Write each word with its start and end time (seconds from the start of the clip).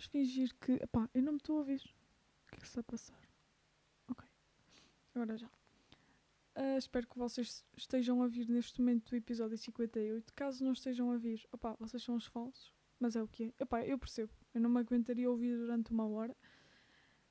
Vamos 0.00 0.06
fingir 0.06 0.54
que. 0.58 0.72
Epá, 0.82 1.10
eu 1.12 1.22
não 1.22 1.32
me 1.32 1.36
estou 1.36 1.56
a 1.56 1.58
ouvir. 1.58 1.82
O 2.46 2.48
que 2.48 2.56
é 2.56 2.58
que 2.60 2.66
está 2.66 2.80
a 2.80 2.84
passar? 2.84 3.20
Ok. 4.08 4.26
Agora 5.14 5.36
já. 5.36 5.46
Uh, 6.56 6.78
espero 6.78 7.06
que 7.06 7.18
vocês 7.18 7.62
estejam 7.76 8.22
a 8.22 8.26
vir 8.26 8.48
neste 8.48 8.80
momento 8.80 9.10
do 9.10 9.16
episódio 9.16 9.58
58. 9.58 10.32
Caso 10.32 10.64
não 10.64 10.72
estejam 10.72 11.10
a 11.10 11.18
vir, 11.18 11.46
opá, 11.52 11.76
vocês 11.78 12.02
são 12.02 12.16
os 12.16 12.24
falsos. 12.24 12.72
Mas 12.98 13.14
é 13.14 13.22
o 13.22 13.28
que 13.28 13.44
é. 13.44 13.62
Epá, 13.62 13.84
eu 13.84 13.98
percebo. 13.98 14.32
Eu 14.54 14.62
não 14.62 14.70
me 14.70 14.80
aguentaria 14.80 15.30
ouvir 15.30 15.54
durante 15.54 15.90
uma 15.90 16.08
hora. 16.08 16.34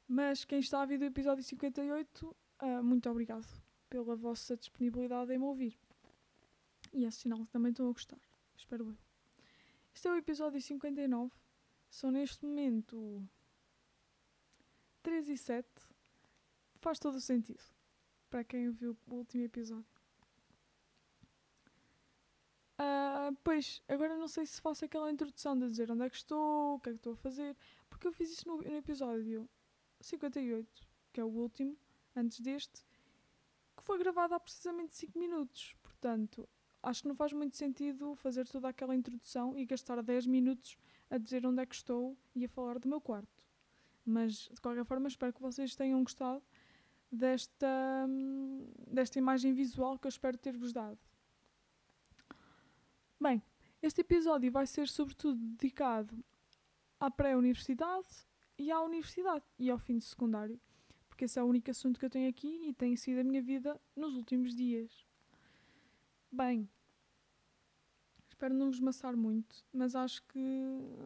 Mas 0.07 0.45
quem 0.45 0.59
está 0.59 0.83
a 0.83 0.85
vir 0.85 0.99
do 0.99 1.05
episódio 1.05 1.43
58, 1.43 2.27
uh, 2.27 2.35
ah, 2.59 2.83
muito 2.83 3.09
obrigado 3.09 3.47
pela 3.89 4.15
vossa 4.15 4.55
disponibilidade 4.55 5.33
em 5.33 5.39
me 5.39 5.45
ouvir. 5.45 5.75
E 6.93 7.03
é 7.03 7.09
sinal 7.09 7.43
que 7.43 7.51
também 7.51 7.71
estão 7.71 7.89
a 7.89 7.91
gostar. 7.93 8.19
Espero 8.55 8.89
eu. 8.89 8.97
Este 9.91 10.07
é 10.07 10.11
o 10.11 10.17
episódio 10.17 10.61
59. 10.61 11.31
São 11.89 12.11
neste 12.11 12.45
momento 12.45 13.27
3 15.01 15.29
e 15.29 15.37
7. 15.37 15.67
Faz 16.75 16.99
todo 16.99 17.15
o 17.15 17.21
sentido. 17.21 17.63
Para 18.29 18.43
quem 18.43 18.69
viu 18.71 18.95
o 19.07 19.15
último 19.15 19.43
episódio. 19.43 19.99
Uh, 22.79 23.35
pois, 23.43 23.81
agora 23.89 24.15
não 24.15 24.27
sei 24.27 24.45
se 24.45 24.61
faço 24.61 24.85
aquela 24.85 25.11
introdução 25.11 25.57
de 25.57 25.67
dizer 25.67 25.91
onde 25.91 26.05
é 26.05 26.09
que 26.09 26.15
estou, 26.15 26.75
o 26.75 26.79
que 26.79 26.89
é 26.89 26.93
que 26.93 26.99
estou 26.99 27.11
a 27.11 27.17
fazer, 27.17 27.57
porque 27.89 28.07
eu 28.07 28.13
fiz 28.13 28.31
isso 28.31 28.47
no, 28.47 28.57
no 28.57 28.77
episódio 28.77 29.49
58, 29.99 30.87
que 31.11 31.19
é 31.19 31.23
o 31.25 31.27
último, 31.27 31.77
antes 32.15 32.39
deste, 32.39 32.85
que 33.75 33.83
foi 33.83 33.97
gravado 33.97 34.33
há 34.33 34.39
precisamente 34.39 34.95
5 34.95 35.19
minutos. 35.19 35.75
Portanto, 35.81 36.47
acho 36.81 37.01
que 37.01 37.09
não 37.09 37.15
faz 37.15 37.33
muito 37.33 37.57
sentido 37.57 38.15
fazer 38.15 38.47
toda 38.47 38.69
aquela 38.69 38.95
introdução 38.95 39.57
e 39.57 39.65
gastar 39.65 40.01
10 40.01 40.27
minutos 40.27 40.77
a 41.09 41.17
dizer 41.17 41.45
onde 41.45 41.61
é 41.61 41.65
que 41.65 41.75
estou 41.75 42.17
e 42.35 42.45
a 42.45 42.49
falar 42.49 42.79
do 42.79 42.87
meu 42.87 43.01
quarto. 43.01 43.45
Mas, 44.05 44.49
de 44.51 44.61
qualquer 44.61 44.85
forma, 44.85 45.07
espero 45.07 45.33
que 45.33 45.41
vocês 45.41 45.75
tenham 45.75 46.01
gostado 46.03 46.43
desta, 47.11 48.07
desta 48.87 49.19
imagem 49.19 49.53
visual 49.53 49.97
que 49.97 50.07
eu 50.07 50.09
espero 50.09 50.37
ter-vos 50.37 50.73
dado. 50.73 50.99
Bem, 53.19 53.41
este 53.81 54.01
episódio 54.01 54.51
vai 54.51 54.65
ser 54.65 54.87
sobretudo 54.87 55.39
dedicado 55.39 56.23
à 56.99 57.09
pré-universidade 57.09 58.07
e 58.57 58.71
à 58.71 58.81
universidade 58.81 59.43
e 59.57 59.69
ao 59.69 59.77
fim 59.77 59.97
de 59.97 60.05
secundário, 60.05 60.59
porque 61.07 61.25
esse 61.25 61.39
é 61.39 61.43
o 61.43 61.47
único 61.47 61.71
assunto 61.71 61.99
que 61.99 62.05
eu 62.05 62.09
tenho 62.09 62.29
aqui 62.29 62.67
e 62.67 62.73
tem 62.73 62.95
sido 62.95 63.19
a 63.19 63.23
minha 63.23 63.41
vida 63.41 63.79
nos 63.95 64.15
últimos 64.15 64.55
dias. 64.55 65.05
Bem, 66.31 66.69
espero 68.39 68.53
não 68.53 68.67
vos 68.67 68.79
maçar 68.79 69.17
muito, 69.17 69.65
mas 69.73 69.97
acho 69.97 70.23
que, 70.27 70.39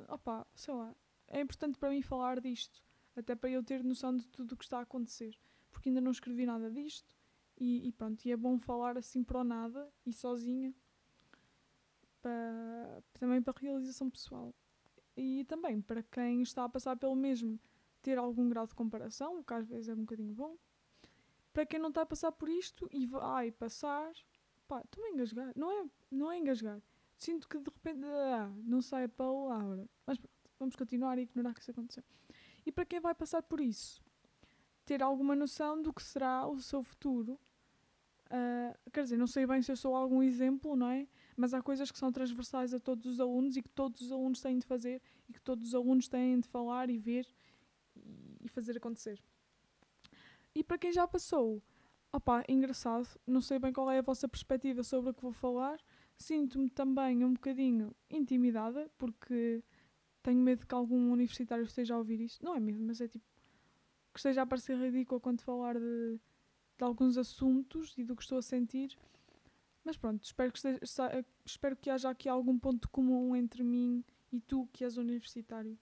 opá, 0.08 0.46
sei 0.54 0.72
lá, 0.72 0.96
é 1.28 1.42
importante 1.42 1.80
para 1.80 1.90
mim 1.90 2.04
falar 2.04 2.40
disto, 2.40 2.84
até 3.16 3.36
para 3.36 3.50
eu 3.50 3.64
ter 3.64 3.84
noção 3.84 4.16
de 4.16 4.28
tudo 4.28 4.54
o 4.54 4.58
que 4.58 4.64
está 4.64 4.78
a 4.78 4.82
acontecer, 4.84 5.36
porque 5.72 5.90
ainda 5.90 6.00
não 6.00 6.12
escrevi 6.12 6.46
nada 6.46 6.70
disto 6.70 7.18
e, 7.58 7.88
e 7.88 7.92
pronto, 7.92 8.24
e 8.24 8.32
é 8.32 8.38
bom 8.38 8.60
falar 8.60 9.00
assim 9.00 9.24
para 9.24 9.42
o 9.42 9.44
nada 9.44 9.92
e 10.06 10.14
sozinha, 10.14 10.72
para, 12.22 13.04
também 13.14 13.42
para 13.42 13.60
realização 13.60 14.12
pessoal. 14.12 14.54
E 15.18 15.44
também 15.46 15.82
para 15.82 16.04
quem 16.04 16.44
está 16.44 16.64
a 16.64 16.70
passar 16.70 16.96
pelo 16.98 17.16
mesmo, 17.16 17.60
ter 18.02 18.18
algum 18.18 18.48
grau 18.48 18.68
de 18.68 18.76
comparação, 18.76 19.40
o 19.40 19.44
que 19.44 19.54
às 19.54 19.68
vezes 19.68 19.90
é 19.90 19.94
um 19.94 20.02
bocadinho 20.02 20.34
bom. 20.34 20.56
Para 21.52 21.66
quem 21.66 21.80
não 21.80 21.90
está 21.90 22.04
a 22.04 22.06
passar 22.06 22.32
por 22.32 22.50
isto 22.50 22.88
e 22.92 23.06
vai 23.06 23.52
passar, 23.52 24.12
Pá, 24.68 24.82
estou 24.82 25.04
a 25.04 25.10
engasgar. 25.10 25.52
Não 25.56 25.72
é, 25.72 25.90
não 26.10 26.32
é 26.32 26.38
engasgar. 26.38 26.82
Sinto 27.24 27.48
que 27.48 27.58
de 27.58 27.70
repente 27.70 28.04
ah, 28.04 28.52
não 28.66 28.82
sai 28.82 29.06
a 29.06 29.10
palavra. 29.10 29.88
Mas 30.06 30.18
pronto, 30.18 30.34
vamos 30.60 30.76
continuar 30.76 31.18
a 31.18 31.22
ignorar 31.22 31.54
que 31.54 31.62
isso 31.62 31.72
aconteceu. 31.72 32.04
E 32.66 32.72
para 32.72 32.84
quem 32.84 33.00
vai 33.00 33.16
passar 33.16 33.42
por 33.42 33.62
isso, 33.62 34.04
ter 34.84 35.02
alguma 35.02 35.34
noção 35.34 35.82
do 35.82 35.94
que 35.94 36.04
será 36.04 36.46
o 36.46 36.60
seu 36.60 36.84
futuro. 36.84 37.40
Uh, 38.26 38.92
quer 38.92 39.04
dizer, 39.04 39.16
não 39.16 39.28
sei 39.28 39.48
bem 39.48 39.62
se 39.62 39.72
eu 39.72 39.78
sou 39.78 39.96
algum 39.96 40.22
exemplo, 40.22 40.76
não 40.76 40.90
é? 40.90 41.08
Mas 41.38 41.54
há 41.54 41.62
coisas 41.62 41.90
que 41.90 41.98
são 41.98 42.12
transversais 42.12 42.74
a 42.74 42.80
todos 42.80 43.06
os 43.06 43.22
alunos 43.22 43.56
e 43.56 43.62
que 43.62 43.70
todos 43.70 44.02
os 44.02 44.12
alunos 44.12 44.42
têm 44.42 44.60
de 44.60 44.66
fazer 44.66 45.02
e 45.30 45.34
que 45.34 45.42
todos 45.42 45.70
os 45.70 45.74
alunos 45.74 46.10
têm 46.10 46.42
de 46.42 46.48
falar 46.50 46.90
e 46.90 46.98
ver 46.98 47.26
e 48.42 48.50
fazer 48.50 48.76
acontecer. 48.76 49.24
E 50.54 50.62
para 50.62 50.78
quem 50.78 50.92
já 50.92 51.08
passou, 51.08 51.64
Opá, 52.16 52.44
engraçado, 52.48 53.08
não 53.26 53.42
sei 53.42 53.58
bem 53.58 53.74
qual 53.74 53.90
é 53.90 53.98
a 53.98 54.04
vossa 54.04 54.28
perspectiva 54.30 54.84
sobre 54.84 55.10
o 55.10 55.14
que 55.16 55.22
vou 55.24 55.32
falar. 55.32 55.80
Sinto-me 56.18 56.70
também 56.70 57.24
um 57.26 57.34
bocadinho 57.34 57.96
intimidada, 58.10 58.90
porque 58.98 59.64
tenho 60.22 60.40
medo 60.40 60.66
que 60.66 60.74
algum 60.74 61.12
universitário 61.12 61.66
esteja 61.66 61.96
a 61.96 61.98
ouvir 61.98 62.22
isto. 62.22 62.44
Não 62.44 62.56
é 62.56 62.60
medo, 62.60 62.82
mas 62.82 63.02
é 63.02 63.08
tipo 63.08 63.26
que 64.14 64.20
esteja 64.20 64.44
a 64.44 64.46
parecer 64.46 64.78
ridículo 64.78 65.20
quando 65.20 65.42
falar 65.42 65.78
de, 65.80 66.20
de 66.78 66.84
alguns 66.84 67.18
assuntos 67.18 67.98
e 67.98 68.04
do 68.04 68.16
que 68.16 68.22
estou 68.22 68.38
a 68.38 68.42
sentir. 68.42 68.96
Mas 69.84 69.98
pronto, 69.98 70.24
espero 70.24 70.52
que, 70.52 70.60
esteja, 70.60 71.26
espero 71.44 71.76
que 71.76 71.90
haja 71.90 72.10
aqui 72.10 72.30
algum 72.30 72.58
ponto 72.58 72.88
comum 72.90 73.36
entre 73.36 73.64
mim 73.64 74.04
e 74.32 74.40
tu, 74.40 74.68
que 74.72 74.84
és 74.84 74.98
universitário. 74.98 75.78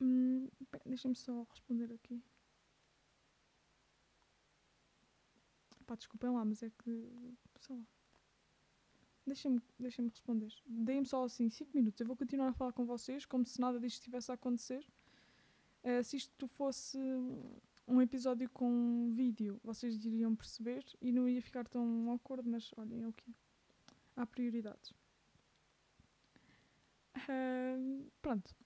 Hum, 0.00 0.48
Deixa-me 0.84 1.14
só 1.14 1.42
responder 1.50 1.92
aqui. 1.92 2.22
Pá, 5.92 5.96
desculpem 5.96 6.30
lá, 6.30 6.42
mas 6.42 6.62
é 6.62 6.70
que. 6.70 7.12
sei 7.60 7.76
lá. 7.76 7.82
Deixem-me 9.26 9.60
deixem 9.78 10.08
responder. 10.08 10.50
Deem-me 10.66 11.06
só 11.06 11.24
assim 11.24 11.50
5 11.50 11.70
minutos. 11.74 12.00
Eu 12.00 12.06
vou 12.06 12.16
continuar 12.16 12.48
a 12.48 12.52
falar 12.54 12.72
com 12.72 12.86
vocês 12.86 13.26
como 13.26 13.44
se 13.44 13.60
nada 13.60 13.78
disto 13.78 13.98
estivesse 13.98 14.30
a 14.30 14.34
acontecer. 14.34 14.86
Uh, 15.84 16.02
se 16.02 16.16
isto 16.16 16.48
fosse 16.48 16.98
um 17.86 18.00
episódio 18.00 18.48
com 18.48 19.12
vídeo, 19.12 19.60
vocês 19.62 20.02
iriam 20.02 20.34
perceber 20.34 20.82
e 20.98 21.12
não 21.12 21.28
ia 21.28 21.42
ficar 21.42 21.68
tão 21.68 22.08
awkward, 22.10 22.48
mas 22.48 22.70
olhem, 22.78 23.02
é 23.02 23.08
o 23.08 23.12
que 23.12 23.30
é. 23.30 23.34
Há 24.16 24.24
prioridades. 24.24 24.94
Uh, 27.18 28.10
pronto. 28.22 28.56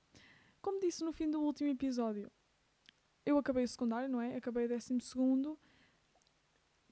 Como 0.62 0.78
disse 0.78 1.03
no 1.03 1.12
fim 1.12 1.28
do 1.28 1.41
último 1.41 1.70
episódio, 1.70 2.31
eu 3.25 3.37
acabei 3.37 3.64
o 3.64 3.69
secundário, 3.69 4.08
não 4.08 4.20
é? 4.20 4.37
Acabei 4.37 4.66
o 4.66 4.69
décimo 4.69 5.00
segundo 5.00 5.58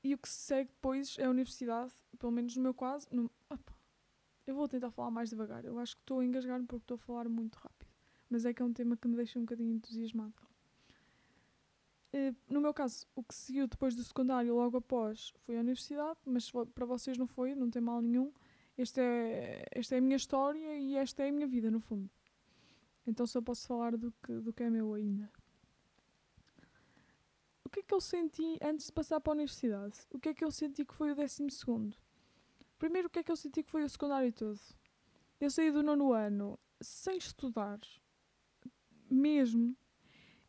e 0.05 0.13
o 0.13 0.19
que 0.19 0.29
se 0.29 0.35
segue 0.35 0.71
depois 0.71 1.17
é 1.19 1.25
a 1.25 1.31
universidade, 1.31 1.95
pelo 2.19 2.31
menos 2.31 2.55
no 2.55 2.63
meu 2.63 2.75
caso. 2.75 3.09
No, 3.11 3.31
opa, 3.49 3.75
eu 4.47 4.55
vou 4.55 4.69
tentar 4.69 4.91
falar 4.91 5.11
mais 5.11 5.31
devagar. 5.31 5.65
Eu 5.65 5.79
acho 5.79 5.97
que 5.97 6.03
estou 6.03 6.21
a 6.21 6.25
engasgar-me 6.25 6.67
porque 6.67 6.85
estou 6.85 6.97
a 6.97 6.99
falar 6.99 7.27
muito 7.27 7.57
rápido. 7.57 7.91
Mas 8.29 8.45
é 8.45 8.53
que 8.53 8.61
é 8.61 8.65
um 8.65 8.73
tema 8.73 8.99
que 8.99 9.09
me 9.09 9.17
deixa 9.17 9.39
um 9.39 9.43
bocadinho 9.43 9.75
entusiasmado. 9.75 10.35
No 12.49 12.61
meu 12.61 12.73
caso, 12.73 13.07
o 13.17 13.25
que 13.25 13.35
seguiu 13.35 13.67
depois 13.67 13.97
do 13.97 14.05
secundário, 14.05 14.55
logo 14.55 14.77
após, 14.77 15.33
foi 15.41 15.57
a 15.57 15.61
universidade, 15.61 16.19
mas 16.25 16.51
para 16.51 16.85
vocês 16.85 17.19
não 17.19 17.27
foi, 17.27 17.55
não 17.55 17.71
tem 17.71 17.83
mal 17.83 18.01
nenhum. 18.01 18.31
Este 18.77 19.01
é, 19.01 19.65
esta 19.73 19.95
é 19.95 19.99
a 19.99 20.01
minha 20.01 20.17
história 20.17 20.79
e 20.79 20.97
esta 20.97 21.23
é 21.25 21.31
a 21.31 21.33
minha 21.33 21.47
vida, 21.47 21.71
no 21.71 21.81
fundo. 21.81 22.11
Então 23.07 23.27
só 23.27 23.41
posso 23.41 23.67
falar 23.67 23.97
do 23.97 24.13
que, 24.23 24.33
do 24.33 24.53
que 24.53 24.63
é 24.63 24.71
meu 24.71 24.93
ainda 24.95 25.31
que 27.75 27.81
é 27.81 27.83
que 27.83 27.95
eu 27.95 28.01
senti 28.01 28.57
antes 28.63 28.87
de 28.87 28.93
passar 28.93 29.21
para 29.21 29.33
a 29.33 29.35
universidade? 29.35 29.99
O 30.13 30.21
que 30.21 30.29
é 30.29 30.35
que 30.35 30.45
eu 30.45 30.51
senti 30.53 30.85
que 30.85 30.95
foi 30.95 31.11
o 31.11 31.17
décimo 31.17 31.51
segundo? 31.51 31.97
Primeiro, 32.79 33.09
o 33.09 33.11
que 33.11 33.19
é 33.19 33.23
que 33.25 33.33
eu 33.33 33.37
senti 33.37 33.65
que 33.65 33.71
foi 33.71 33.83
o 33.83 33.89
secundário 33.89 34.33
todo? 34.33 34.61
Eu 35.41 35.51
saí 35.51 35.73
do 35.73 35.83
nono 35.83 36.13
ano 36.13 36.57
sem 36.81 37.17
estudar, 37.17 37.81
mesmo, 39.11 39.77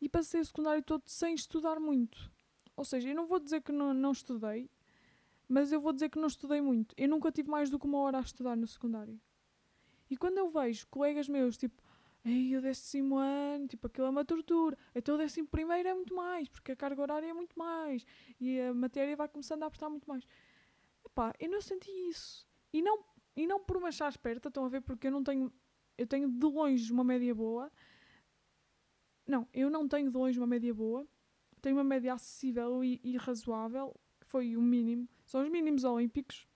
e 0.00 0.08
passei 0.08 0.40
o 0.40 0.44
secundário 0.44 0.84
todo 0.84 1.02
sem 1.06 1.34
estudar 1.34 1.80
muito. 1.80 2.30
Ou 2.76 2.84
seja, 2.84 3.08
eu 3.08 3.16
não 3.16 3.26
vou 3.26 3.40
dizer 3.40 3.60
que 3.60 3.72
não, 3.72 3.92
não 3.92 4.12
estudei, 4.12 4.70
mas 5.48 5.72
eu 5.72 5.80
vou 5.80 5.92
dizer 5.92 6.08
que 6.08 6.20
não 6.20 6.28
estudei 6.28 6.60
muito. 6.60 6.94
Eu 6.96 7.08
nunca 7.08 7.32
tive 7.32 7.50
mais 7.50 7.70
do 7.70 7.78
que 7.78 7.86
uma 7.86 7.98
hora 7.98 8.18
a 8.18 8.20
estudar 8.20 8.56
no 8.56 8.68
secundário. 8.68 9.20
E 10.08 10.16
quando 10.16 10.38
eu 10.38 10.48
vejo 10.48 10.86
colegas 10.86 11.28
meus, 11.28 11.56
tipo, 11.56 11.82
Ei, 12.26 12.56
o 12.56 12.60
décimo 12.60 13.18
ano, 13.18 13.68
tipo, 13.68 13.86
aquilo 13.86 14.08
é 14.08 14.10
uma 14.10 14.24
tortura. 14.24 14.76
Então 14.92 15.14
o 15.14 15.18
décimo 15.18 15.46
primeiro 15.46 15.88
é 15.88 15.94
muito 15.94 16.12
mais, 16.12 16.48
porque 16.48 16.72
a 16.72 16.76
carga 16.76 17.00
horária 17.00 17.26
é 17.28 17.32
muito 17.32 17.56
mais. 17.56 18.04
E 18.40 18.60
a 18.60 18.74
matéria 18.74 19.14
vai 19.14 19.28
começando 19.28 19.62
a 19.62 19.66
apertar 19.66 19.88
muito 19.88 20.08
mais. 20.08 20.26
Epá, 21.04 21.32
eu 21.38 21.48
não 21.48 21.60
senti 21.60 21.88
isso. 22.08 22.44
E 22.72 22.82
não, 22.82 23.04
e 23.36 23.46
não 23.46 23.60
por 23.62 23.76
uma 23.76 23.88
achar 23.88 24.08
esperta, 24.10 24.48
estão 24.48 24.64
a 24.64 24.68
ver, 24.68 24.80
porque 24.80 25.06
eu 25.06 25.12
não 25.12 25.22
tenho... 25.22 25.52
Eu 25.96 26.06
tenho 26.06 26.28
de 26.28 26.46
longe 26.46 26.92
uma 26.92 27.04
média 27.04 27.32
boa. 27.32 27.72
Não, 29.24 29.48
eu 29.54 29.70
não 29.70 29.86
tenho 29.86 30.10
de 30.10 30.18
longe 30.18 30.38
uma 30.38 30.48
média 30.48 30.74
boa. 30.74 31.06
Tenho 31.62 31.76
uma 31.76 31.84
média 31.84 32.12
acessível 32.12 32.82
e, 32.82 33.00
e 33.04 33.16
razoável, 33.16 33.94
que 34.20 34.26
foi 34.26 34.56
o 34.56 34.60
mínimo. 34.60 35.08
São 35.24 35.42
os 35.42 35.48
mínimos 35.48 35.84
olímpicos. 35.84 36.46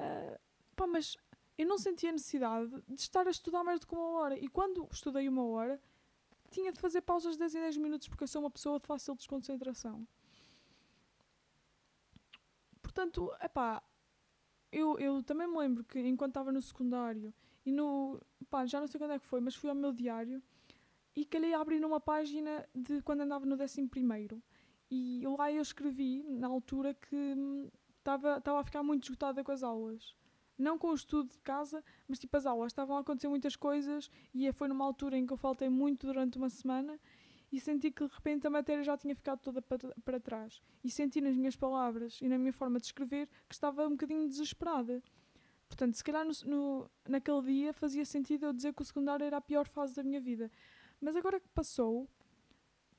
Uh, 0.00 0.38
pá, 0.74 0.88
mas 0.88 1.16
eu 1.60 1.66
não 1.66 1.76
sentia 1.76 2.10
necessidade 2.10 2.70
de 2.88 3.00
estar 3.02 3.26
a 3.26 3.30
estudar 3.30 3.62
mais 3.62 3.80
do 3.80 3.86
que 3.86 3.94
uma 3.94 4.18
hora. 4.18 4.38
E 4.38 4.48
quando 4.48 4.88
estudei 4.90 5.28
uma 5.28 5.44
hora, 5.44 5.78
tinha 6.50 6.72
de 6.72 6.80
fazer 6.80 7.02
pausas 7.02 7.34
de 7.34 7.40
10 7.40 7.54
em 7.54 7.60
10 7.60 7.76
minutos 7.76 8.08
porque 8.08 8.24
eu 8.24 8.28
sou 8.28 8.40
uma 8.40 8.50
pessoa 8.50 8.80
de 8.80 8.86
fácil 8.86 9.14
desconcentração. 9.14 10.08
Portanto, 12.80 13.30
epá, 13.42 13.82
eu, 14.72 14.98
eu 14.98 15.22
também 15.22 15.46
me 15.46 15.58
lembro 15.58 15.84
que 15.84 15.98
enquanto 16.00 16.30
estava 16.30 16.50
no 16.50 16.62
secundário 16.62 17.32
e 17.66 17.70
no. 17.70 18.18
pá, 18.48 18.64
já 18.64 18.80
não 18.80 18.86
sei 18.86 18.98
quando 18.98 19.12
é 19.12 19.18
que 19.18 19.26
foi, 19.26 19.40
mas 19.42 19.54
fui 19.54 19.68
ao 19.68 19.76
meu 19.76 19.92
diário 19.92 20.42
e 21.14 21.26
calhei 21.26 21.52
a 21.52 21.60
abrir 21.60 21.78
numa 21.78 22.00
página 22.00 22.66
de 22.74 23.02
quando 23.02 23.20
andava 23.20 23.44
no 23.44 23.62
11 23.62 23.86
primeiro. 23.88 24.42
E 24.90 25.22
lá 25.36 25.52
eu 25.52 25.60
escrevi, 25.60 26.22
na 26.22 26.48
altura, 26.48 26.94
que 26.94 27.70
estava 27.98 28.60
a 28.60 28.64
ficar 28.64 28.82
muito 28.82 29.04
esgotada 29.04 29.44
com 29.44 29.52
as 29.52 29.62
aulas. 29.62 30.18
Não 30.60 30.78
com 30.78 30.88
o 30.88 30.94
estudo 30.94 31.30
de 31.30 31.38
casa, 31.38 31.82
mas 32.06 32.18
tipo 32.18 32.36
as 32.36 32.46
aulas. 32.46 32.72
Estavam 32.72 32.96
a 32.96 33.00
acontecer 33.00 33.28
muitas 33.28 33.56
coisas 33.56 34.10
e 34.34 34.50
foi 34.52 34.68
numa 34.68 34.84
altura 34.84 35.16
em 35.16 35.26
que 35.26 35.32
eu 35.32 35.36
faltei 35.36 35.68
muito 35.68 36.06
durante 36.06 36.36
uma 36.36 36.50
semana 36.50 36.98
e 37.52 37.58
senti 37.58 37.90
que 37.90 38.06
de 38.06 38.14
repente 38.14 38.46
a 38.46 38.50
matéria 38.50 38.82
já 38.82 38.96
tinha 38.96 39.14
ficado 39.14 39.40
toda 39.40 39.60
para, 39.60 39.94
para 40.04 40.20
trás. 40.20 40.62
E 40.84 40.90
senti 40.90 41.20
nas 41.20 41.34
minhas 41.34 41.56
palavras 41.56 42.18
e 42.20 42.28
na 42.28 42.38
minha 42.38 42.52
forma 42.52 42.78
de 42.78 42.86
escrever 42.86 43.28
que 43.48 43.54
estava 43.54 43.86
um 43.86 43.90
bocadinho 43.90 44.28
desesperada. 44.28 45.02
Portanto, 45.68 45.94
se 45.94 46.04
calhar 46.04 46.24
no, 46.24 46.32
no, 46.44 46.90
naquele 47.08 47.42
dia 47.42 47.72
fazia 47.72 48.04
sentido 48.04 48.46
eu 48.46 48.52
dizer 48.52 48.74
que 48.74 48.82
o 48.82 48.84
secundário 48.84 49.24
era 49.24 49.38
a 49.38 49.40
pior 49.40 49.66
fase 49.66 49.94
da 49.94 50.02
minha 50.02 50.20
vida. 50.20 50.50
Mas 51.00 51.16
agora 51.16 51.40
que 51.40 51.48
passou, 51.48 52.08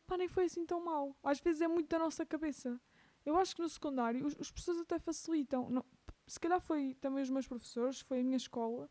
pá, 0.07 0.17
nem 0.17 0.27
foi 0.27 0.45
assim 0.45 0.65
tão 0.65 0.83
mal. 0.83 1.15
Às 1.23 1.39
vezes 1.39 1.61
é 1.61 1.67
muito 1.67 1.89
da 1.89 1.99
nossa 1.99 2.25
cabeça. 2.25 2.79
Eu 3.25 3.37
acho 3.37 3.55
que 3.55 3.61
no 3.61 3.69
secundário 3.69 4.25
os, 4.25 4.35
os 4.39 4.51
professores 4.51 4.81
até 4.81 4.97
facilitam. 4.99 5.69
Não, 5.69 5.85
se 6.27 6.39
calhar 6.39 6.61
foi 6.61 6.95
também 6.95 7.23
os 7.23 7.29
meus 7.29 7.47
professores, 7.47 8.01
foi 8.01 8.19
a 8.19 8.23
minha 8.23 8.37
escola, 8.37 8.89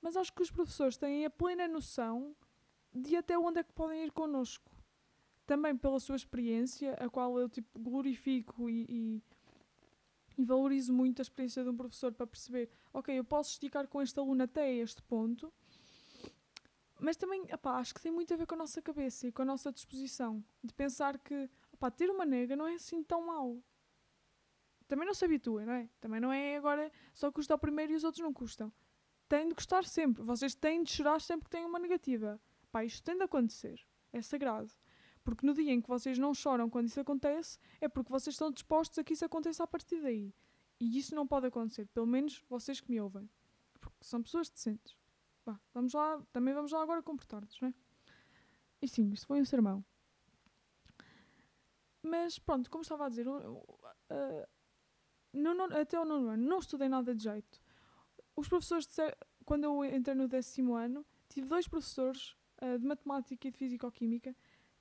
mas 0.00 0.16
acho 0.16 0.32
que 0.32 0.42
os 0.42 0.50
professores 0.50 0.96
têm 0.96 1.24
a 1.24 1.30
plena 1.30 1.66
noção 1.66 2.36
de 2.92 3.16
até 3.16 3.38
onde 3.38 3.60
é 3.60 3.64
que 3.64 3.72
podem 3.72 4.04
ir 4.04 4.12
connosco. 4.12 4.70
Também 5.46 5.76
pela 5.76 5.98
sua 6.00 6.16
experiência, 6.16 6.94
a 6.94 7.08
qual 7.08 7.38
eu 7.38 7.48
tipo, 7.48 7.78
glorifico 7.78 8.68
e, 8.68 8.86
e, 8.88 9.22
e 10.38 10.44
valorizo 10.44 10.92
muito 10.92 11.20
a 11.20 11.22
experiência 11.22 11.62
de 11.62 11.68
um 11.68 11.76
professor 11.76 12.12
para 12.12 12.26
perceber, 12.26 12.70
ok, 12.92 13.18
eu 13.18 13.24
posso 13.24 13.50
esticar 13.50 13.88
com 13.88 14.00
este 14.00 14.18
aluno 14.18 14.42
até 14.42 14.72
este 14.74 15.02
ponto, 15.02 15.52
mas 17.00 17.16
também, 17.16 17.44
acho 17.62 17.94
que 17.94 18.00
tem 18.00 18.12
muito 18.12 18.32
a 18.32 18.36
ver 18.36 18.46
com 18.46 18.54
a 18.54 18.58
nossa 18.58 18.80
cabeça 18.80 19.26
e 19.26 19.32
com 19.32 19.42
a 19.42 19.44
nossa 19.44 19.72
disposição 19.72 20.42
de 20.62 20.72
pensar 20.72 21.18
que, 21.18 21.50
opá, 21.72 21.90
ter 21.90 22.08
uma 22.08 22.24
nega 22.24 22.56
não 22.56 22.66
é 22.66 22.74
assim 22.74 23.02
tão 23.02 23.26
mau. 23.26 23.62
Também 24.86 25.06
não 25.06 25.14
se 25.14 25.24
habitua, 25.24 25.64
não 25.64 25.72
é? 25.72 25.88
Também 26.00 26.20
não 26.20 26.32
é 26.32 26.56
agora 26.56 26.90
só 27.12 27.30
custa 27.32 27.54
o 27.54 27.58
primeiro 27.58 27.92
e 27.92 27.96
os 27.96 28.04
outros 28.04 28.22
não 28.22 28.32
custam. 28.32 28.72
Tem 29.28 29.48
de 29.48 29.54
gostar 29.54 29.84
sempre. 29.84 30.22
Vocês 30.22 30.54
têm 30.54 30.82
de 30.82 30.90
chorar 30.92 31.20
sempre 31.20 31.44
que 31.44 31.50
têm 31.50 31.64
uma 31.64 31.78
negativa. 31.78 32.40
Pá, 32.70 32.84
isto 32.84 33.02
tem 33.02 33.16
de 33.16 33.22
acontecer. 33.22 33.80
É 34.12 34.20
sagrado. 34.20 34.70
Porque 35.24 35.46
no 35.46 35.54
dia 35.54 35.72
em 35.72 35.80
que 35.80 35.88
vocês 35.88 36.18
não 36.18 36.34
choram 36.34 36.68
quando 36.68 36.86
isso 36.86 37.00
acontece, 37.00 37.58
é 37.80 37.88
porque 37.88 38.12
vocês 38.12 38.34
estão 38.34 38.50
dispostos 38.50 38.98
a 38.98 39.04
que 39.04 39.14
isso 39.14 39.24
aconteça 39.24 39.64
a 39.64 39.66
partir 39.66 40.00
daí. 40.02 40.34
E 40.78 40.98
isso 40.98 41.14
não 41.14 41.26
pode 41.26 41.46
acontecer. 41.46 41.88
Pelo 41.88 42.06
menos 42.06 42.44
vocês 42.48 42.80
que 42.80 42.90
me 42.90 43.00
ouvem. 43.00 43.28
Porque 43.80 43.96
são 44.02 44.22
pessoas 44.22 44.50
decentes. 44.50 44.96
Vamos 45.72 45.92
lá, 45.92 46.22
também 46.32 46.54
vamos 46.54 46.72
lá 46.72 46.82
agora 46.82 47.02
comportar-nos, 47.02 47.58
não 47.60 47.68
é? 47.68 47.74
E 48.80 48.88
sim, 48.88 49.10
isto 49.12 49.26
foi 49.26 49.40
um 49.40 49.44
sermão. 49.44 49.84
Mas 52.02 52.38
pronto, 52.38 52.70
como 52.70 52.82
estava 52.82 53.06
a 53.06 53.08
dizer, 53.08 53.26
uh, 53.26 54.48
no, 55.34 55.54
no, 55.54 55.64
até 55.76 55.98
o 55.98 56.04
nono 56.04 56.28
ano 56.28 56.46
não 56.46 56.58
estudei 56.58 56.88
nada 56.88 57.14
de 57.14 57.24
jeito. 57.24 57.60
Os 58.36 58.48
professores, 58.48 58.88
quando 59.44 59.64
eu 59.64 59.84
entrei 59.84 60.14
no 60.14 60.28
décimo 60.28 60.74
ano, 60.74 61.04
tive 61.28 61.46
dois 61.46 61.68
professores 61.68 62.36
uh, 62.62 62.78
de 62.78 62.86
matemática 62.86 63.48
e 63.48 63.50
de 63.50 63.58
físico-química 63.58 64.34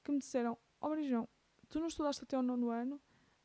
que 0.04 0.12
me 0.12 0.20
disseram: 0.20 0.58
Ó 0.80 0.88
oh, 0.88 0.90
Marijão, 0.90 1.28
tu 1.70 1.80
não 1.80 1.88
estudaste 1.88 2.24
até 2.24 2.38
o 2.38 2.42
nono 2.42 2.70
ano, 2.70 3.02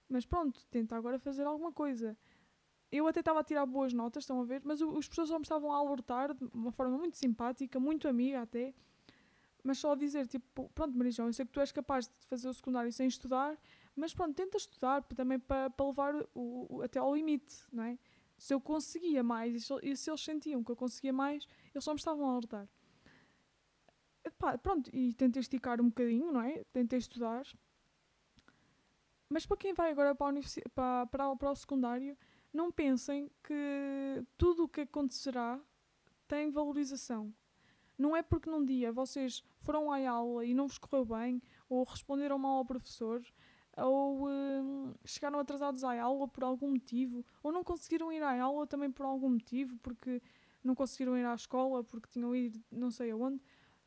mas 0.08 0.24
pronto, 0.24 0.64
tenta 0.70 0.96
agora 0.96 1.18
fazer 1.18 1.44
alguma 1.44 1.72
coisa 1.72 2.16
eu 2.90 3.06
até 3.06 3.20
estava 3.20 3.40
a 3.40 3.44
tirar 3.44 3.66
boas 3.66 3.92
notas, 3.92 4.24
estão 4.24 4.40
a 4.40 4.44
ver, 4.44 4.62
mas 4.64 4.80
os 4.80 5.06
professores 5.06 5.28
só 5.28 5.38
me 5.38 5.42
estavam 5.42 5.72
a 5.72 5.76
alertar 5.76 6.34
de 6.34 6.44
uma 6.54 6.72
forma 6.72 6.96
muito 6.96 7.16
simpática, 7.16 7.78
muito 7.78 8.08
amiga 8.08 8.40
até, 8.40 8.74
mas 9.62 9.78
só 9.78 9.92
a 9.92 9.94
dizer, 9.94 10.26
tipo, 10.26 10.70
pronto, 10.74 10.96
Marijão, 10.96 11.26
eu 11.26 11.32
sei 11.32 11.44
que 11.44 11.52
tu 11.52 11.60
és 11.60 11.70
capaz 11.70 12.06
de 12.06 12.26
fazer 12.26 12.48
o 12.48 12.54
secundário 12.54 12.90
sem 12.92 13.06
estudar, 13.06 13.58
mas 13.98 14.14
pronto, 14.14 14.34
tenta 14.34 14.56
estudar 14.56 15.02
também 15.02 15.38
para, 15.38 15.68
para 15.70 15.86
levar 15.86 16.14
o, 16.34 16.76
o, 16.76 16.82
até 16.82 16.98
ao 16.98 17.14
limite, 17.14 17.56
não 17.72 17.82
é? 17.82 17.98
Se 18.36 18.54
eu 18.54 18.60
conseguia 18.60 19.22
mais 19.22 19.54
e 19.82 19.96
se, 19.96 20.10
eles 20.10 20.20
sentiam 20.20 20.62
que 20.62 20.70
eu 20.70 20.76
conseguia 20.76 21.12
mais, 21.12 21.46
eles 21.74 21.84
só 21.84 21.92
me 21.92 21.98
estavam 21.98 22.26
a 22.26 22.32
alertar. 22.32 22.68
Pronto, 24.62 24.88
e 24.94 25.12
tentei 25.14 25.40
esticar 25.40 25.80
um 25.80 25.88
bocadinho, 25.88 26.30
não 26.30 26.40
é? 26.40 26.62
Tentei 26.72 26.98
estudar. 26.98 27.44
Mas 29.28 29.44
para 29.44 29.56
quem 29.56 29.74
vai 29.74 29.90
agora 29.90 30.14
para, 30.14 30.32
para, 30.74 31.06
para, 31.06 31.36
para 31.36 31.50
o 31.50 31.56
secundário, 31.56 32.16
não 32.52 32.70
pensem 32.70 33.30
que 33.42 34.24
tudo 34.36 34.64
o 34.64 34.68
que 34.68 34.82
acontecerá 34.82 35.60
tem 36.28 36.50
valorização. 36.50 37.34
Não 37.98 38.16
é 38.16 38.22
porque 38.22 38.48
num 38.48 38.64
dia 38.64 38.92
vocês 38.92 39.42
foram 39.58 39.90
à 39.90 40.08
aula 40.08 40.44
e 40.44 40.54
não 40.54 40.68
vos 40.68 40.78
correu 40.78 41.04
bem, 41.04 41.42
ou 41.68 41.82
responderam 41.82 42.38
mal 42.38 42.58
ao 42.58 42.64
professor, 42.64 43.20
ou 43.84 44.28
hum, 44.28 44.94
chegaram 45.04 45.38
atrasados 45.38 45.84
à 45.84 46.00
aula 46.00 46.28
por 46.28 46.44
algum 46.44 46.70
motivo, 46.70 47.24
ou 47.42 47.52
não 47.52 47.64
conseguiram 47.64 48.12
ir 48.12 48.22
à 48.22 48.40
aula 48.40 48.66
também 48.66 48.90
por 48.90 49.06
algum 49.06 49.30
motivo, 49.30 49.76
porque 49.78 50.22
não 50.62 50.74
conseguiram 50.74 51.16
ir 51.16 51.24
à 51.24 51.34
escola, 51.34 51.84
porque 51.84 52.08
tinham 52.08 52.34
ido 52.34 52.62
não 52.70 52.90
sei 52.90 53.10
aonde, 53.10 53.42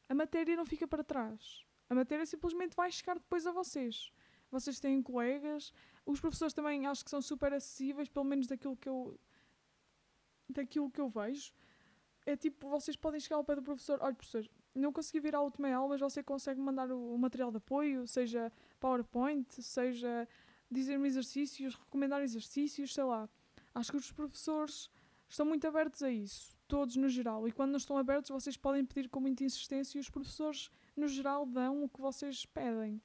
a 0.09 0.15
matéria 0.15 0.55
não 0.55 0.65
fica 0.65 0.87
para 0.87 1.03
trás. 1.03 1.65
A 1.89 1.95
matéria 1.95 2.25
simplesmente 2.25 2.75
vai 2.75 2.91
chegar 2.91 3.15
depois 3.15 3.45
a 3.45 3.51
vocês 3.51 4.11
vocês 4.51 4.79
têm 4.79 5.01
colegas. 5.01 5.73
Os 6.05 6.19
professores 6.19 6.53
também 6.53 6.85
acho 6.85 7.03
que 7.03 7.09
são 7.09 7.21
super 7.21 7.53
acessíveis, 7.53 8.09
pelo 8.09 8.25
menos 8.25 8.45
daquilo 8.47 8.75
que 8.75 8.89
eu 8.89 9.17
daquilo 10.49 10.91
que 10.91 10.99
eu 10.99 11.07
vejo. 11.07 11.53
É 12.25 12.35
tipo, 12.35 12.69
vocês 12.69 12.97
podem 12.97 13.19
chegar 13.19 13.37
ao 13.37 13.43
pé 13.43 13.55
do 13.55 13.63
professor, 13.63 13.97
olha 14.01 14.13
professor, 14.13 14.47
não 14.75 14.91
consegui 14.91 15.21
vir 15.21 15.33
à 15.33 15.41
última 15.41 15.73
aula, 15.73 15.89
mas 15.89 16.01
você 16.01 16.21
consegue 16.21 16.59
mandar 16.59 16.91
o, 16.91 17.15
o 17.15 17.17
material 17.17 17.49
de 17.49 17.57
apoio, 17.57 18.05
seja 18.05 18.51
PowerPoint, 18.81 19.61
seja 19.61 20.27
dizer-me 20.69 21.07
exercícios, 21.07 21.75
recomendar 21.75 22.21
exercícios, 22.21 22.93
sei 22.93 23.05
lá. 23.05 23.29
Acho 23.73 23.91
que 23.91 23.97
os 23.97 24.11
professores 24.11 24.89
estão 25.29 25.45
muito 25.45 25.65
abertos 25.65 26.03
a 26.03 26.11
isso, 26.11 26.53
todos 26.67 26.97
no 26.97 27.07
geral. 27.07 27.47
E 27.47 27.51
quando 27.53 27.71
não 27.71 27.77
estão 27.77 27.97
abertos, 27.97 28.31
vocês 28.31 28.57
podem 28.57 28.83
pedir 28.83 29.07
com 29.07 29.21
muita 29.21 29.45
insistência 29.45 29.97
e 29.97 30.01
os 30.01 30.09
professores, 30.09 30.69
no 30.97 31.07
geral, 31.07 31.45
dão 31.45 31.83
o 31.83 31.89
que 31.89 32.01
vocês 32.01 32.45
pedem 32.45 33.01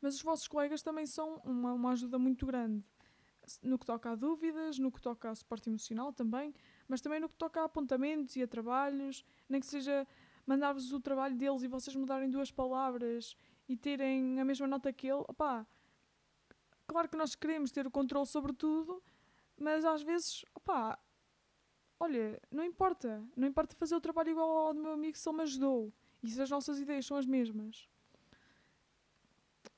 mas 0.00 0.14
os 0.14 0.22
vossos 0.22 0.46
colegas 0.46 0.82
também 0.82 1.06
são 1.06 1.40
uma, 1.44 1.72
uma 1.72 1.90
ajuda 1.90 2.18
muito 2.18 2.46
grande 2.46 2.84
no 3.62 3.78
que 3.78 3.86
toca 3.86 4.10
a 4.10 4.14
dúvidas, 4.16 4.78
no 4.78 4.90
que 4.90 5.00
toca 5.00 5.30
a 5.30 5.34
suporte 5.34 5.68
emocional 5.68 6.12
também, 6.12 6.52
mas 6.88 7.00
também 7.00 7.20
no 7.20 7.28
que 7.28 7.36
toca 7.36 7.60
a 7.60 7.64
apontamentos 7.64 8.34
e 8.36 8.42
a 8.42 8.46
trabalhos, 8.46 9.24
nem 9.48 9.60
que 9.60 9.66
seja 9.66 10.06
mandar-vos 10.44 10.92
o 10.92 11.00
trabalho 11.00 11.36
deles 11.36 11.62
e 11.62 11.68
vocês 11.68 11.94
mudarem 11.94 12.28
duas 12.28 12.50
palavras 12.50 13.36
e 13.68 13.76
terem 13.76 14.40
a 14.40 14.44
mesma 14.44 14.66
nota 14.66 14.92
que 14.92 15.06
ele, 15.06 15.24
opá, 15.28 15.66
claro 16.86 17.08
que 17.08 17.16
nós 17.16 17.34
queremos 17.34 17.70
ter 17.70 17.86
o 17.86 17.90
controle 17.90 18.26
sobre 18.26 18.52
tudo, 18.52 19.02
mas 19.58 19.84
às 19.84 20.02
vezes, 20.02 20.44
opá, 20.54 20.98
olha, 21.98 22.40
não 22.50 22.64
importa, 22.64 23.22
não 23.36 23.48
importa 23.48 23.74
fazer 23.76 23.94
o 23.94 24.00
trabalho 24.00 24.30
igual 24.30 24.68
ao 24.68 24.74
do 24.74 24.80
meu 24.80 24.92
amigo 24.92 25.16
se 25.16 25.28
ele 25.28 25.36
me 25.36 25.42
ajudou 25.42 25.92
e 26.22 26.28
se 26.30 26.40
as 26.40 26.50
nossas 26.50 26.78
ideias 26.78 27.06
são 27.06 27.16
as 27.16 27.26
mesmas. 27.26 27.88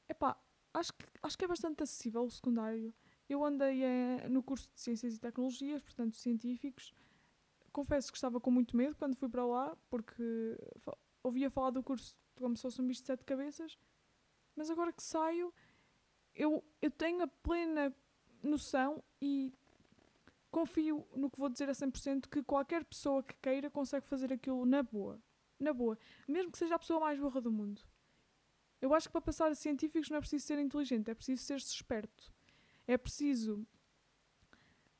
Epá, 0.08 0.36
acho 0.74 0.92
que, 0.92 1.04
acho 1.22 1.38
que 1.38 1.44
é 1.44 1.48
bastante 1.48 1.82
acessível 1.82 2.22
o 2.24 2.30
secundário. 2.30 2.94
Eu 3.28 3.44
andei 3.44 3.84
eh, 3.84 4.28
no 4.28 4.42
curso 4.42 4.70
de 4.72 4.80
Ciências 4.80 5.14
e 5.14 5.20
Tecnologias, 5.20 5.82
portanto, 5.82 6.16
científicos. 6.16 6.94
Confesso 7.72 8.10
que 8.10 8.16
estava 8.16 8.40
com 8.40 8.50
muito 8.50 8.76
medo 8.76 8.96
quando 8.96 9.16
fui 9.16 9.28
para 9.28 9.44
lá, 9.44 9.76
porque 9.90 10.58
ouvia 11.22 11.50
falar 11.50 11.70
do 11.70 11.82
curso 11.82 12.16
como 12.38 12.56
se 12.56 12.62
fosse 12.62 12.80
um 12.80 12.86
bicho 12.86 13.00
de 13.00 13.06
sete 13.06 13.24
cabeças. 13.24 13.78
Mas 14.54 14.70
agora 14.70 14.92
que 14.92 15.02
saio, 15.02 15.52
eu, 16.34 16.64
eu 16.80 16.90
tenho 16.90 17.22
a 17.22 17.28
plena 17.28 17.94
noção 18.42 19.02
e 19.20 19.52
confio 20.50 21.06
no 21.14 21.30
que 21.30 21.38
vou 21.38 21.48
dizer 21.48 21.68
a 21.68 21.72
100% 21.72 22.28
que 22.28 22.42
qualquer 22.42 22.84
pessoa 22.84 23.22
que 23.22 23.34
queira 23.36 23.70
consegue 23.70 24.06
fazer 24.06 24.32
aquilo 24.32 24.64
na 24.64 24.82
boa. 24.82 25.20
Na 25.58 25.72
boa. 25.72 25.98
Mesmo 26.26 26.50
que 26.50 26.58
seja 26.58 26.74
a 26.74 26.78
pessoa 26.78 27.00
mais 27.00 27.18
burra 27.18 27.40
do 27.40 27.50
mundo. 27.50 27.82
Eu 28.80 28.94
acho 28.94 29.08
que 29.08 29.12
para 29.12 29.20
passar 29.20 29.50
a 29.50 29.54
científicos 29.54 30.08
não 30.08 30.18
é 30.18 30.20
preciso 30.20 30.46
ser 30.46 30.58
inteligente, 30.58 31.10
é 31.10 31.14
preciso 31.14 31.42
ser 31.42 31.56
esperto. 31.56 32.32
É 32.86 32.96
preciso. 32.96 33.66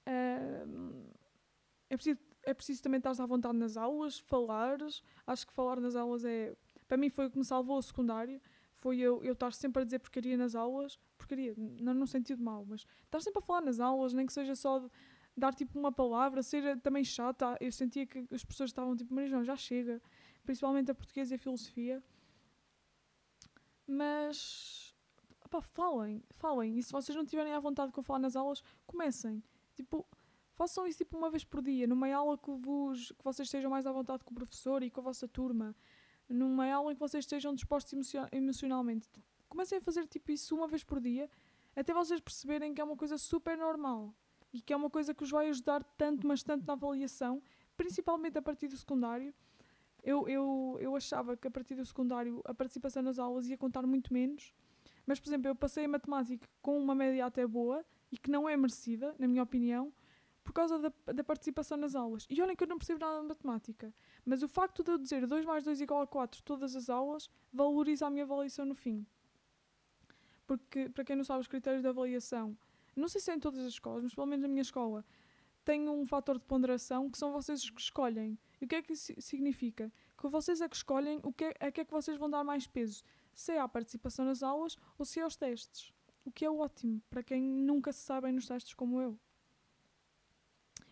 Uh, 0.07 1.15
é 1.89 1.97
preciso, 1.97 2.21
é 2.43 2.55
preciso 2.55 2.83
também 2.83 2.99
estar 2.99 3.11
à 3.11 3.27
vontade 3.27 3.57
nas 3.57 3.77
aulas, 3.77 4.19
falares. 4.19 5.03
Acho 5.27 5.47
que 5.47 5.53
falar 5.53 5.81
nas 5.81 5.95
aulas 5.95 6.25
é. 6.25 6.57
Para 6.89 6.97
mim 6.97 7.11
foi 7.11 7.27
o 7.27 7.31
que 7.31 7.39
me 7.39 7.45
salvou 7.45 7.79
o 7.79 7.83
secundário. 7.83 8.41
Foi 8.77 8.99
eu, 8.99 9.23
eu 9.23 9.35
estar 9.35 9.53
sempre 9.53 9.83
a 9.83 9.85
dizer 9.85 9.99
porcaria 9.99 10.37
nas 10.37 10.55
aulas. 10.55 10.99
Porcaria, 11.17 11.55
não 11.57 11.95
no 11.95 12.07
sentido 12.07 12.43
mau, 12.43 12.65
mas 12.67 12.87
estar 13.05 13.21
sempre 13.21 13.41
a 13.41 13.43
falar 13.43 13.61
nas 13.61 13.79
aulas, 13.79 14.13
nem 14.13 14.25
que 14.25 14.33
seja 14.33 14.57
só 14.57 14.79
de, 14.79 14.91
dar 15.37 15.55
tipo 15.55 15.79
uma 15.79 15.93
palavra, 15.93 16.43
ser 16.43 16.81
também 16.81 17.05
chata. 17.05 17.57
Eu 17.61 17.71
sentia 17.71 18.07
que 18.07 18.27
as 18.33 18.45
pessoas 18.45 18.71
estavam 18.71 18.97
tipo, 18.97 19.15
Marijão, 19.15 19.45
já 19.45 19.55
chega. 19.55 20.01
Principalmente 20.45 20.91
a 20.91 20.95
português 20.95 21.31
e 21.31 21.35
a 21.35 21.39
filosofia. 21.39 22.03
Mas 23.87 24.95
falem, 25.73 26.23
falem. 26.37 26.79
E 26.79 26.83
se 26.83 26.93
vocês 26.93 27.17
não 27.17 27.25
tiverem 27.25 27.53
à 27.53 27.61
vontade 27.61 27.93
com 27.93 28.03
falar 28.03 28.19
nas 28.19 28.37
aulas, 28.37 28.63
comecem. 28.87 29.43
Tipo, 29.75 30.07
façam 30.55 30.87
isso 30.87 30.99
tipo 30.99 31.17
uma 31.17 31.31
vez 31.31 31.45
por 31.45 31.63
dia, 31.63 31.87
numa 31.87 32.13
aula 32.13 32.37
que, 32.37 32.51
vos, 32.51 33.13
que 33.13 33.25
vocês 33.25 33.47
estejam 33.47 33.71
mais 33.71 33.87
à 33.87 33.93
vontade 33.93 34.25
com 34.25 34.33
o 34.33 34.35
professor 34.35 34.83
e 34.83 34.91
com 34.91 35.01
a 35.01 35.05
vossa 35.05 35.29
turma, 35.29 35.75
numa 36.29 36.71
aula 36.73 36.93
em 36.93 36.95
que 36.95 37.01
vocês 37.01 37.25
estejam 37.25 37.55
dispostos 37.55 38.13
emocionalmente. 38.33 39.09
Comecem 39.49 39.79
a 39.79 39.81
fazer 39.81 40.07
tipo 40.07 40.31
isso 40.31 40.55
uma 40.55 40.69
vez 40.69 40.85
por 40.85 41.01
dia, 41.01 41.31
até 41.75 41.95
vocês 41.95 42.21
perceberem 42.21 42.75
que 42.75 42.81
é 42.81 42.85
uma 42.85 42.97
coisa 42.97 43.17
super 43.17 43.57
normal 43.57 44.15
e 44.53 44.61
que 44.61 44.73
é 44.73 44.77
uma 44.77 44.91
coisa 44.91 45.15
que 45.15 45.23
os 45.23 45.31
vai 45.31 45.49
ajudar 45.49 45.83
tanto, 45.97 46.27
mas 46.27 46.43
tanto 46.43 46.67
na 46.67 46.73
avaliação, 46.73 47.43
principalmente 47.77 48.37
a 48.39 48.43
partir 48.43 48.69
do 48.69 48.77
secundário. 48.77 49.33
Eu, 50.03 50.29
eu, 50.29 50.79
eu 50.81 50.97
achava 50.97 51.37
que 51.37 51.47
a 51.49 51.51
partir 51.51 51.75
do 51.75 51.85
secundário 51.85 52.41
a 52.45 52.55
participação 52.55 53.03
nas 53.03 53.19
aulas 53.19 53.47
ia 53.47 53.57
contar 53.57 53.87
muito 53.87 54.13
menos, 54.13 54.55
mas, 55.07 55.19
por 55.19 55.29
exemplo, 55.31 55.49
eu 55.49 55.55
passei 55.55 55.87
a 55.87 55.89
matemática 55.89 56.47
com 56.61 56.79
uma 56.79 56.95
média 56.95 57.25
até 57.25 57.47
boa 57.47 57.85
e 58.13 58.19
que 58.19 58.31
não 58.31 58.47
é 58.47 58.57
merecida, 58.57 59.15
na 59.19 59.27
minha 59.27 59.43
opinião, 59.43 59.93
por 60.45 60.53
causa 60.53 60.79
da, 60.79 61.13
da, 61.13 61.25
participação 61.25 61.79
nas 61.79 61.95
aulas. 61.95 62.27
E 62.29 62.41
olhem 62.43 62.55
que 62.55 62.63
eu 62.63 62.69
não 62.69 62.77
percebo 62.77 63.01
nada 63.01 63.21
de 63.21 63.27
matemática, 63.27 63.95
mas 64.25 64.43
o 64.43 64.49
facto 64.49 64.83
de 64.83 64.91
eu 64.91 64.99
dizer 64.99 65.27
2 65.27 65.45
mais 65.45 65.65
2 65.65 65.81
igual 65.81 66.03
a 66.03 66.07
4 66.07 66.43
todas 66.43 66.75
as 66.77 66.91
aulas 66.91 67.29
valoriza 67.53 68.07
a 68.07 68.11
minha 68.11 68.25
avaliação 68.25 68.65
no 68.65 68.75
fim. 68.75 69.07
Porque, 70.47 70.89
para 70.89 71.05
quem 71.05 71.17
não 71.17 71.25
sabe, 71.25 71.41
os 71.41 71.47
critérios 71.47 71.83
de 71.83 71.89
avaliação, 71.89 72.57
não 72.97 73.09
sei 73.09 73.21
se 73.21 73.31
é 73.31 73.35
em 73.35 73.41
todas 73.41 73.61
as 73.61 73.73
escolas, 73.73 74.03
mas 74.03 74.15
pelo 74.15 74.27
menos 74.27 74.43
na 74.43 74.49
minha 74.49 74.63
escola, 74.63 75.05
tem 75.65 75.89
um 75.89 76.07
fator 76.07 76.39
de 76.39 76.45
ponderação 76.47 77.11
que 77.11 77.19
são 77.19 77.31
vocês 77.31 77.69
que 77.69 77.81
escolhem. 77.81 78.39
E 78.61 78.65
o 78.65 78.69
que 78.69 78.77
é 78.77 78.83
que 78.83 78.95
isso 78.95 79.13
significa? 79.21 79.93
Que 80.17 80.27
vocês 80.27 80.61
é 80.61 80.69
que 80.69 80.75
escolhem 80.75 81.21
o 81.23 81.33
que 81.33 81.45
é, 81.45 81.55
a 81.61 81.71
que 81.71 81.83
é 81.83 81.85
que 81.85 81.93
vocês 81.93 82.17
vão 82.17 82.31
dar 82.31 82.43
mais 82.43 82.67
peso. 82.67 83.05
Se 83.35 83.53
é 83.53 83.61
à 83.61 83.69
participação 83.69 84.25
nas 84.25 84.43
aulas 84.43 84.77
ou 84.99 85.05
se 85.05 85.21
é 85.21 85.23
aos 85.23 85.37
testes. 85.37 85.93
O 86.25 86.31
que 86.31 86.45
é 86.45 86.51
ótimo 86.51 87.03
para 87.11 87.23
quem 87.23 87.43
nunca 87.43 87.93
se 87.93 88.01
sabe 88.01 88.33
nos 88.33 88.47
testes 88.47 88.73
como 88.73 89.01
eu. 89.01 89.19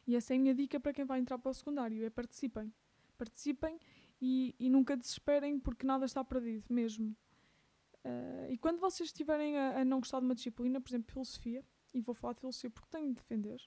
E 0.07 0.15
essa 0.15 0.35
é 0.35 0.37
a 0.37 0.41
minha 0.41 0.55
dica 0.55 0.79
para 0.79 0.93
quem 0.93 1.05
vai 1.05 1.19
entrar 1.19 1.39
para 1.39 1.51
o 1.51 1.55
secundário: 1.55 2.05
é 2.05 2.11
participem. 2.11 2.73
Participem 3.17 3.79
e, 4.21 4.55
e 4.59 4.69
nunca 4.69 4.97
desesperem 4.97 5.59
porque 5.59 5.87
nada 5.87 6.05
está 6.05 6.25
perdido, 6.25 6.65
mesmo. 6.69 7.17
Uh, 8.05 8.51
e 8.51 8.59
quando 8.59 8.79
vocês 8.79 9.09
estiverem 9.09 9.59
a, 9.59 9.81
a, 9.81 9.85
não 9.85 9.99
gostar 9.99 10.21
de 10.21 10.27
uma 10.27 10.35
disciplina, 10.35 10.81
por 10.81 10.91
exemplo, 10.91 11.13
filosofia, 11.13 11.65
e 11.93 12.01
vou 12.01 12.15
falar 12.15 12.35
de 12.35 12.41
filosofia 12.41 12.71
porque 12.71 12.89
tenho 12.91 13.09
de 13.09 13.15
defender, 13.15 13.61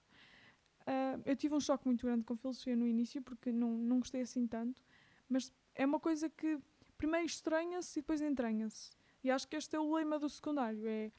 uh, 0.82 1.22
eu 1.26 1.36
tive 1.36 1.56
um 1.56 1.60
choque 1.60 1.86
muito 1.86 2.06
grande 2.06 2.24
com 2.24 2.36
filosofia 2.36 2.76
no 2.76 2.88
início 2.88 3.22
porque 3.22 3.52
não, 3.52 3.72
não 3.78 4.00
gostei 4.00 4.22
assim 4.22 4.48
tanto, 4.48 4.82
mas 5.28 5.54
é 5.76 5.86
uma 5.86 6.00
coisa 6.00 6.30
que 6.30 6.58
primeiro 6.98 7.26
estranha-se 7.26 8.00
e 8.00 8.02
depois 8.02 8.22
entranha-se. 8.22 8.92
E 9.24 9.30
acho 9.30 9.48
que 9.48 9.58
este 9.58 9.76
é 9.76 9.80
o 9.80 9.94
lema 9.94 10.18
do 10.18 10.30
secundário: 10.30 10.88
é 10.88 11.12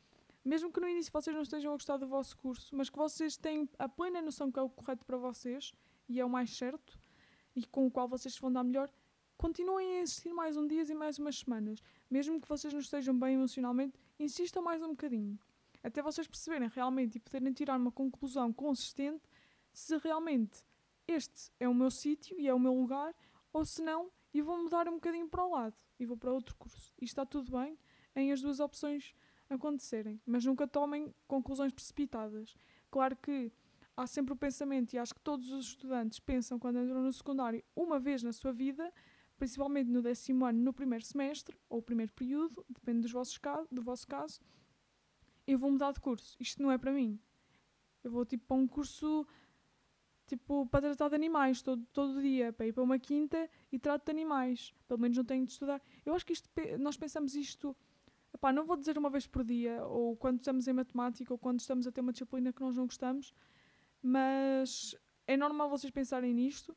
mesmo 0.45 0.73
que 0.73 0.81
no 0.81 0.89
início 0.89 1.13
vocês 1.13 1.35
não 1.35 1.43
estejam 1.43 1.73
a 1.73 1.75
gostar 1.75 1.99
do 1.99 2.07
vosso 2.07 2.37
curso, 2.39 2.75
mas 2.75 2.89
que 2.89 2.97
vocês 2.97 3.37
têm 3.37 3.69
a 3.79 3.89
plena 3.89 4.23
noção 4.23 4.51
que 4.51 4.59
é 4.59 4.63
o 4.63 4.71
correto 4.71 5.05
para 5.05 5.19
vocês 5.19 5.73
e 6.09 6.19
é 6.19 6.25
o 6.25 6.31
mais 6.31 6.57
certo 6.57 7.00
e 7.65 7.69
com 7.69 7.87
o 7.87 7.91
qual 7.91 8.09
vocês 8.09 8.37
vão 8.39 8.53
dar 8.53 8.65
melhor, 8.65 8.91
continuem 9.37 9.99
a 9.99 10.03
insistir 10.03 10.33
mais 10.33 10.57
um 10.57 10.67
dia 10.67 10.83
e 10.83 10.95
mais 10.95 11.19
umas 11.19 11.39
semanas. 11.39 11.83
Mesmo 12.11 12.41
que 12.41 12.49
vocês 12.49 12.73
não 12.73 12.81
estejam 12.81 13.19
bem 13.19 13.35
emocionalmente, 13.35 13.99
insistam 14.19 14.63
mais 14.63 14.83
um 14.83 14.91
bocadinho. 14.91 15.39
Até 15.83 16.03
vocês 16.03 16.27
perceberem 16.27 16.69
realmente 16.69 17.17
e 17.17 17.21
poderem 17.21 17.53
tirar 17.53 17.79
uma 17.79 17.93
conclusão 17.93 18.53
consistente 18.53 19.23
se 19.73 19.97
realmente 19.99 20.63
este 21.07 21.51
é 21.59 21.69
o 21.69 21.75
meu 21.75 21.91
sítio 21.91 22.39
e 22.39 22.47
é 22.47 22.55
o 22.55 22.59
meu 22.59 22.75
lugar, 22.75 23.15
ou 23.53 23.65
se 23.65 23.83
não, 23.83 24.11
e 24.33 24.41
vou 24.41 24.63
mudar 24.63 24.89
um 24.89 24.95
bocadinho 24.95 25.29
para 25.29 25.45
o 25.45 25.51
lado 25.51 25.75
e 25.99 26.07
vou 26.07 26.17
para 26.17 26.33
outro 26.33 26.55
curso. 26.57 26.93
E 27.01 27.05
está 27.05 27.27
tudo 27.27 27.51
bem 27.51 27.79
em 28.15 28.33
as 28.33 28.41
duas 28.41 28.61
opções 28.61 29.15
acontecerem, 29.49 30.21
mas 30.25 30.45
nunca 30.45 30.67
tomem 30.67 31.15
conclusões 31.27 31.73
precipitadas. 31.73 32.55
Claro 32.91 33.17
que 33.17 33.53
há 34.01 34.07
sempre 34.07 34.33
o 34.33 34.37
pensamento, 34.37 34.95
e 34.95 34.99
acho 34.99 35.15
que 35.15 35.21
todos 35.21 35.51
os 35.51 35.67
estudantes 35.67 36.19
pensam 36.19 36.59
quando 36.59 36.79
entram 36.79 37.03
no 37.03 37.13
secundário 37.13 37.63
uma 37.77 37.99
vez 37.99 38.23
na 38.23 38.33
sua 38.33 38.53
vida, 38.53 38.93
principalmente 39.39 39.89
no 39.89 40.03
décimo 40.03 40.45
ano, 40.45 40.59
no 40.61 40.73
primeiro 40.73 41.05
semestre, 41.05 41.57
ou 41.69 41.83
primeiro 41.83 42.13
período, 42.13 42.65
depende 42.69 43.03
dos 43.03 43.13
vossos 43.13 43.39
do 43.71 43.83
vosso 43.83 44.07
caso, 44.07 44.41
eu 45.47 45.59
vou 45.59 45.71
mudar 45.71 45.93
de 45.93 46.01
curso. 46.01 46.37
Isto 46.39 46.63
não 46.63 46.71
é 46.71 46.79
para 46.79 46.93
mim. 46.93 47.19
Eu 48.05 48.11
vou 48.11 48.25
tipo 48.25 48.47
para 48.47 48.57
um 48.57 48.67
curso 48.67 49.27
tipo 50.27 50.67
para 50.67 50.81
tratar 50.83 51.09
de 51.09 51.15
animais 51.17 51.61
todo, 51.61 51.85
todo 51.93 52.23
dia, 52.23 52.53
para 52.53 52.67
ir 52.67 52.73
para 52.73 52.85
uma 52.85 52.99
quinta 52.99 53.51
e 53.73 53.79
trato 53.79 54.05
de 54.05 54.11
animais. 54.13 54.73
Pelo 54.87 55.01
menos 55.01 55.17
não 55.17 55.25
tenho 55.25 55.45
de 55.45 55.53
estudar. 55.53 55.83
Eu 56.07 56.15
acho 56.15 56.25
que 56.25 56.33
isto, 56.33 56.49
nós 56.79 56.97
pensamos 56.97 57.35
isto 57.35 57.77
Epá, 58.33 58.53
não 58.53 58.65
vou 58.65 58.77
dizer 58.77 58.97
uma 58.97 59.11
vez 59.11 59.27
por 59.27 59.45
dia, 59.45 59.85
ou 59.85 60.17
quando 60.17 60.39
estamos 60.39 60.69
em 60.69 60.73
matemática, 60.73 61.35
ou 61.35 61.39
quando 61.39 61.61
estamos 61.61 61.87
a 61.87 61.93
ter 61.93 62.01
uma 62.01 62.13
disciplina 62.13 62.53
que 62.53 62.61
nós 62.61 62.77
não 62.77 62.87
gostamos, 62.87 63.35
mas 64.03 64.95
é 65.27 65.37
normal 65.37 65.69
vocês 65.69 65.91
pensarem 65.91 66.35
nisto, 66.35 66.75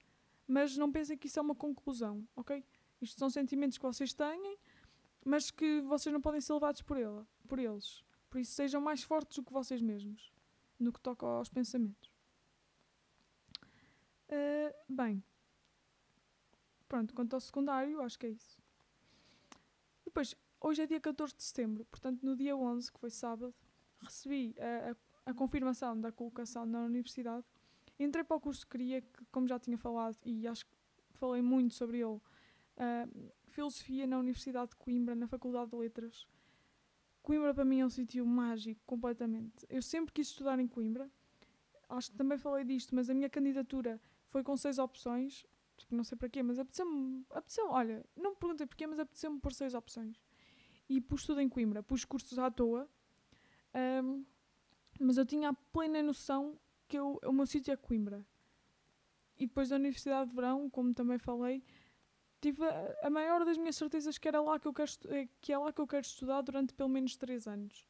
mas 0.47 0.77
não 0.77 0.91
pensem 0.91 1.17
que 1.17 1.27
isso 1.27 1.39
é 1.39 1.41
uma 1.41 1.55
conclusão, 1.55 2.27
ok? 2.35 2.63
Isto 3.01 3.19
são 3.19 3.29
sentimentos 3.29 3.77
que 3.77 3.83
vocês 3.83 4.13
têm, 4.13 4.57
mas 5.25 5.51
que 5.51 5.81
vocês 5.81 6.11
não 6.11 6.21
podem 6.21 6.41
ser 6.41 6.53
levados 6.53 6.81
por, 6.81 6.97
ele, 6.97 7.25
por 7.47 7.59
eles. 7.59 8.03
Por 8.29 8.39
isso, 8.39 8.53
sejam 8.53 8.81
mais 8.81 9.03
fortes 9.03 9.37
do 9.37 9.43
que 9.43 9.53
vocês 9.53 9.81
mesmos, 9.81 10.31
no 10.79 10.91
que 10.91 10.99
toca 10.99 11.25
aos 11.25 11.49
pensamentos. 11.49 12.11
Uh, 14.29 14.73
bem, 14.89 15.23
pronto, 16.87 17.13
quanto 17.13 17.33
ao 17.33 17.39
secundário, 17.39 18.01
acho 18.01 18.17
que 18.17 18.25
é 18.25 18.29
isso. 18.29 18.57
Depois, 20.03 20.35
Hoje 20.63 20.81
é 20.81 20.87
dia 20.87 21.01
14 21.01 21.35
de 21.35 21.43
setembro, 21.43 21.83
portanto, 21.83 22.25
no 22.25 22.37
dia 22.37 22.55
11, 22.55 22.89
que 22.89 22.97
foi 22.97 23.09
sábado, 23.09 23.53
recebi 23.99 24.55
a, 24.57 24.91
a, 24.91 24.95
a 25.25 25.33
confirmação 25.33 25.99
da 25.99 26.11
colocação 26.11 26.65
na 26.65 26.83
universidade. 26.83 27.45
Entrei 27.99 28.23
para 28.23 28.37
o 28.37 28.39
curso 28.39 28.65
que 28.65 28.71
queria, 28.71 29.01
que, 29.01 29.25
como 29.31 29.47
já 29.47 29.59
tinha 29.59 29.77
falado, 29.77 30.17
e 30.23 30.47
acho 30.47 30.65
que 30.65 30.71
falei 31.13 31.41
muito 31.41 31.73
sobre 31.73 31.97
ele, 31.97 32.15
uh, 32.15 33.31
Filosofia 33.47 34.07
na 34.07 34.17
Universidade 34.17 34.71
de 34.71 34.75
Coimbra, 34.75 35.15
na 35.15 35.27
Faculdade 35.27 35.71
de 35.71 35.77
Letras. 35.77 36.27
Coimbra 37.21 37.53
para 37.53 37.63
mim 37.63 37.79
é 37.79 37.85
um 37.85 37.89
sítio 37.89 38.25
mágico, 38.25 38.81
completamente. 38.85 39.65
Eu 39.69 39.81
sempre 39.81 40.11
quis 40.11 40.27
estudar 40.27 40.59
em 40.59 40.67
Coimbra. 40.67 41.09
Acho 41.87 42.11
que 42.11 42.17
também 42.17 42.37
falei 42.37 42.65
disto, 42.65 42.93
mas 42.95 43.09
a 43.09 43.13
minha 43.13 43.29
candidatura 43.29 44.01
foi 44.29 44.43
com 44.43 44.57
seis 44.57 44.79
opções. 44.79 45.45
Tipo, 45.77 45.95
não 45.95 46.03
sei 46.03 46.17
para 46.17 46.27
quê, 46.29 46.43
mas 46.43 46.59
apeteceu-me. 46.59 47.25
Apeteceu, 47.29 47.69
olha, 47.69 48.05
não 48.15 48.31
me 48.31 48.37
perguntei 48.37 48.65
porquê, 48.65 48.87
mas 48.87 48.99
apeteceu-me 48.99 49.39
por 49.39 49.53
seis 49.53 49.73
opções 49.73 50.19
e 50.89 50.99
pus 51.01 51.25
tudo 51.25 51.41
em 51.41 51.49
Coimbra. 51.49 51.81
Pus 51.81 52.05
cursos 52.05 52.37
à 52.37 52.51
toa, 52.51 52.89
um, 54.03 54.23
mas 54.99 55.17
eu 55.17 55.25
tinha 55.25 55.49
a 55.49 55.53
plena 55.53 56.01
noção 56.01 56.59
que 56.87 56.97
eu, 56.97 57.19
o 57.25 57.31
meu 57.31 57.45
sítio 57.45 57.73
é 57.73 57.77
Coimbra. 57.77 58.25
E 59.37 59.47
depois 59.47 59.69
da 59.69 59.75
Universidade 59.75 60.29
de 60.29 60.35
Verão, 60.35 60.69
como 60.69 60.93
também 60.93 61.17
falei, 61.17 61.63
tive 62.39 62.63
a, 62.65 63.07
a 63.07 63.09
maior 63.09 63.43
das 63.45 63.57
minhas 63.57 63.75
certezas 63.75 64.17
que 64.17 64.27
era 64.27 64.41
lá 64.41 64.59
que 64.59 64.67
eu 64.67 64.73
quero 64.73 64.91
eh, 65.07 65.27
que 65.41 65.51
é 65.51 65.57
lá 65.57 65.71
que 65.73 65.81
eu 65.81 65.87
quero 65.87 66.05
estudar 66.05 66.41
durante 66.41 66.73
pelo 66.73 66.89
menos 66.89 67.15
3 67.15 67.47
anos. 67.47 67.87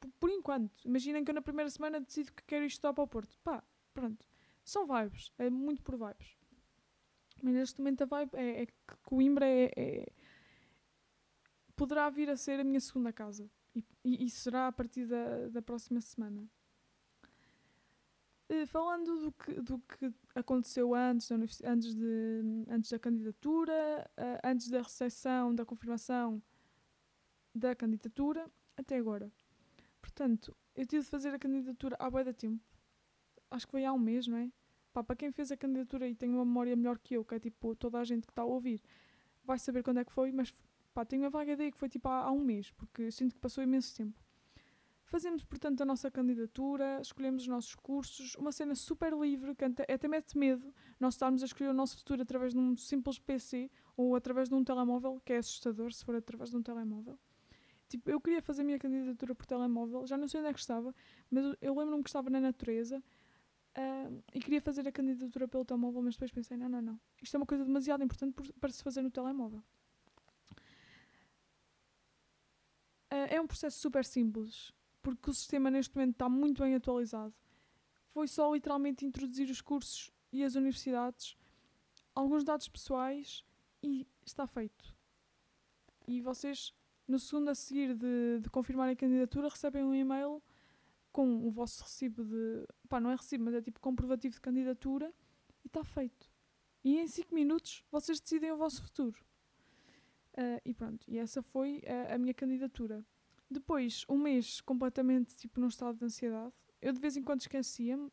Por, 0.00 0.10
por 0.12 0.30
enquanto, 0.30 0.72
imaginem 0.84 1.24
que 1.24 1.30
eu 1.30 1.34
na 1.34 1.42
primeira 1.42 1.70
semana 1.70 2.00
decido 2.00 2.32
que 2.32 2.42
quero 2.44 2.64
estudar 2.64 2.94
para 2.94 3.04
o 3.04 3.08
Porto. 3.08 3.38
Pá, 3.42 3.62
pronto. 3.92 4.26
São 4.64 4.86
vibes, 4.86 5.32
é 5.38 5.50
muito 5.50 5.82
por 5.82 5.96
vibes. 5.96 6.36
Mas 7.42 7.54
neste 7.54 7.80
momento 7.80 8.02
a 8.02 8.06
vibe 8.06 8.30
é, 8.34 8.62
é 8.62 8.66
que 8.66 8.96
Coimbra 9.02 9.46
é, 9.46 9.70
é 9.76 10.12
poderá 11.76 12.08
vir 12.08 12.30
a 12.30 12.36
ser 12.36 12.60
a 12.60 12.64
minha 12.64 12.80
segunda 12.80 13.12
casa. 13.12 13.50
E, 13.74 13.84
e, 14.04 14.24
e 14.26 14.30
será 14.30 14.68
a 14.68 14.72
partir 14.72 15.06
da, 15.06 15.48
da 15.48 15.62
próxima 15.62 16.00
semana. 16.00 16.48
Uh, 18.48 18.66
falando 18.66 19.20
do 19.22 19.32
que, 19.32 19.52
do 19.62 19.78
que 19.78 20.12
aconteceu 20.34 20.94
antes, 20.94 21.30
antes, 21.30 21.94
de, 21.94 22.64
antes 22.68 22.90
da 22.90 22.98
candidatura, 22.98 24.10
uh, 24.18 24.46
antes 24.46 24.68
da 24.68 24.82
recepção, 24.82 25.54
da 25.54 25.64
confirmação 25.64 26.42
da 27.54 27.74
candidatura, 27.74 28.50
até 28.76 28.98
agora. 28.98 29.32
Portanto, 30.00 30.54
eu 30.74 30.84
tive 30.86 31.02
de 31.04 31.08
fazer 31.08 31.32
a 31.34 31.38
candidatura 31.38 31.96
há 31.98 32.10
bué 32.10 32.30
tempo. 32.32 32.62
Acho 33.50 33.66
que 33.66 33.70
foi 33.70 33.84
há 33.84 33.92
um 33.92 33.98
mês, 33.98 34.26
não 34.26 34.36
é? 34.36 34.50
Pá, 34.92 35.02
para 35.02 35.16
quem 35.16 35.30
fez 35.32 35.50
a 35.50 35.56
candidatura 35.56 36.08
e 36.08 36.14
tem 36.14 36.30
uma 36.30 36.44
memória 36.44 36.76
melhor 36.76 36.98
que 36.98 37.14
eu, 37.14 37.24
que 37.24 37.34
é 37.34 37.40
tipo 37.40 37.74
toda 37.76 37.98
a 37.98 38.04
gente 38.04 38.26
que 38.26 38.32
está 38.32 38.42
a 38.42 38.46
ouvir, 38.46 38.82
vai 39.44 39.58
saber 39.58 39.82
quando 39.82 40.00
é 40.00 40.04
que 40.04 40.12
foi, 40.12 40.32
mas 40.32 40.54
Pá, 40.94 41.04
tenho 41.04 41.26
a 41.26 41.28
vaga 41.28 41.52
ideia 41.52 41.72
que 41.72 41.76
foi 41.76 41.88
tipo 41.88 42.08
há, 42.08 42.20
há 42.22 42.30
um 42.30 42.38
mês, 42.40 42.70
porque 42.70 43.10
sinto 43.10 43.34
que 43.34 43.40
passou 43.40 43.64
imenso 43.64 43.94
tempo. 43.96 44.24
Fazemos, 45.06 45.44
portanto, 45.44 45.80
a 45.80 45.84
nossa 45.84 46.10
candidatura, 46.10 47.00
escolhemos 47.00 47.42
os 47.42 47.48
nossos 47.48 47.74
cursos, 47.74 48.34
uma 48.36 48.50
cena 48.52 48.74
super 48.74 49.12
livre, 49.12 49.54
que 49.54 49.64
até, 49.64 50.08
mete 50.08 50.38
medo 50.38 50.72
nós 50.98 51.14
estarmos 51.14 51.42
a 51.42 51.46
escolher 51.46 51.68
o 51.68 51.74
nosso 51.74 51.98
futuro 51.98 52.22
através 52.22 52.52
de 52.52 52.58
um 52.58 52.76
simples 52.76 53.18
PC 53.18 53.70
ou 53.96 54.16
através 54.16 54.48
de 54.48 54.54
um 54.54 54.64
telemóvel, 54.64 55.20
que 55.24 55.32
é 55.32 55.38
assustador 55.38 55.92
se 55.92 56.04
for 56.04 56.14
através 56.14 56.50
de 56.50 56.56
um 56.56 56.62
telemóvel. 56.62 57.18
Tipo, 57.88 58.10
eu 58.10 58.20
queria 58.20 58.40
fazer 58.40 58.62
a 58.62 58.64
minha 58.64 58.78
candidatura 58.78 59.34
por 59.34 59.46
telemóvel, 59.46 60.06
já 60.06 60.16
não 60.16 60.26
sei 60.26 60.40
onde 60.40 60.48
é 60.48 60.52
que 60.52 60.60
estava, 60.60 60.94
mas 61.30 61.54
eu 61.60 61.76
lembro-me 61.76 62.02
que 62.02 62.08
estava 62.08 62.30
na 62.30 62.40
natureza 62.40 63.02
uh, 63.76 64.22
e 64.32 64.40
queria 64.40 64.60
fazer 64.60 64.88
a 64.88 64.92
candidatura 64.92 65.46
pelo 65.46 65.64
telemóvel, 65.64 66.02
mas 66.02 66.14
depois 66.14 66.32
pensei, 66.32 66.56
não, 66.56 66.68
não, 66.68 66.80
não, 66.80 67.00
isto 67.22 67.34
é 67.34 67.38
uma 67.38 67.46
coisa 67.46 67.64
demasiado 67.64 68.02
importante 68.02 68.32
por, 68.32 68.50
para 68.54 68.70
se 68.70 68.82
fazer 68.82 69.02
no 69.02 69.10
telemóvel. 69.10 69.62
É 73.16 73.40
um 73.40 73.46
processo 73.46 73.78
super 73.78 74.04
simples, 74.04 74.72
porque 75.02 75.30
o 75.30 75.34
sistema 75.34 75.70
neste 75.70 75.94
momento 75.94 76.14
está 76.14 76.28
muito 76.28 76.62
bem 76.62 76.74
atualizado. 76.74 77.34
foi 78.12 78.28
só 78.28 78.52
literalmente 78.54 79.04
introduzir 79.04 79.50
os 79.50 79.60
cursos 79.60 80.10
e 80.32 80.42
as 80.44 80.54
universidades, 80.54 81.36
alguns 82.14 82.44
dados 82.44 82.68
pessoais 82.68 83.44
e 83.82 84.06
está 84.24 84.46
feito. 84.46 84.96
E 86.06 86.20
vocês, 86.20 86.74
no 87.06 87.18
segundo 87.18 87.48
a 87.48 87.54
seguir 87.54 87.94
de, 87.94 88.40
de 88.40 88.50
confirmar 88.50 88.88
a 88.88 88.96
candidatura, 88.96 89.48
recebem 89.48 89.82
um 89.84 89.94
e-mail 89.94 90.42
com 91.12 91.46
o 91.46 91.50
vosso 91.50 91.82
recibo 91.82 92.24
de. 92.24 92.66
pá, 92.88 92.98
não 93.00 93.10
é 93.10 93.14
recibo, 93.14 93.44
mas 93.44 93.54
é 93.54 93.62
tipo 93.62 93.80
comprovativo 93.80 94.34
de 94.34 94.40
candidatura 94.40 95.12
e 95.64 95.68
está 95.68 95.84
feito. 95.84 96.28
E 96.82 96.98
em 96.98 97.06
5 97.06 97.34
minutos 97.34 97.84
vocês 97.90 98.20
decidem 98.20 98.52
o 98.52 98.56
vosso 98.56 98.82
futuro. 98.82 99.24
Uh, 100.36 100.60
e 100.64 100.74
pronto, 100.74 101.08
e 101.08 101.18
essa 101.18 101.42
foi 101.42 101.82
a, 101.86 102.14
a 102.14 102.18
minha 102.18 102.34
candidatura. 102.34 103.04
Depois, 103.48 104.04
um 104.08 104.18
mês 104.18 104.60
completamente 104.60 105.36
tipo 105.36 105.60
num 105.60 105.68
estado 105.68 105.98
de 105.98 106.04
ansiedade. 106.04 106.52
Eu 106.82 106.92
de 106.92 106.98
vez 106.98 107.16
em 107.16 107.22
quando 107.22 107.40
esquecia-me, 107.40 108.10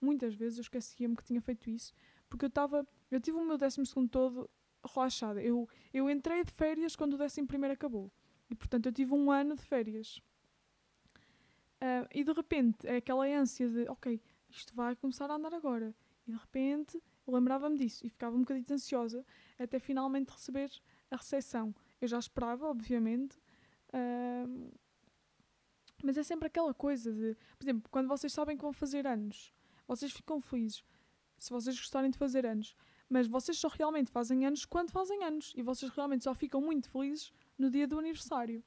muitas 0.00 0.34
vezes 0.34 0.58
eu 0.58 0.62
esquecia-me 0.62 1.16
que 1.16 1.24
tinha 1.24 1.40
feito 1.40 1.70
isso, 1.70 1.94
porque 2.28 2.44
eu 2.44 2.48
estava. 2.48 2.86
Eu 3.10 3.18
tive 3.20 3.38
o 3.38 3.44
meu 3.44 3.56
décimo 3.56 3.86
segundo 3.86 4.10
todo 4.10 4.50
relaxada. 4.84 5.42
Eu, 5.42 5.66
eu 5.92 6.10
entrei 6.10 6.44
de 6.44 6.52
férias 6.52 6.94
quando 6.94 7.14
o 7.14 7.18
décimo 7.18 7.48
primeiro 7.48 7.72
acabou. 7.72 8.12
E 8.50 8.54
portanto 8.54 8.86
eu 8.86 8.92
tive 8.92 9.14
um 9.14 9.30
ano 9.30 9.56
de 9.56 9.62
férias. 9.62 10.22
Uh, 11.80 12.06
e 12.14 12.22
de 12.22 12.32
repente 12.32 12.86
é 12.86 12.96
aquela 12.96 13.26
ânsia 13.26 13.68
de, 13.68 13.88
ok, 13.88 14.20
isto 14.50 14.74
vai 14.74 14.94
começar 14.96 15.30
a 15.30 15.34
andar 15.34 15.54
agora. 15.54 15.94
E 16.26 16.30
de 16.30 16.36
repente 16.36 17.02
eu 17.26 17.34
lembrava-me 17.34 17.76
disso 17.78 18.06
e 18.06 18.10
ficava 18.10 18.36
um 18.36 18.40
bocadinho 18.40 18.66
ansiosa 18.70 19.24
até 19.58 19.78
finalmente 19.78 20.30
receber 20.30 20.70
a 21.10 21.16
recepção. 21.16 21.74
Eu 22.00 22.08
já 22.08 22.18
esperava, 22.18 22.66
obviamente, 22.66 23.38
uh, 23.88 24.72
mas 26.02 26.18
é 26.18 26.22
sempre 26.22 26.48
aquela 26.48 26.74
coisa 26.74 27.12
de, 27.12 27.36
por 27.58 27.64
exemplo, 27.64 27.90
quando 27.90 28.08
vocês 28.08 28.32
sabem 28.32 28.56
que 28.56 28.62
vão 28.62 28.72
fazer 28.72 29.06
anos, 29.06 29.52
vocês 29.86 30.12
ficam 30.12 30.40
felizes 30.40 30.84
se 31.36 31.50
vocês 31.50 31.76
gostarem 31.76 32.10
de 32.10 32.18
fazer 32.18 32.46
anos, 32.46 32.76
mas 33.08 33.26
vocês 33.26 33.58
só 33.58 33.68
realmente 33.68 34.10
fazem 34.10 34.46
anos 34.46 34.64
quando 34.64 34.90
fazem 34.90 35.24
anos 35.24 35.52
e 35.56 35.62
vocês 35.62 35.90
realmente 35.90 36.24
só 36.24 36.34
ficam 36.34 36.60
muito 36.60 36.90
felizes 36.90 37.32
no 37.58 37.70
dia 37.70 37.86
do 37.86 37.98
aniversário. 37.98 38.62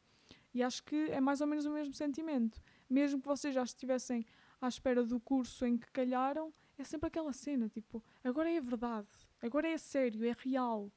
E 0.53 0.63
acho 0.63 0.83
que 0.83 0.95
é 1.11 1.19
mais 1.19 1.41
ou 1.41 1.47
menos 1.47 1.65
o 1.65 1.71
mesmo 1.71 1.93
sentimento. 1.93 2.61
Mesmo 2.89 3.21
que 3.21 3.27
vocês 3.27 3.53
já 3.53 3.63
estivessem 3.63 4.25
à 4.59 4.67
espera 4.67 5.03
do 5.03 5.19
curso 5.19 5.65
em 5.65 5.77
que 5.77 5.91
calharam, 5.91 6.53
é 6.77 6.83
sempre 6.83 7.07
aquela 7.07 7.33
cena, 7.33 7.69
tipo, 7.69 8.03
agora 8.23 8.51
é 8.51 8.61
verdade, 8.61 9.07
agora 9.41 9.67
é 9.67 9.77
sério, 9.77 10.25
é 10.25 10.35
real. 10.37 10.91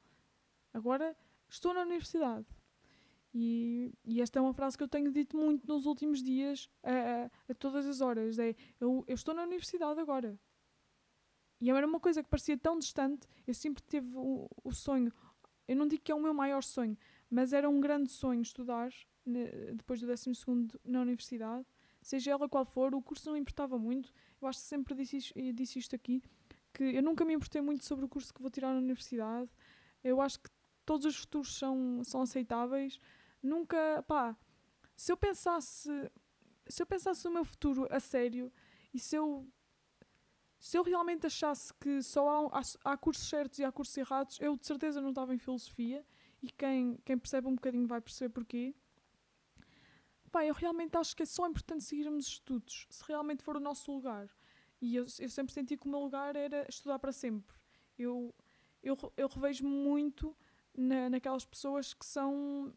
Agora 0.73 1.15
estou 1.51 1.73
na 1.73 1.81
universidade. 1.81 2.47
E, 3.33 3.93
e, 4.03 4.21
esta 4.21 4.39
é 4.39 4.41
uma 4.41 4.53
frase 4.53 4.77
que 4.77 4.83
eu 4.83 4.87
tenho 4.87 5.11
dito 5.11 5.37
muito 5.37 5.65
nos 5.65 5.85
últimos 5.85 6.21
dias, 6.21 6.69
a, 6.83 6.91
a, 6.91 7.25
a 7.49 7.55
todas 7.55 7.85
as 7.85 8.01
horas. 8.01 8.37
É, 8.39 8.55
eu, 8.79 9.03
eu, 9.07 9.15
estou 9.15 9.33
na 9.33 9.43
universidade 9.43 9.99
agora. 9.99 10.37
E 11.59 11.69
era 11.69 11.85
uma 11.85 11.99
coisa 11.99 12.23
que 12.23 12.29
parecia 12.29 12.57
tão 12.57 12.77
distante. 12.77 13.27
Eu 13.47 13.53
sempre 13.53 13.83
tive 13.87 14.11
o, 14.15 14.49
o, 14.63 14.71
sonho. 14.73 15.13
Eu 15.67 15.75
não 15.75 15.87
digo 15.87 16.01
que 16.01 16.11
é 16.11 16.15
o 16.15 16.19
meu 16.19 16.33
maior 16.33 16.63
sonho, 16.63 16.97
mas 17.29 17.53
era 17.53 17.69
um 17.69 17.79
grande 17.79 18.09
sonho 18.09 18.41
estudar 18.41 18.91
ne, 19.25 19.45
depois 19.73 20.01
do 20.01 20.07
12 20.07 20.31
na 20.83 21.01
universidade. 21.01 21.65
Seja 22.01 22.31
ela 22.31 22.49
qual 22.49 22.65
for, 22.65 22.93
o 22.95 23.01
curso 23.01 23.29
não 23.29 23.37
importava 23.37 23.77
muito. 23.77 24.11
Eu 24.41 24.47
acho 24.47 24.59
que 24.59 24.65
sempre 24.65 24.95
disse 24.95 25.31
disse 25.53 25.79
isto 25.79 25.95
aqui, 25.95 26.21
que 26.73 26.83
eu 26.83 27.03
nunca 27.03 27.23
me 27.23 27.33
importei 27.33 27.61
muito 27.61 27.85
sobre 27.85 28.03
o 28.03 28.09
curso 28.09 28.33
que 28.33 28.41
vou 28.41 28.49
tirar 28.49 28.73
na 28.73 28.79
universidade. 28.79 29.49
Eu 30.03 30.19
acho 30.19 30.39
que 30.39 30.49
todos 30.85 31.05
os 31.05 31.15
futuros 31.17 31.55
são, 31.57 32.03
são 32.03 32.21
aceitáveis. 32.21 32.99
Nunca, 33.41 34.03
pá, 34.07 34.35
se 34.95 35.11
eu 35.11 35.17
pensasse, 35.17 35.89
se 36.67 36.81
eu 36.81 36.85
pensasse 36.85 37.25
no 37.25 37.31
meu 37.31 37.45
futuro 37.45 37.87
a 37.89 37.99
sério 37.99 38.51
e 38.93 38.99
se 38.99 39.15
eu 39.15 39.47
se 40.59 40.77
eu 40.77 40.83
realmente 40.83 41.25
achasse 41.25 41.73
que 41.73 42.03
só 42.03 42.29
há, 42.29 42.59
há, 42.59 42.91
há, 42.91 42.97
cursos 42.97 43.27
certos 43.27 43.57
e 43.57 43.63
há 43.63 43.71
cursos 43.71 43.97
errados, 43.97 44.39
eu 44.39 44.55
de 44.55 44.67
certeza 44.67 45.01
não 45.01 45.09
estava 45.09 45.33
em 45.33 45.39
filosofia 45.39 46.05
e 46.39 46.51
quem, 46.51 46.97
quem 47.03 47.17
percebe 47.17 47.47
um 47.47 47.55
bocadinho 47.55 47.87
vai 47.87 47.99
perceber 47.99 48.29
porquê. 48.29 48.75
Pá, 50.31 50.45
eu 50.45 50.53
realmente 50.53 50.95
acho 50.95 51.15
que 51.15 51.23
é 51.23 51.25
só 51.25 51.47
importante 51.47 51.83
seguirmos 51.83 52.27
estudos, 52.27 52.85
se 52.91 53.03
realmente 53.07 53.41
for 53.41 53.57
o 53.57 53.59
nosso 53.59 53.91
lugar. 53.91 54.29
E 54.79 54.95
eu, 54.95 55.05
eu 55.19 55.29
sempre 55.29 55.51
senti 55.51 55.75
que 55.75 55.87
o 55.87 55.89
meu 55.89 55.99
lugar 55.99 56.35
era 56.35 56.65
estudar 56.69 56.99
para 56.99 57.11
sempre. 57.11 57.55
Eu, 57.97 58.33
eu, 58.83 58.95
eu 59.17 59.27
revejo 59.27 59.65
muito 59.65 60.37
na, 60.75 61.09
naquelas 61.09 61.45
pessoas 61.45 61.93
que 61.93 62.05
são 62.05 62.73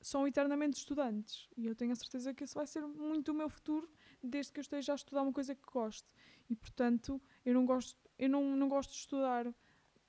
são 0.00 0.26
eternamente 0.26 0.78
estudantes. 0.78 1.48
E 1.56 1.66
eu 1.66 1.74
tenho 1.74 1.92
a 1.92 1.96
certeza 1.96 2.32
que 2.32 2.44
isso 2.44 2.54
vai 2.54 2.66
ser 2.66 2.86
muito 2.86 3.32
o 3.32 3.34
meu 3.34 3.48
futuro 3.48 3.88
desde 4.22 4.52
que 4.52 4.60
eu 4.60 4.62
esteja 4.62 4.92
a 4.92 4.94
estudar 4.94 5.22
uma 5.22 5.32
coisa 5.32 5.54
que 5.54 5.62
gosto 5.64 6.08
e 6.48 6.54
portanto 6.54 7.20
eu 7.44 7.54
não 7.54 7.66
gosto 7.66 7.98
eu 8.18 8.28
não, 8.28 8.56
não 8.56 8.68
gosto 8.68 8.90
de 8.90 8.96
estudar 8.98 9.52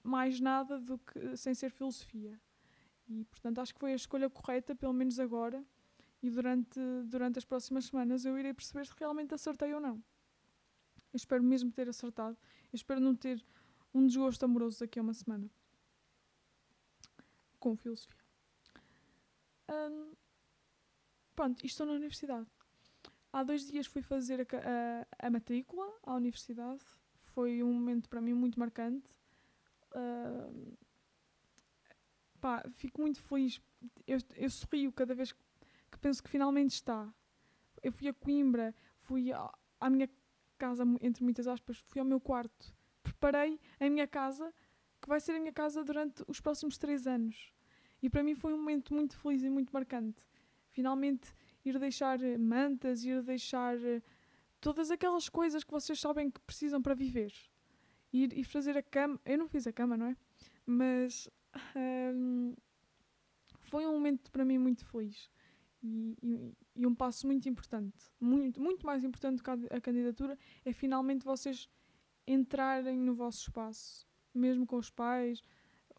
mais 0.04 0.39
nada 0.39 0.80
do 0.80 0.98
que 1.00 1.36
sem 1.36 1.54
ser 1.54 1.72
filosofia. 1.72 2.39
E 3.10 3.24
portanto 3.26 3.60
acho 3.60 3.74
que 3.74 3.80
foi 3.80 3.93
a 3.93 3.96
escolha 3.96 4.30
correta 4.30 4.76
pelo 4.76 4.93
menos 4.93 5.20
agora. 5.20 5.65
E 6.22 6.30
durante 6.30 6.80
durante 7.06 7.39
as 7.39 7.46
próximas 7.46 7.86
semanas 7.86 8.26
eu 8.26 8.38
irei 8.38 8.54
perceber 8.54 8.86
se 8.86 8.93
realmente 8.98 9.34
acertei 9.34 9.74
ou 9.74 9.80
não. 9.80 9.96
Eu 11.13 11.17
espero 11.17 11.43
mesmo 11.43 11.72
ter 11.72 11.88
acertado. 11.89 12.38
Eu 12.72 12.76
espero 12.76 13.00
não 13.00 13.15
ter 13.15 13.43
um 13.93 14.06
desgosto 14.06 14.43
amoroso 14.43 14.80
daqui 14.80 15.00
a 15.00 15.02
uma 15.02 15.13
semana 15.13 15.50
com 17.60 17.76
filosofia. 17.76 18.17
Um, 19.70 20.13
pronto, 21.36 21.65
estou 21.65 21.86
na 21.86 21.93
universidade. 21.93 22.48
Há 23.32 23.43
dois 23.43 23.67
dias 23.67 23.86
fui 23.86 24.02
fazer 24.02 24.41
a, 24.41 24.46
a, 25.22 25.28
a, 25.28 25.30
matrícula 25.30 25.86
à 26.04 26.15
universidade. 26.15 26.84
Foi 27.34 27.62
um 27.62 27.74
momento 27.74 28.10
para 28.10 28.22
mim 28.22 28.34
muito 28.34 28.60
marcante. 28.60 29.08
Pá, 32.39 32.63
fico 32.76 33.02
muito 33.02 33.22
feliz. 33.22 33.62
Eu, 34.06 34.20
eu 34.36 34.50
sorrio 34.50 34.91
cada 34.91 35.13
vez 35.13 35.32
que 35.91 36.00
penso 36.00 36.24
que 36.24 36.30
finalmente 36.30 36.72
está. 36.72 37.13
Eu 37.84 37.91
fui 37.91 38.08
a 38.08 38.13
Coimbra, 38.13 38.74
fui 39.02 39.32
à 39.34 39.89
minha 39.89 40.10
casa, 40.58 40.84
entre 41.02 41.24
muitas 41.24 41.48
aspas, 41.48 41.78
fui 41.78 42.00
ao 42.00 42.06
meu 42.06 42.20
quarto. 42.20 42.74
Preparei 43.04 43.60
a 43.80 43.89
minha 43.89 44.08
casa 44.08 44.54
que 45.08 45.10
vai 45.10 45.22
ser 45.22 45.32
a 45.32 45.39
minha 45.39 45.54
casa 45.54 45.86
durante 45.86 46.22
os 46.28 46.41
próximos 46.41 46.78
três 46.78 47.08
anos. 47.08 47.54
E 48.04 48.10
para 48.10 48.22
mim 48.22 48.36
foi 48.36 48.54
um 48.54 48.58
momento 48.58 48.93
muito 48.93 49.17
feliz 49.17 49.41
e 49.41 49.50
muito 49.50 49.72
marcante. 49.72 50.22
Finalmente 50.67 51.34
ir 51.63 51.80
deixar 51.80 52.22
eh, 52.22 52.38
mantas, 52.38 53.06
ir 53.06 53.24
deixar 53.24 53.82
eh, 53.82 54.02
todas 54.60 54.91
aquelas 54.91 55.30
coisas 55.30 55.63
que 55.63 55.72
vocês 55.72 55.98
sabem 55.98 56.30
que 56.30 56.41
precisam 56.41 56.82
para 56.82 56.93
viver. 56.93 57.34
Ir, 58.12 58.38
ir 58.38 58.43
fazer 58.43 58.78
a 58.78 58.84
cama. 58.84 59.17
Eu 59.26 59.38
não 59.38 59.48
fiz 59.48 59.65
a 59.65 59.72
cama, 59.72 59.96
não 59.96 60.08
é? 60.08 60.17
Mas 60.65 61.30
um, 62.13 62.54
foi 63.62 63.88
um 63.88 63.93
momento 63.93 64.30
para 64.30 64.43
mim 64.43 64.58
muito 64.58 64.84
feliz. 64.84 65.32
E, 65.82 66.17
e, 66.22 66.58
e, 66.76 66.86
um 66.86 66.93
passo 66.93 67.26
muito 67.26 67.48
importante, 67.48 68.12
muito, 68.20 68.60
muito 68.60 68.86
mais 68.86 69.06
importante 69.06 69.38
do 69.38 69.43
que 69.43 69.74
a 69.74 69.80
candidatura, 69.80 70.38
é 70.65 70.74
finalmente 70.74 71.24
vocês 71.24 71.70
entrarem 72.28 72.98
no 72.98 73.13
vosso 73.13 73.43
espaço 73.43 74.07
mesmo 74.38 74.65
com 74.65 74.78
os 74.78 74.89
pais. 74.89 75.43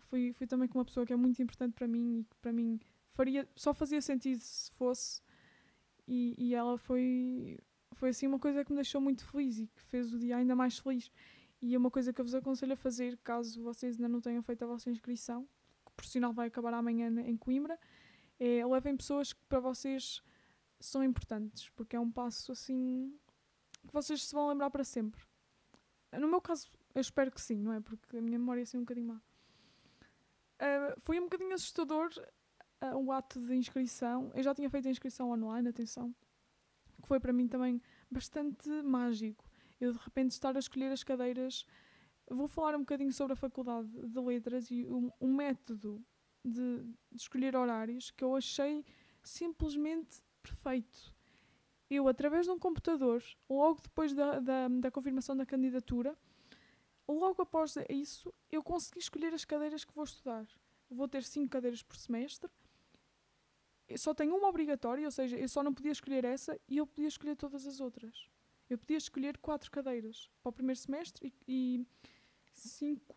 Fui, 0.09 0.33
fui 0.33 0.47
também 0.47 0.69
com 0.69 0.79
uma 0.79 0.85
pessoa 0.85 1.05
que 1.05 1.13
é 1.13 1.17
muito 1.17 1.41
importante 1.43 1.75
para 1.75 1.87
mim 1.87 2.21
e 2.21 2.25
que 2.25 2.37
para 2.37 2.53
mim 2.53 2.81
faria, 3.13 3.49
só 3.57 3.75
fazia 3.75 4.01
sentido 4.01 4.41
se 4.41 4.71
fosse. 4.73 5.21
E, 6.07 6.35
e 6.39 6.55
ela 6.55 6.79
foi, 6.79 7.59
foi 7.93 8.11
assim 8.11 8.27
uma 8.27 8.39
coisa 8.39 8.65
que 8.65 8.73
me 8.73 8.77
deixou 8.77 9.01
muito 9.01 9.25
feliz 9.25 9.59
e 9.59 9.67
que 9.67 9.83
fez 9.83 10.13
o 10.13 10.19
dia 10.19 10.37
ainda 10.37 10.57
mais 10.57 10.79
feliz. 10.79 11.11
E 11.61 11.75
é 11.75 11.79
uma 11.79 11.91
coisa 11.91 12.13
que 12.13 12.21
eu 12.21 12.25
vos 12.25 12.35
aconselho 12.35 12.73
a 12.73 12.77
fazer 12.77 13.19
caso 13.19 13.63
vocês 13.63 13.97
ainda 13.97 14.09
não 14.09 14.21
tenham 14.21 14.43
feito 14.43 14.63
a 14.63 14.67
vossa 14.67 14.89
inscrição, 14.89 15.47
que 15.85 15.93
por 15.97 16.05
sinal 16.07 16.33
vai 16.33 16.47
acabar 16.47 16.73
amanhã 16.73 17.09
em 17.27 17.37
Coimbra, 17.37 17.79
é 18.39 18.65
levem 18.65 18.97
pessoas 18.97 19.33
que 19.33 19.45
para 19.49 19.59
vocês 19.59 20.23
são 20.79 21.03
importantes, 21.03 21.69
porque 21.71 21.97
é 21.97 22.01
um 22.01 22.11
passo 22.11 22.53
assim 22.53 23.13
que 23.87 23.93
vocês 23.93 24.25
se 24.25 24.33
vão 24.33 24.49
lembrar 24.49 24.71
para 24.71 24.85
sempre. 24.85 25.21
No 26.13 26.29
meu 26.29 26.41
caso, 26.41 26.71
eu 26.99 27.01
espero 27.01 27.31
que 27.31 27.41
sim, 27.41 27.63
não 27.63 27.73
é? 27.73 27.81
Porque 27.81 28.17
a 28.17 28.21
minha 28.21 28.39
memória 28.39 28.61
é 28.61 28.65
assim 28.65 28.77
um 28.77 28.81
bocadinho 28.81 29.07
má. 29.07 29.15
Uh, 30.61 31.01
foi 31.03 31.21
um 31.21 31.25
bocadinho 31.25 31.55
assustador 31.55 32.11
uh, 32.83 32.97
o 32.97 33.13
ato 33.13 33.41
de 33.41 33.55
inscrição. 33.55 34.33
Eu 34.35 34.43
já 34.43 34.55
tinha 34.55 34.69
feito 34.69 34.89
a 34.89 34.91
inscrição 34.91 35.31
online, 35.31 35.69
atenção, 35.69 36.15
que 37.01 37.07
foi 37.07 37.21
para 37.21 37.33
mim 37.33 37.47
também 37.47 37.81
bastante 38.11 38.69
mágico. 38.83 39.49
Eu 39.81 39.93
de 39.93 39.99
repente 39.99 40.33
estar 40.33 40.57
a 40.57 40.59
escolher 40.59 40.91
as 40.91 41.05
cadeiras. 41.05 41.65
Vou 42.29 42.49
falar 42.49 42.75
um 42.75 42.81
bocadinho 42.81 43.13
sobre 43.13 43.35
a 43.35 43.37
Faculdade 43.37 43.89
de 43.89 44.21
Letras 44.21 44.69
e 44.71 44.85
um, 44.87 45.11
um 45.21 45.33
método 45.33 46.05
de, 46.45 46.83
de 47.13 47.17
escolher 47.17 47.55
horários 47.55 48.11
que 48.11 48.25
eu 48.25 48.35
achei 48.35 48.85
simplesmente 49.23 50.21
perfeito. 50.43 51.15
Eu, 51.89 52.09
através 52.09 52.45
de 52.45 52.51
um 52.51 52.59
computador, 52.59 53.23
logo 53.49 53.81
depois 53.83 54.13
da, 54.13 54.41
da, 54.41 54.69
da 54.69 54.91
confirmação 54.91 55.37
da 55.37 55.47
candidatura, 55.47 56.19
logo 57.15 57.43
após 57.43 57.75
isso, 57.89 58.33
eu 58.51 58.63
consegui 58.63 58.99
escolher 58.99 59.33
as 59.33 59.45
cadeiras 59.45 59.85
que 59.85 59.95
vou 59.95 60.05
estudar. 60.05 60.47
Vou 60.91 61.09
ter 61.09 61.23
cinco 61.23 61.51
cadeiras 61.51 61.83
por 61.83 61.97
semestre. 61.97 62.51
Eu 63.89 63.99
só 63.99 64.13
tenho 64.13 64.37
uma 64.37 64.49
obrigatória, 64.49 65.05
ou 65.07 65.11
seja, 65.11 65.37
eu 65.39 65.49
só 65.49 65.63
não 65.63 65.73
podia 65.73 65.93
escolher 65.93 66.25
essa 66.25 66.61
e 66.69 66.77
eu 66.77 66.87
podia 66.87 67.09
escolher 67.09 67.37
todas 67.37 67.67
as 67.67 67.81
outras. 67.81 68.29
eu 68.69 68.77
podia 68.77 68.99
escolher 68.99 69.39
quatro 69.39 69.71
cadeiras 69.71 70.31
para 70.43 70.51
o 70.51 70.53
primeiro 70.53 70.79
semestre 70.79 71.33
e, 71.47 71.81
e 71.81 71.87
cinco, 72.53 73.17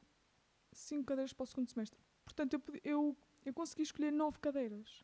cinco 0.71 1.05
cadeiras 1.05 1.33
para 1.33 1.43
o 1.43 1.47
segundo 1.47 1.69
semestre. 1.69 1.99
Portanto, 2.23 2.53
eu, 2.53 2.61
eu, 2.83 3.17
eu 3.45 3.53
consegui 3.53 3.83
escolher 3.83 4.11
nove 4.11 4.39
cadeiras. 4.39 5.03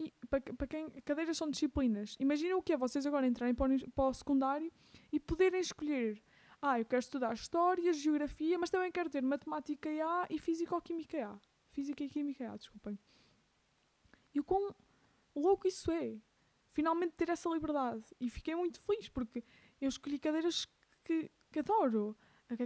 E 0.00 0.12
para, 0.28 0.40
para 0.40 0.66
quem. 0.66 0.90
Cadeiras 1.04 1.36
são 1.36 1.48
disciplinas. 1.48 2.16
Imaginem 2.18 2.54
o 2.54 2.62
que 2.62 2.72
é 2.72 2.76
vocês 2.76 3.06
agora 3.06 3.26
entrarem 3.26 3.54
para 3.54 3.72
o, 3.72 3.90
para 3.92 4.08
o 4.08 4.14
secundário 4.14 4.72
e 5.12 5.20
poderem 5.20 5.60
escolher. 5.60 6.20
Ah, 6.66 6.80
eu 6.80 6.86
quero 6.86 7.00
estudar 7.00 7.34
História, 7.34 7.92
Geografia, 7.92 8.58
mas 8.58 8.70
também 8.70 8.90
quero 8.90 9.10
ter 9.10 9.22
Matemática 9.22 9.90
A 9.90 10.26
e 10.30 10.38
Físico-Química 10.38 11.28
A. 11.28 11.38
Física 11.68 12.02
e 12.02 12.08
Química 12.08 12.50
A, 12.50 12.56
desculpem. 12.56 12.98
E 14.34 14.40
o 14.40 14.44
quão 14.44 14.74
louco 15.36 15.68
isso 15.68 15.90
é. 15.90 16.16
Finalmente 16.70 17.16
ter 17.16 17.28
essa 17.28 17.50
liberdade. 17.50 18.02
E 18.18 18.30
fiquei 18.30 18.54
muito 18.54 18.80
feliz 18.80 19.10
porque 19.10 19.44
eu 19.78 19.90
escolhi 19.90 20.18
cadeiras 20.18 20.66
que, 21.04 21.30
que 21.52 21.58
adoro. 21.58 22.16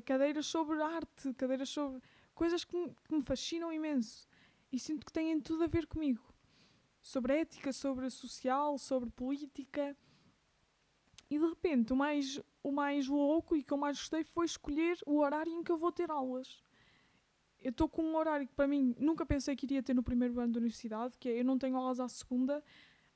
Cadeiras 0.05 0.47
sobre 0.47 0.81
arte, 0.81 1.35
cadeiras 1.35 1.69
sobre 1.69 2.01
coisas 2.33 2.65
que 2.65 2.77
me, 2.77 2.95
que 3.03 3.13
me 3.13 3.23
fascinam 3.25 3.73
imenso. 3.73 4.29
E 4.71 4.79
sinto 4.79 5.05
que 5.05 5.13
têm 5.13 5.41
tudo 5.41 5.65
a 5.65 5.67
ver 5.67 5.89
comigo 5.89 6.23
sobre 7.03 7.37
ética, 7.41 7.73
sobre 7.73 8.09
social, 8.11 8.79
sobre 8.79 9.11
política. 9.11 9.97
E 11.29 11.37
de 11.37 11.47
repente, 11.47 11.93
o 11.93 11.97
mais, 11.97 12.41
o 12.69 12.73
mais 12.73 13.07
louco 13.07 13.57
e 13.57 13.63
que 13.63 13.73
eu 13.73 13.79
mais 13.79 13.99
gostei 13.99 14.25
foi 14.25 14.47
escolher 14.47 14.99
o 15.07 15.19
horário 15.19 15.53
em 15.53 15.63
que 15.63 15.73
eu 15.73 15.79
vou 15.79 15.93
ter 15.93 16.11
aulas. 16.11 16.63
Eu 17.61 17.71
estou 17.71 17.89
com 17.89 18.03
um 18.03 18.17
horário 18.17 18.47
que 18.47 18.55
para 18.55 18.69
mim 18.69 18.95
nunca 18.99 19.27
pensei 19.27 19.57
que 19.57 19.67
iria 19.67 19.83
ter 19.83 19.95
no 19.95 20.03
primeiro 20.03 20.39
ano 20.41 20.53
da 20.53 20.59
universidade, 20.59 21.17
que 21.19 21.29
é 21.29 21.41
eu 21.41 21.45
não 21.45 21.59
tenho 21.59 21.77
aulas 21.77 21.99
à 21.99 22.09
segunda, 22.09 22.63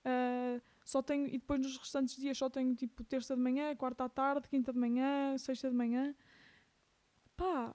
uh, 0.05 0.61
só 0.85 1.01
tenho, 1.01 1.27
e 1.29 1.39
depois 1.39 1.61
nos 1.61 1.79
restantes 1.79 2.17
dias 2.17 2.37
só 2.37 2.51
tenho 2.51 2.75
tipo 2.75 3.05
terça 3.05 3.37
de 3.37 3.43
manhã, 3.43 3.75
quarta 3.77 4.05
à 4.05 4.09
tarde, 4.09 4.49
quinta 4.49 4.73
de 4.73 4.79
manhã, 4.79 5.37
sexta 5.39 5.71
de 5.71 5.77
manhã. 5.77 6.15
Pá, 7.37 7.75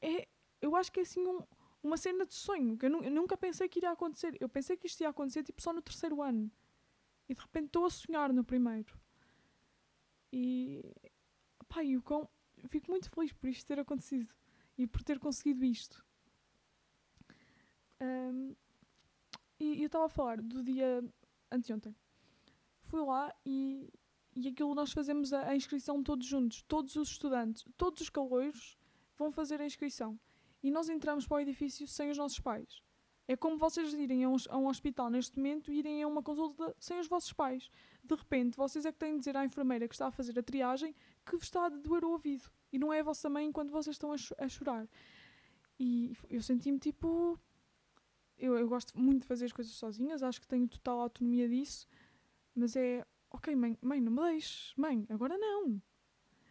é, 0.00 0.28
eu 0.60 0.76
acho 0.76 0.92
que 0.92 1.00
é 1.00 1.02
assim 1.02 1.26
um, 1.26 1.40
uma 1.82 1.96
cena 1.96 2.24
de 2.24 2.34
sonho 2.34 2.76
que 2.76 2.86
eu, 2.86 3.02
eu, 3.02 3.10
nunca 3.10 3.36
pensei 3.36 3.68
que 3.68 3.80
iria 3.80 3.90
acontecer. 3.90 4.36
Eu 4.40 4.48
pensei 4.48 4.76
que 4.76 4.86
isto 4.86 5.00
ia 5.00 5.08
acontecer 5.08 5.42
tipo 5.42 5.60
só 5.60 5.72
no 5.72 5.82
terceiro 5.82 6.22
ano. 6.22 6.50
E 7.28 7.34
de 7.34 7.40
repente 7.40 7.66
estou 7.66 7.84
a 7.84 7.90
sonhar 7.90 8.32
no 8.32 8.44
primeiro. 8.44 8.98
E 10.32 10.94
pá, 11.68 11.80
fico 12.68 12.90
muito 12.90 13.10
feliz 13.10 13.32
por 13.32 13.48
isto 13.48 13.66
ter 13.66 13.78
acontecido 13.78 14.32
e 14.76 14.86
por 14.86 15.02
ter 15.02 15.18
conseguido 15.18 15.64
isto. 15.64 16.04
Um, 18.00 18.54
e 19.58 19.80
eu 19.80 19.86
estava 19.86 20.06
a 20.06 20.08
falar 20.08 20.40
do 20.40 20.62
dia 20.62 21.04
anteontem. 21.50 21.94
Fui 22.84 23.00
lá 23.02 23.34
e, 23.44 23.92
e 24.34 24.48
aquilo 24.48 24.74
nós 24.74 24.92
fazemos 24.92 25.32
a, 25.32 25.48
a 25.48 25.56
inscrição 25.56 26.02
todos 26.02 26.26
juntos. 26.26 26.62
Todos 26.62 26.96
os 26.96 27.10
estudantes, 27.10 27.64
todos 27.76 28.00
os 28.00 28.08
caloiros 28.08 28.78
vão 29.16 29.30
fazer 29.30 29.60
a 29.60 29.66
inscrição 29.66 30.18
e 30.62 30.70
nós 30.70 30.88
entramos 30.88 31.26
para 31.26 31.36
o 31.36 31.40
edifício 31.40 31.86
sem 31.86 32.10
os 32.10 32.18
nossos 32.18 32.40
pais. 32.40 32.82
É 33.26 33.36
como 33.36 33.56
vocês 33.56 33.92
irem 33.94 34.24
a 34.24 34.28
um, 34.28 34.36
a 34.48 34.58
um, 34.58 34.66
hospital 34.66 35.08
neste 35.08 35.36
momento 35.36 35.70
e 35.70 35.78
irem 35.78 36.02
a 36.02 36.08
uma 36.08 36.22
consulta 36.22 36.74
sem 36.78 36.98
os 36.98 37.06
vossos 37.06 37.32
pais. 37.32 37.70
De 38.10 38.20
repente, 38.20 38.56
vocês 38.56 38.84
é 38.84 38.90
que 38.90 38.98
têm 38.98 39.12
de 39.12 39.20
dizer 39.20 39.36
à 39.36 39.44
enfermeira 39.44 39.86
que 39.86 39.94
está 39.94 40.08
a 40.08 40.10
fazer 40.10 40.36
a 40.38 40.42
triagem 40.42 40.94
que 41.24 41.36
vos 41.36 41.44
está 41.44 41.66
a 41.66 41.68
doer 41.68 42.04
o 42.04 42.10
ouvido. 42.10 42.50
E 42.72 42.78
não 42.78 42.92
é 42.92 43.00
a 43.00 43.04
vossa 43.04 43.30
mãe 43.30 43.46
enquanto 43.46 43.70
vocês 43.70 43.94
estão 43.94 44.12
a, 44.12 44.16
a 44.38 44.48
chorar. 44.48 44.88
E 45.78 46.16
eu 46.28 46.42
senti-me 46.42 46.78
tipo. 46.78 47.38
Eu, 48.36 48.56
eu 48.56 48.68
gosto 48.68 48.98
muito 48.98 49.22
de 49.22 49.28
fazer 49.28 49.44
as 49.44 49.52
coisas 49.52 49.72
sozinhas, 49.74 50.22
acho 50.22 50.40
que 50.40 50.48
tenho 50.48 50.66
total 50.66 51.00
autonomia 51.00 51.48
disso. 51.48 51.86
Mas 52.54 52.74
é. 52.74 53.06
Ok, 53.30 53.54
mãe, 53.54 53.78
mãe, 53.80 54.00
não 54.00 54.10
me 54.10 54.22
deixes. 54.22 54.74
Mãe, 54.76 55.06
agora 55.08 55.38
não. 55.38 55.80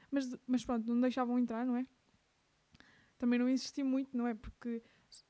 Mas, 0.10 0.34
mas 0.48 0.64
pronto, 0.64 0.88
não 0.88 1.02
deixavam 1.02 1.38
entrar, 1.38 1.66
não 1.66 1.76
é? 1.76 1.86
também 3.20 3.38
não 3.38 3.50
insisti 3.50 3.84
muito, 3.84 4.18
não 4.18 4.26
é? 4.26 4.34
Porque 4.34 4.82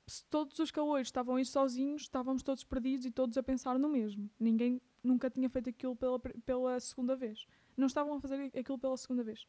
se 0.05 0.23
todos 0.25 0.57
os 0.59 0.71
caloiros 0.71 1.07
estavam 1.07 1.35
aí 1.35 1.43
sozinhos, 1.45 2.03
estávamos 2.03 2.43
todos 2.43 2.63
perdidos 2.63 3.05
e 3.07 3.11
todos 3.11 3.35
a 3.37 3.43
pensar 3.43 3.77
no 3.79 3.89
mesmo. 3.89 4.29
Ninguém 4.39 4.79
nunca 5.03 5.29
tinha 5.29 5.49
feito 5.49 5.69
aquilo 5.69 5.95
pela, 5.95 6.19
pela 6.19 6.79
segunda 6.79 7.15
vez. 7.15 7.47
Não 7.75 7.87
estavam 7.87 8.13
a 8.15 8.19
fazer 8.19 8.51
aquilo 8.57 8.77
pela 8.77 8.97
segunda 8.97 9.23
vez. 9.23 9.45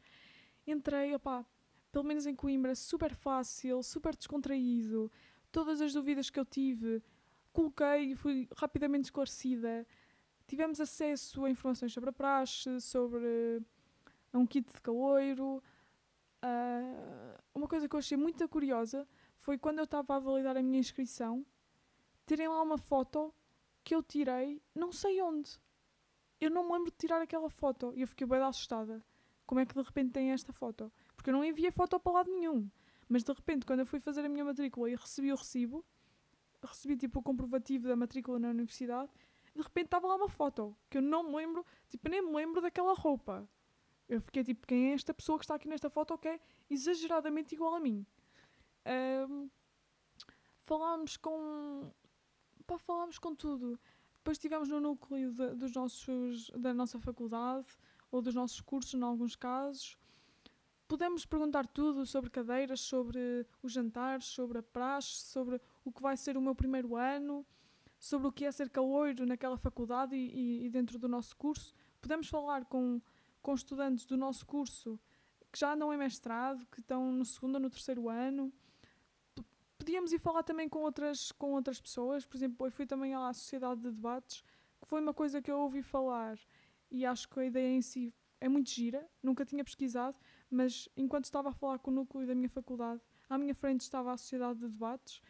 Entrei, 0.66 1.14
opá, 1.14 1.44
pelo 1.90 2.04
menos 2.04 2.26
em 2.26 2.34
Coimbra, 2.34 2.74
super 2.74 3.14
fácil, 3.14 3.82
super 3.82 4.14
descontraído. 4.16 5.10
Todas 5.50 5.80
as 5.80 5.92
dúvidas 5.92 6.30
que 6.30 6.38
eu 6.38 6.44
tive, 6.44 7.02
coloquei 7.52 8.12
e 8.12 8.14
fui 8.14 8.48
rapidamente 8.56 9.04
esclarecida. 9.04 9.86
Tivemos 10.46 10.80
acesso 10.80 11.44
a 11.44 11.50
informações 11.50 11.92
sobre 11.92 12.10
a 12.10 12.12
praxe, 12.12 12.80
sobre 12.80 13.60
a 14.32 14.38
um 14.38 14.46
kit 14.46 14.72
de 14.72 14.80
caloiro, 14.80 15.62
Uh, 16.42 17.38
uma 17.54 17.68
coisa 17.68 17.86
que 17.86 17.94
eu 17.94 17.98
achei 17.98 18.16
muito 18.16 18.48
curiosa 18.48 19.06
foi 19.40 19.58
quando 19.58 19.78
eu 19.78 19.84
estava 19.84 20.16
a 20.16 20.18
validar 20.18 20.56
a 20.56 20.62
minha 20.62 20.80
inscrição, 20.80 21.44
terem 22.24 22.48
lá 22.48 22.62
uma 22.62 22.78
foto 22.78 23.34
que 23.84 23.94
eu 23.94 24.02
tirei, 24.02 24.62
não 24.74 24.92
sei 24.92 25.20
onde. 25.20 25.58
Eu 26.40 26.50
não 26.50 26.64
me 26.64 26.72
lembro 26.72 26.90
de 26.90 26.96
tirar 26.96 27.20
aquela 27.20 27.50
foto 27.50 27.92
e 27.94 28.00
eu 28.00 28.08
fiquei 28.08 28.26
bem 28.26 28.40
assustada. 28.40 29.04
Como 29.46 29.60
é 29.60 29.66
que 29.66 29.74
de 29.74 29.82
repente 29.82 30.12
tem 30.12 30.30
esta 30.30 30.52
foto? 30.52 30.92
Porque 31.16 31.30
eu 31.30 31.34
não 31.34 31.44
enviei 31.44 31.70
foto 31.70 31.98
para 31.98 32.12
lado 32.12 32.30
nenhum. 32.30 32.70
Mas 33.08 33.24
de 33.24 33.32
repente, 33.32 33.66
quando 33.66 33.80
eu 33.80 33.86
fui 33.86 33.98
fazer 33.98 34.24
a 34.24 34.28
minha 34.28 34.44
matrícula 34.44 34.88
e 34.88 34.94
recebi 34.94 35.32
o 35.32 35.36
recibo, 35.36 35.84
recebi 36.62 36.96
tipo 36.96 37.18
o 37.18 37.22
comprovativo 37.22 37.88
da 37.88 37.96
matrícula 37.96 38.38
na 38.38 38.50
universidade, 38.50 39.10
de 39.54 39.62
repente 39.62 39.86
estava 39.86 40.06
lá 40.06 40.16
uma 40.16 40.28
foto 40.28 40.76
que 40.88 40.98
eu 40.98 41.02
não 41.02 41.24
me 41.24 41.36
lembro, 41.36 41.66
tipo, 41.88 42.08
nem 42.08 42.22
me 42.22 42.32
lembro 42.32 42.60
daquela 42.60 42.94
roupa. 42.94 43.48
Eu 44.08 44.20
fiquei 44.20 44.42
tipo, 44.42 44.66
quem 44.66 44.90
é 44.90 44.94
esta 44.94 45.14
pessoa 45.14 45.38
que 45.38 45.44
está 45.44 45.54
aqui 45.54 45.68
nesta 45.68 45.90
foto 45.90 46.16
que 46.18 46.28
é 46.28 46.40
exageradamente 46.68 47.54
igual 47.54 47.74
a 47.74 47.80
mim? 47.80 48.06
Um, 49.28 49.48
falámos 50.64 51.16
com. 51.16 51.92
Pá, 52.70 52.78
falámos 52.78 53.18
com 53.18 53.34
tudo. 53.34 53.80
Depois 54.18 54.36
estivemos 54.36 54.68
no 54.68 54.78
núcleo 54.78 55.32
de, 55.32 55.56
dos 55.56 55.74
nossos, 55.74 56.50
da 56.50 56.72
nossa 56.72 57.00
faculdade 57.00 57.66
ou 58.12 58.22
dos 58.22 58.32
nossos 58.32 58.60
cursos, 58.60 58.94
em 58.94 59.02
alguns 59.02 59.34
casos. 59.34 59.98
Pudemos 60.86 61.26
perguntar 61.26 61.66
tudo 61.66 62.06
sobre 62.06 62.30
cadeiras, 62.30 62.80
sobre 62.80 63.44
os 63.60 63.72
jantares, 63.72 64.26
sobre 64.26 64.58
a 64.58 64.62
praxe, 64.62 65.16
sobre 65.32 65.60
o 65.84 65.90
que 65.90 66.00
vai 66.00 66.16
ser 66.16 66.36
o 66.36 66.40
meu 66.40 66.54
primeiro 66.54 66.94
ano, 66.94 67.44
sobre 67.98 68.28
o 68.28 68.32
que 68.32 68.44
é 68.44 68.52
ser 68.52 68.70
caloiro 68.70 69.26
naquela 69.26 69.56
faculdade 69.56 70.14
e, 70.14 70.64
e, 70.64 70.70
dentro 70.70 70.96
do 70.96 71.08
nosso 71.08 71.36
curso. 71.36 71.74
Pudemos 72.00 72.28
falar 72.28 72.66
com 72.66 73.02
com 73.42 73.52
estudantes 73.52 74.04
do 74.04 74.16
nosso 74.16 74.46
curso 74.46 74.96
que 75.50 75.58
já 75.58 75.72
andam 75.72 75.92
em 75.92 75.96
mestrado, 75.96 76.64
que 76.66 76.78
estão 76.78 77.10
no 77.10 77.24
segundo 77.24 77.56
ou 77.56 77.60
no 77.62 77.70
terceiro 77.70 78.08
ano. 78.08 78.52
Podíamos 79.80 80.12
ir 80.12 80.18
falar 80.18 80.42
também 80.42 80.68
com 80.68 80.80
outras, 80.80 81.32
com 81.32 81.52
outras 81.52 81.80
pessoas, 81.80 82.26
por 82.26 82.36
exemplo, 82.36 82.66
eu 82.66 82.70
fui 82.70 82.84
também 82.84 83.14
à 83.14 83.32
Sociedade 83.32 83.80
de 83.80 83.90
Debates, 83.90 84.44
que 84.78 84.86
foi 84.86 85.00
uma 85.00 85.14
coisa 85.14 85.40
que 85.40 85.50
eu 85.50 85.58
ouvi 85.58 85.82
falar. 85.82 86.38
E 86.90 87.06
acho 87.06 87.26
que 87.26 87.40
a 87.40 87.46
ideia 87.46 87.74
em 87.74 87.80
si 87.80 88.12
é 88.42 88.46
muito 88.46 88.68
gira, 88.68 89.08
nunca 89.22 89.42
tinha 89.42 89.64
pesquisado, 89.64 90.18
mas 90.50 90.86
enquanto 90.94 91.24
estava 91.24 91.48
a 91.48 91.52
falar 91.52 91.78
com 91.78 91.90
o 91.90 91.94
núcleo 91.94 92.26
da 92.26 92.34
minha 92.34 92.50
faculdade, 92.50 93.00
à 93.26 93.38
minha 93.38 93.54
frente 93.54 93.80
estava 93.80 94.12
a 94.12 94.18
Sociedade 94.18 94.58
de 94.58 94.68
Debates. 94.68 95.22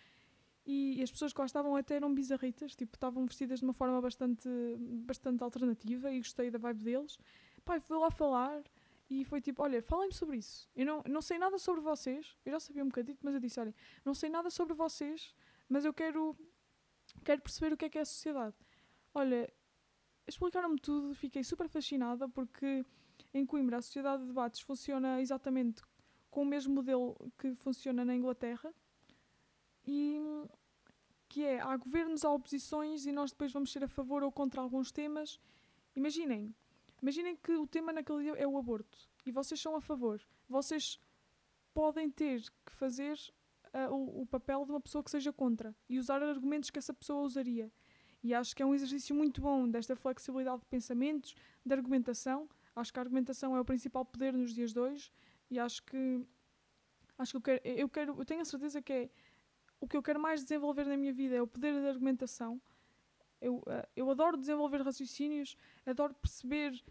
E, 0.67 1.01
as 1.01 1.13
pessoas 1.13 1.33
que 1.33 1.39
lá 1.39 1.47
estavam 1.47 1.77
até 1.77 1.95
eram 1.95 2.13
bizarritas, 2.13 2.75
tipo, 2.75 2.97
estavam 2.97 3.25
vestidas 3.27 3.61
de 3.61 3.65
uma 3.65 3.73
forma 3.73 4.01
bastante, 4.01 4.49
bastante 5.07 5.45
alternativa 5.45 6.13
e 6.13 6.19
gostei 6.19 6.51
da 6.51 6.59
vibe 6.59 6.83
deles. 6.83 7.17
Pai, 7.65 7.79
fui 7.79 7.97
lá 7.97 8.11
falar 8.11 8.63
e 9.11 9.25
foi 9.25 9.41
tipo: 9.41 9.63
olha, 9.63 9.83
falem-me 9.83 10.15
sobre 10.15 10.37
isso. 10.39 10.71
Eu 10.75 10.87
não, 10.87 11.03
não 11.07 11.21
sei 11.21 11.37
nada 11.37 11.59
sobre 11.59 11.81
vocês. 11.81 12.39
Eu 12.45 12.53
já 12.53 12.61
sabia 12.61 12.85
um 12.85 12.89
bocadito, 12.89 13.19
mas 13.23 13.35
eu 13.35 13.41
disse: 13.41 13.59
olha, 13.59 13.75
não 14.05 14.15
sei 14.15 14.31
nada 14.31 14.49
sobre 14.49 14.73
vocês, 14.73 15.35
mas 15.69 15.85
eu 15.85 15.93
quero, 15.93 16.37
quero 17.25 17.43
perceber 17.43 17.73
o 17.75 17.77
que 17.77 17.87
é 17.87 17.89
que 17.91 17.99
é 17.99 18.03
a 18.03 18.05
sociedade. 18.05 18.55
Olha, 19.13 19.53
explicaram-me 20.29 20.79
tudo, 20.79 21.13
fiquei 21.15 21.43
super 21.43 21.69
fascinada 21.69 22.29
porque 22.29 22.85
em 23.35 23.45
Coimbra 23.45 23.79
a 23.79 23.83
sociedade 23.83 24.23
de 24.23 24.29
debates 24.29 24.61
funciona 24.61 25.21
exatamente 25.21 25.83
com 26.31 26.43
o 26.43 26.47
mesmo 26.47 26.73
modelo 26.73 27.17
que 27.37 27.55
funciona 27.57 28.05
na 28.05 28.15
Inglaterra 28.15 28.73
e 29.85 30.21
que 31.29 31.45
é 31.45 31.61
há 31.61 31.77
governos, 31.77 32.25
há 32.25 32.31
oposições 32.31 33.07
e 33.07 33.13
nós 33.13 33.33
depois 33.33 33.53
vamos 33.53 33.73
ser 33.73 33.83
a 33.83 33.89
favor 33.89 34.23
ou 34.23 34.31
contra 34.31 34.61
alguns 34.61 34.93
temas. 34.93 35.41
Imaginem, 35.97 36.55
Imaginem 37.03 37.37
que 37.37 37.53
o 37.53 37.67
tema 37.67 37.93
naquele 37.93 38.23
dia 38.23 38.33
é 38.33 38.47
o 38.47 38.59
aborto 38.59 38.99
e 39.25 39.33
vocês 39.33 39.61
são 39.61 39.75
a 39.75 39.81
favor. 39.81 40.21
Vocês 40.49 41.01
podem 41.73 42.11
ter 42.11 42.43
que 42.65 42.73
fazer 42.73 43.17
uh, 43.75 43.93
o, 43.93 44.23
o, 44.23 44.27
papel 44.27 44.65
de 44.65 44.73
uma 44.73 44.81
pessoa 44.81 45.03
que 45.03 45.11
seja 45.11 45.33
contra 45.33 45.75
e 45.89 45.99
usar 45.99 46.23
argumentos 46.23 46.71
que 46.71 46.79
essa 46.79 46.93
pessoa 46.93 47.23
usaria. 47.23 47.73
E 48.23 48.35
acho 48.35 48.55
que 48.55 48.63
é 48.63 48.67
um 48.67 48.75
exercício 48.75 49.15
muito 49.15 49.41
bom 49.41 49.69
desta 49.69 49.97
flexibilidade 49.97 50.61
de 50.61 50.67
pensamentos, 50.67 51.35
de 51.65 51.73
argumentação. 51.73 52.49
Acho 52.77 52.93
que 52.93 52.99
a 52.99 53.03
argumentação 53.03 53.57
é 53.57 53.61
o 53.61 53.65
principal 53.65 54.05
poder 54.05 54.33
nos 54.33 54.53
dias 54.53 54.73
de 54.73 54.81
hoje 54.81 55.11
e 55.51 55.59
acho 55.59 55.83
que 55.85 56.27
acho 57.17 57.33
que 57.33 57.37
eu 57.37 57.43
quero, 57.43 57.61
eu 57.65 57.89
quero, 57.89 58.19
eu 58.19 58.25
tenho 58.25 58.41
a 58.41 58.45
certeza 58.45 58.81
que 58.81 58.93
é 58.93 59.11
o 59.81 59.89
que 59.89 59.97
eu 59.97 60.03
quero 60.03 60.21
mais 60.21 60.43
desenvolver 60.43 60.87
na 60.87 60.97
minha 60.97 61.13
vida 61.13 61.35
é 61.35 61.43
o 61.43 61.47
poder 61.47 61.73
da 61.81 61.89
argumentação 61.89 62.61
Eu, 63.41 63.57
uh, 63.57 63.87
eu 63.97 64.11
adoro 64.11 64.37
desenvolver 64.37 64.83
raciocínios, 64.83 65.57
adoro 65.87 66.15
perceber 66.15 66.83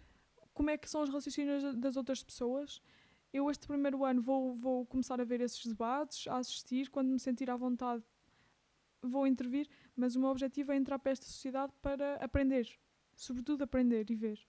como 0.53 0.69
é 0.69 0.77
que 0.77 0.89
são 0.89 1.01
os 1.01 1.09
raciocínios 1.09 1.75
das 1.75 1.95
outras 1.95 2.23
pessoas. 2.23 2.81
Eu 3.31 3.49
este 3.49 3.67
primeiro 3.67 4.03
ano 4.03 4.21
vou, 4.21 4.55
vou 4.55 4.85
começar 4.85 5.21
a 5.21 5.23
ver 5.23 5.41
esses 5.41 5.65
debates, 5.65 6.27
a 6.27 6.37
assistir, 6.37 6.89
quando 6.89 7.09
me 7.09 7.19
sentir 7.19 7.49
à 7.49 7.55
vontade 7.55 8.03
vou 9.01 9.25
intervir, 9.25 9.69
mas 9.95 10.15
o 10.15 10.19
meu 10.19 10.29
objetivo 10.29 10.71
é 10.71 10.75
entrar 10.75 10.99
para 10.99 11.11
esta 11.11 11.25
sociedade 11.25 11.73
para 11.81 12.15
aprender, 12.15 12.69
sobretudo 13.15 13.63
aprender 13.63 14.09
e 14.09 14.15
ver. 14.15 14.39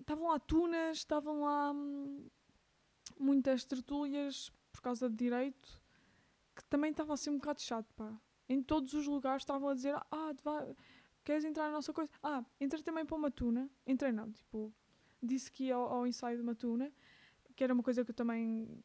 Estavam 0.00 0.26
uh, 0.26 0.30
lá 0.30 0.38
tunas, 0.38 0.98
estavam 0.98 1.42
lá 1.42 1.72
hum, 1.72 2.26
muitas 3.18 3.64
tertúlias 3.64 4.50
por 4.70 4.80
causa 4.80 5.08
de 5.08 5.16
direito, 5.16 5.80
que 6.54 6.64
também 6.64 6.90
estava 6.90 7.12
assim 7.12 7.30
um 7.30 7.36
bocado 7.36 7.60
chato, 7.60 7.92
pá. 7.94 8.18
Em 8.48 8.62
todos 8.62 8.92
os 8.94 9.06
lugares 9.06 9.42
estavam 9.42 9.68
a 9.68 9.74
dizer, 9.74 9.94
ah, 10.10 10.34
vai, 10.42 10.76
queres 11.24 11.44
entrar 11.44 11.66
na 11.66 11.72
nossa 11.72 11.92
coisa? 11.92 12.10
Ah, 12.22 12.44
entrei 12.60 12.82
também 12.82 13.04
para 13.04 13.16
uma 13.16 13.30
tuna. 13.30 13.70
Entrei 13.86 14.12
não, 14.12 14.30
tipo, 14.30 14.72
disse 15.22 15.50
que 15.50 15.64
ia 15.64 15.74
ao, 15.74 15.88
ao 15.92 16.06
ensaio 16.06 16.36
de 16.36 16.42
uma 16.42 16.54
tuna, 16.54 16.92
que 17.54 17.62
era 17.62 17.72
uma 17.72 17.82
coisa 17.82 18.04
que 18.04 18.10
eu 18.10 18.14
também 18.14 18.82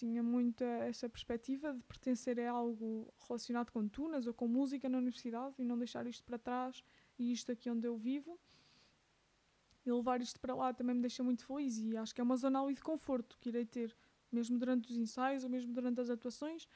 tinha 0.00 0.22
muito 0.22 0.64
essa 0.64 1.08
perspectiva 1.10 1.74
de 1.74 1.82
pertencer 1.82 2.40
a 2.40 2.50
algo 2.50 3.12
relacionado 3.28 3.70
com 3.70 3.86
tunas 3.86 4.26
ou 4.26 4.32
com 4.32 4.48
música 4.48 4.88
na 4.88 4.96
universidade 4.96 5.54
e 5.58 5.64
não 5.64 5.76
deixar 5.76 6.06
isto 6.06 6.24
para 6.24 6.38
trás 6.38 6.82
e 7.18 7.32
isto 7.32 7.52
aqui 7.52 7.68
onde 7.68 7.86
eu 7.86 7.96
vivo. 7.98 8.40
E 9.84 9.92
levar 9.92 10.22
isto 10.22 10.40
para 10.40 10.54
lá 10.54 10.72
também 10.72 10.94
me 10.94 11.02
deixa 11.02 11.22
muito 11.22 11.44
feliz 11.44 11.78
e 11.78 11.96
acho 11.98 12.14
que 12.14 12.20
é 12.20 12.24
uma 12.24 12.36
zona 12.36 12.62
ali 12.62 12.74
de 12.74 12.80
conforto 12.80 13.36
que 13.38 13.50
irei 13.50 13.66
ter, 13.66 13.94
mesmo 14.32 14.58
durante 14.58 14.90
os 14.90 14.96
ensaios 14.96 15.44
ou 15.44 15.50
mesmo 15.50 15.72
durante 15.72 16.00
as 16.00 16.08
atuações, 16.08 16.66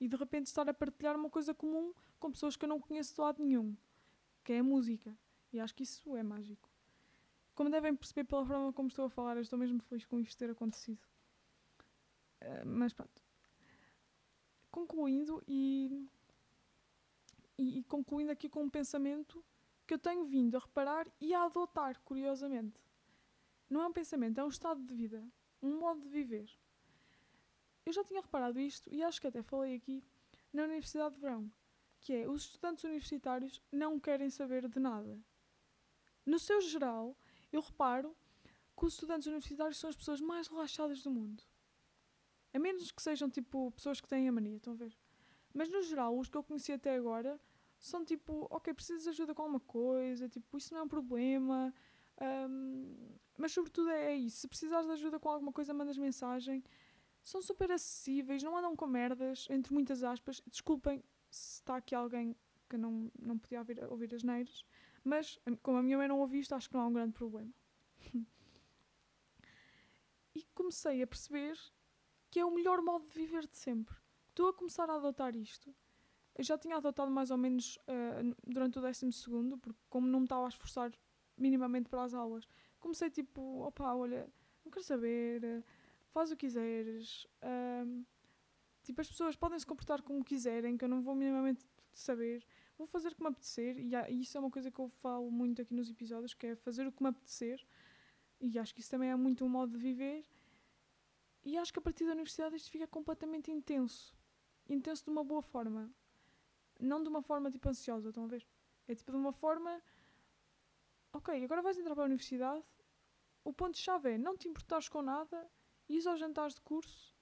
e 0.00 0.08
de 0.08 0.16
repente 0.16 0.46
estar 0.46 0.68
a 0.68 0.74
partilhar 0.74 1.16
uma 1.16 1.30
coisa 1.30 1.54
comum 1.54 1.92
com 2.18 2.30
pessoas 2.30 2.56
que 2.56 2.64
eu 2.64 2.68
não 2.68 2.80
conheço 2.80 3.14
de 3.14 3.20
lado 3.20 3.42
nenhum, 3.42 3.76
que 4.42 4.52
é 4.52 4.58
a 4.58 4.64
música. 4.64 5.16
E 5.52 5.60
acho 5.60 5.74
que 5.74 5.84
isso 5.84 6.16
é 6.16 6.22
mágico. 6.22 6.68
Como 7.54 7.70
devem 7.70 7.94
perceber 7.94 8.24
pela 8.24 8.44
forma 8.44 8.72
como 8.72 8.88
estou 8.88 9.04
a 9.04 9.10
falar, 9.10 9.36
eu 9.36 9.42
estou 9.42 9.58
mesmo 9.58 9.80
feliz 9.80 10.04
com 10.04 10.18
isto 10.18 10.36
ter 10.36 10.50
acontecido. 10.50 11.00
Uh, 12.42 12.66
mas 12.66 12.92
pronto. 12.92 13.22
Concluindo 14.70 15.42
e, 15.46 16.08
e, 17.56 17.78
e 17.78 17.84
concluindo 17.84 18.32
aqui 18.32 18.48
com 18.48 18.64
um 18.64 18.70
pensamento 18.70 19.44
que 19.86 19.94
eu 19.94 19.98
tenho 19.98 20.24
vindo 20.24 20.56
a 20.56 20.60
reparar 20.60 21.06
e 21.20 21.32
a 21.32 21.44
adotar, 21.44 22.00
curiosamente. 22.00 22.80
Não 23.70 23.82
é 23.82 23.86
um 23.86 23.92
pensamento, 23.92 24.38
é 24.40 24.44
um 24.44 24.48
estado 24.48 24.82
de 24.82 24.92
vida, 24.92 25.24
um 25.62 25.78
modo 25.78 26.00
de 26.00 26.08
viver. 26.08 26.50
Eu 27.84 27.92
já 27.92 28.02
tinha 28.04 28.20
reparado 28.20 28.58
isto 28.58 28.88
e 28.92 29.02
acho 29.02 29.20
que 29.20 29.26
até 29.26 29.42
falei 29.42 29.76
aqui 29.76 30.02
na 30.52 30.64
Universidade 30.64 31.14
de 31.14 31.20
Verão, 31.20 31.50
que 32.00 32.12
é 32.12 32.28
os 32.28 32.42
estudantes 32.42 32.84
universitários 32.84 33.62
não 33.70 34.00
querem 34.00 34.30
saber 34.30 34.68
de 34.68 34.80
nada. 34.80 35.18
No 36.24 36.38
seu 36.38 36.60
geral, 36.60 37.16
eu 37.52 37.60
reparo 37.60 38.16
que 38.76 38.86
os 38.86 38.94
estudantes 38.94 39.26
universitários 39.26 39.78
são 39.78 39.90
as 39.90 39.96
pessoas 39.96 40.20
mais 40.20 40.48
relaxadas 40.48 41.02
do 41.02 41.10
mundo. 41.10 41.42
A 42.52 42.58
menos 42.58 42.90
que 42.90 43.02
sejam 43.02 43.28
tipo 43.28 43.70
pessoas 43.72 44.00
que 44.00 44.08
têm 44.08 44.28
a 44.28 44.32
mania, 44.32 44.56
estão 44.56 44.72
a 44.72 44.76
ver? 44.76 44.96
Mas 45.52 45.68
no 45.68 45.82
geral, 45.82 46.18
os 46.18 46.28
que 46.28 46.36
eu 46.36 46.42
conheci 46.42 46.72
até 46.72 46.96
agora 46.96 47.40
são 47.78 48.04
tipo, 48.04 48.46
ok, 48.50 48.72
precisas 48.72 49.02
de 49.02 49.10
ajuda 49.10 49.34
com 49.34 49.42
alguma 49.42 49.60
coisa, 49.60 50.28
tipo, 50.28 50.56
isso 50.56 50.72
não 50.72 50.80
é 50.80 50.84
um 50.84 50.88
problema. 50.88 51.74
Um, 52.48 53.16
mas 53.36 53.52
sobretudo 53.52 53.90
é, 53.90 54.12
é 54.12 54.16
isso. 54.16 54.38
Se 54.38 54.48
precisares 54.48 54.86
de 54.86 54.92
ajuda 54.92 55.18
com 55.18 55.28
alguma 55.28 55.52
coisa, 55.52 55.74
mandas 55.74 55.98
mensagem 55.98 56.64
são 57.24 57.40
super 57.40 57.72
acessíveis, 57.72 58.42
não 58.42 58.56
andam 58.56 58.76
com 58.76 58.86
merdas, 58.86 59.48
entre 59.50 59.72
muitas 59.72 60.04
aspas. 60.04 60.42
Desculpem 60.46 61.02
se 61.30 61.60
está 61.60 61.76
aqui 61.76 61.94
alguém 61.94 62.36
que 62.68 62.76
não, 62.76 63.10
não 63.18 63.38
podia 63.38 63.58
ouvir, 63.60 63.82
ouvir 63.84 64.14
as 64.14 64.22
neiras, 64.22 64.64
mas 65.02 65.40
como 65.62 65.78
a 65.78 65.82
minha 65.82 65.96
mãe 65.96 66.06
não 66.06 66.20
ouviu 66.20 66.40
isto, 66.40 66.54
acho 66.54 66.68
que 66.68 66.76
não 66.76 66.82
há 66.82 66.86
um 66.86 66.92
grande 66.92 67.12
problema. 67.12 67.50
e 70.34 70.44
comecei 70.54 71.02
a 71.02 71.06
perceber 71.06 71.58
que 72.30 72.38
é 72.38 72.44
o 72.44 72.54
melhor 72.54 72.82
modo 72.82 73.06
de 73.06 73.14
viver 73.14 73.46
de 73.46 73.56
sempre. 73.56 73.96
Estou 74.28 74.48
a 74.48 74.52
começar 74.52 74.90
a 74.90 74.96
adotar 74.96 75.34
isto. 75.34 75.74
Eu 76.34 76.44
já 76.44 76.58
tinha 76.58 76.76
adotado 76.76 77.10
mais 77.10 77.30
ou 77.30 77.38
menos 77.38 77.76
uh, 77.88 78.36
durante 78.44 78.78
o 78.78 78.82
décimo 78.82 79.12
segundo, 79.12 79.56
porque 79.56 79.80
como 79.88 80.06
não 80.06 80.20
me 80.20 80.26
estava 80.26 80.44
a 80.44 80.48
esforçar 80.48 80.92
minimamente 81.38 81.88
para 81.88 82.02
as 82.02 82.12
aulas, 82.12 82.46
comecei 82.80 83.08
tipo, 83.08 83.62
opa, 83.62 83.94
olha, 83.94 84.28
não 84.64 84.70
quero 84.70 84.84
saber, 84.84 85.64
faz 86.14 86.30
o 86.30 86.36
que 86.36 86.46
quiseres. 86.46 87.26
Um, 87.42 88.04
tipo, 88.84 89.00
as 89.00 89.08
pessoas 89.08 89.34
podem 89.34 89.58
se 89.58 89.66
comportar 89.66 90.00
como 90.00 90.24
quiserem, 90.24 90.78
que 90.78 90.84
eu 90.84 90.88
não 90.88 91.02
vou 91.02 91.14
minimamente 91.14 91.66
saber. 91.92 92.46
Vou 92.78 92.86
fazer 92.86 93.08
o 93.08 93.16
que 93.16 93.22
me 93.22 93.28
apetecer, 93.28 93.78
e, 93.78 93.94
e 93.94 94.20
isso 94.22 94.36
é 94.36 94.40
uma 94.40 94.50
coisa 94.50 94.70
que 94.70 94.78
eu 94.78 94.88
falo 94.88 95.30
muito 95.30 95.60
aqui 95.60 95.74
nos 95.74 95.90
episódios, 95.90 96.32
que 96.32 96.46
é 96.46 96.56
fazer 96.56 96.86
o 96.86 96.92
que 96.92 97.02
me 97.02 97.08
apetecer. 97.08 97.64
E 98.40 98.58
acho 98.58 98.72
que 98.74 98.80
isso 98.80 98.90
também 98.90 99.10
é 99.10 99.16
muito 99.16 99.44
um 99.44 99.48
modo 99.48 99.72
de 99.72 99.78
viver. 99.78 100.24
E 101.44 101.58
acho 101.58 101.72
que 101.72 101.78
a 101.78 101.82
partir 101.82 102.06
da 102.06 102.12
universidade 102.12 102.56
isto 102.56 102.70
fica 102.70 102.86
completamente 102.86 103.50
intenso. 103.50 104.14
Intenso 104.68 105.04
de 105.04 105.10
uma 105.10 105.24
boa 105.24 105.42
forma. 105.42 105.92
Não 106.80 107.02
de 107.02 107.08
uma 107.08 107.22
forma 107.22 107.50
tipo 107.50 107.68
ansiosa, 107.68 108.08
estão 108.08 108.24
a 108.24 108.28
ver? 108.28 108.46
É 108.88 108.94
tipo 108.94 109.10
de 109.10 109.18
uma 109.18 109.32
forma. 109.32 109.82
Ok, 111.12 111.44
agora 111.44 111.62
vais 111.62 111.78
entrar 111.78 111.94
para 111.94 112.04
a 112.04 112.06
universidade. 112.06 112.64
O 113.44 113.52
ponto-chave 113.52 114.12
é 114.12 114.18
não 114.18 114.36
te 114.36 114.48
importares 114.48 114.88
com 114.88 115.02
nada 115.02 115.48
ires 115.88 116.06
aos 116.06 116.18
jantares 116.18 116.54
de 116.54 116.60
curso 116.60 117.14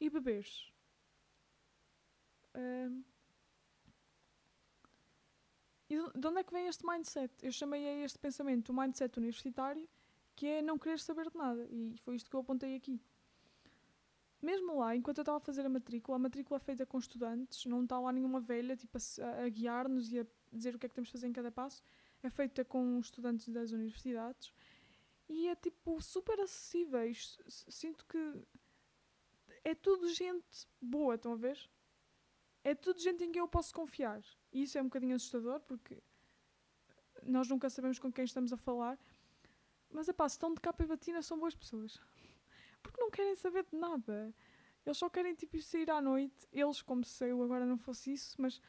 e 0.00 0.10
beberes. 0.10 0.72
Um, 2.54 3.02
e 5.88 5.96
de 6.18 6.26
onde 6.26 6.40
é 6.40 6.44
que 6.44 6.52
vem 6.52 6.66
este 6.66 6.86
mindset? 6.86 7.32
Eu 7.42 7.52
chamei 7.52 7.86
a 7.86 8.04
este 8.04 8.18
pensamento 8.18 8.70
o 8.70 8.74
mindset 8.74 9.18
universitário, 9.18 9.88
que 10.34 10.46
é 10.46 10.62
não 10.62 10.78
querer 10.78 10.98
saber 10.98 11.30
de 11.30 11.36
nada. 11.36 11.66
E 11.70 11.96
foi 11.98 12.16
isto 12.16 12.30
que 12.30 12.36
eu 12.36 12.40
apontei 12.40 12.74
aqui. 12.74 13.00
Mesmo 14.40 14.78
lá, 14.78 14.96
enquanto 14.96 15.18
eu 15.18 15.22
estava 15.22 15.38
a 15.38 15.40
fazer 15.40 15.64
a 15.64 15.68
matrícula, 15.68 16.16
a 16.16 16.18
matrícula 16.18 16.56
é 16.56 16.60
feita 16.60 16.84
com 16.84 16.98
estudantes, 16.98 17.64
não 17.64 17.84
está 17.84 18.00
lá 18.00 18.10
nenhuma 18.10 18.40
velha 18.40 18.76
tipo, 18.76 18.98
a, 18.98 19.44
a 19.44 19.48
guiar-nos 19.48 20.10
e 20.10 20.18
a 20.18 20.26
dizer 20.52 20.74
o 20.74 20.78
que 20.80 20.86
é 20.86 20.88
que 20.88 20.94
temos 20.94 21.08
de 21.08 21.12
fazer 21.12 21.28
em 21.28 21.32
cada 21.32 21.52
passo. 21.52 21.80
É 22.22 22.28
feita 22.28 22.64
com 22.64 22.98
estudantes 22.98 23.48
das 23.48 23.70
universidades 23.70 24.52
e 25.32 25.48
é 25.48 25.56
tipo 25.56 26.00
super 26.00 26.38
acessíveis. 26.40 27.38
Sinto 27.48 28.04
que 28.06 28.18
é 29.64 29.74
tudo 29.74 30.12
gente 30.12 30.68
boa, 30.80 31.14
estão 31.14 31.32
a 31.32 31.36
ver? 31.36 31.58
É 32.62 32.74
tudo 32.74 33.00
gente 33.00 33.24
em 33.24 33.32
quem 33.32 33.40
eu 33.40 33.48
posso 33.48 33.74
confiar. 33.74 34.22
E 34.52 34.62
isso 34.62 34.76
é 34.76 34.82
um 34.82 34.86
bocadinho 34.86 35.16
assustador 35.16 35.60
porque 35.60 36.02
nós 37.22 37.48
nunca 37.48 37.70
sabemos 37.70 37.98
com 37.98 38.12
quem 38.12 38.24
estamos 38.24 38.52
a 38.52 38.56
falar. 38.56 38.98
Mas 39.90 40.08
é 40.08 40.12
pá, 40.12 40.28
se 40.28 40.34
estão 40.34 40.52
de 40.52 40.60
capa 40.60 40.84
e 40.84 40.86
batina 40.86 41.22
são 41.22 41.38
boas 41.38 41.54
pessoas. 41.54 41.98
Porque 42.82 43.00
não 43.00 43.10
querem 43.10 43.34
saber 43.36 43.64
de 43.64 43.76
nada. 43.76 44.34
Eles 44.84 44.96
só 44.96 45.08
querem 45.10 45.34
tipo 45.34 45.60
sair 45.60 45.90
à 45.90 46.00
noite. 46.00 46.48
Eles, 46.50 46.80
como 46.80 47.04
se 47.04 47.28
eu 47.28 47.42
agora 47.42 47.66
não 47.66 47.76
fosse 47.76 48.12
isso, 48.12 48.40
mas 48.40 48.60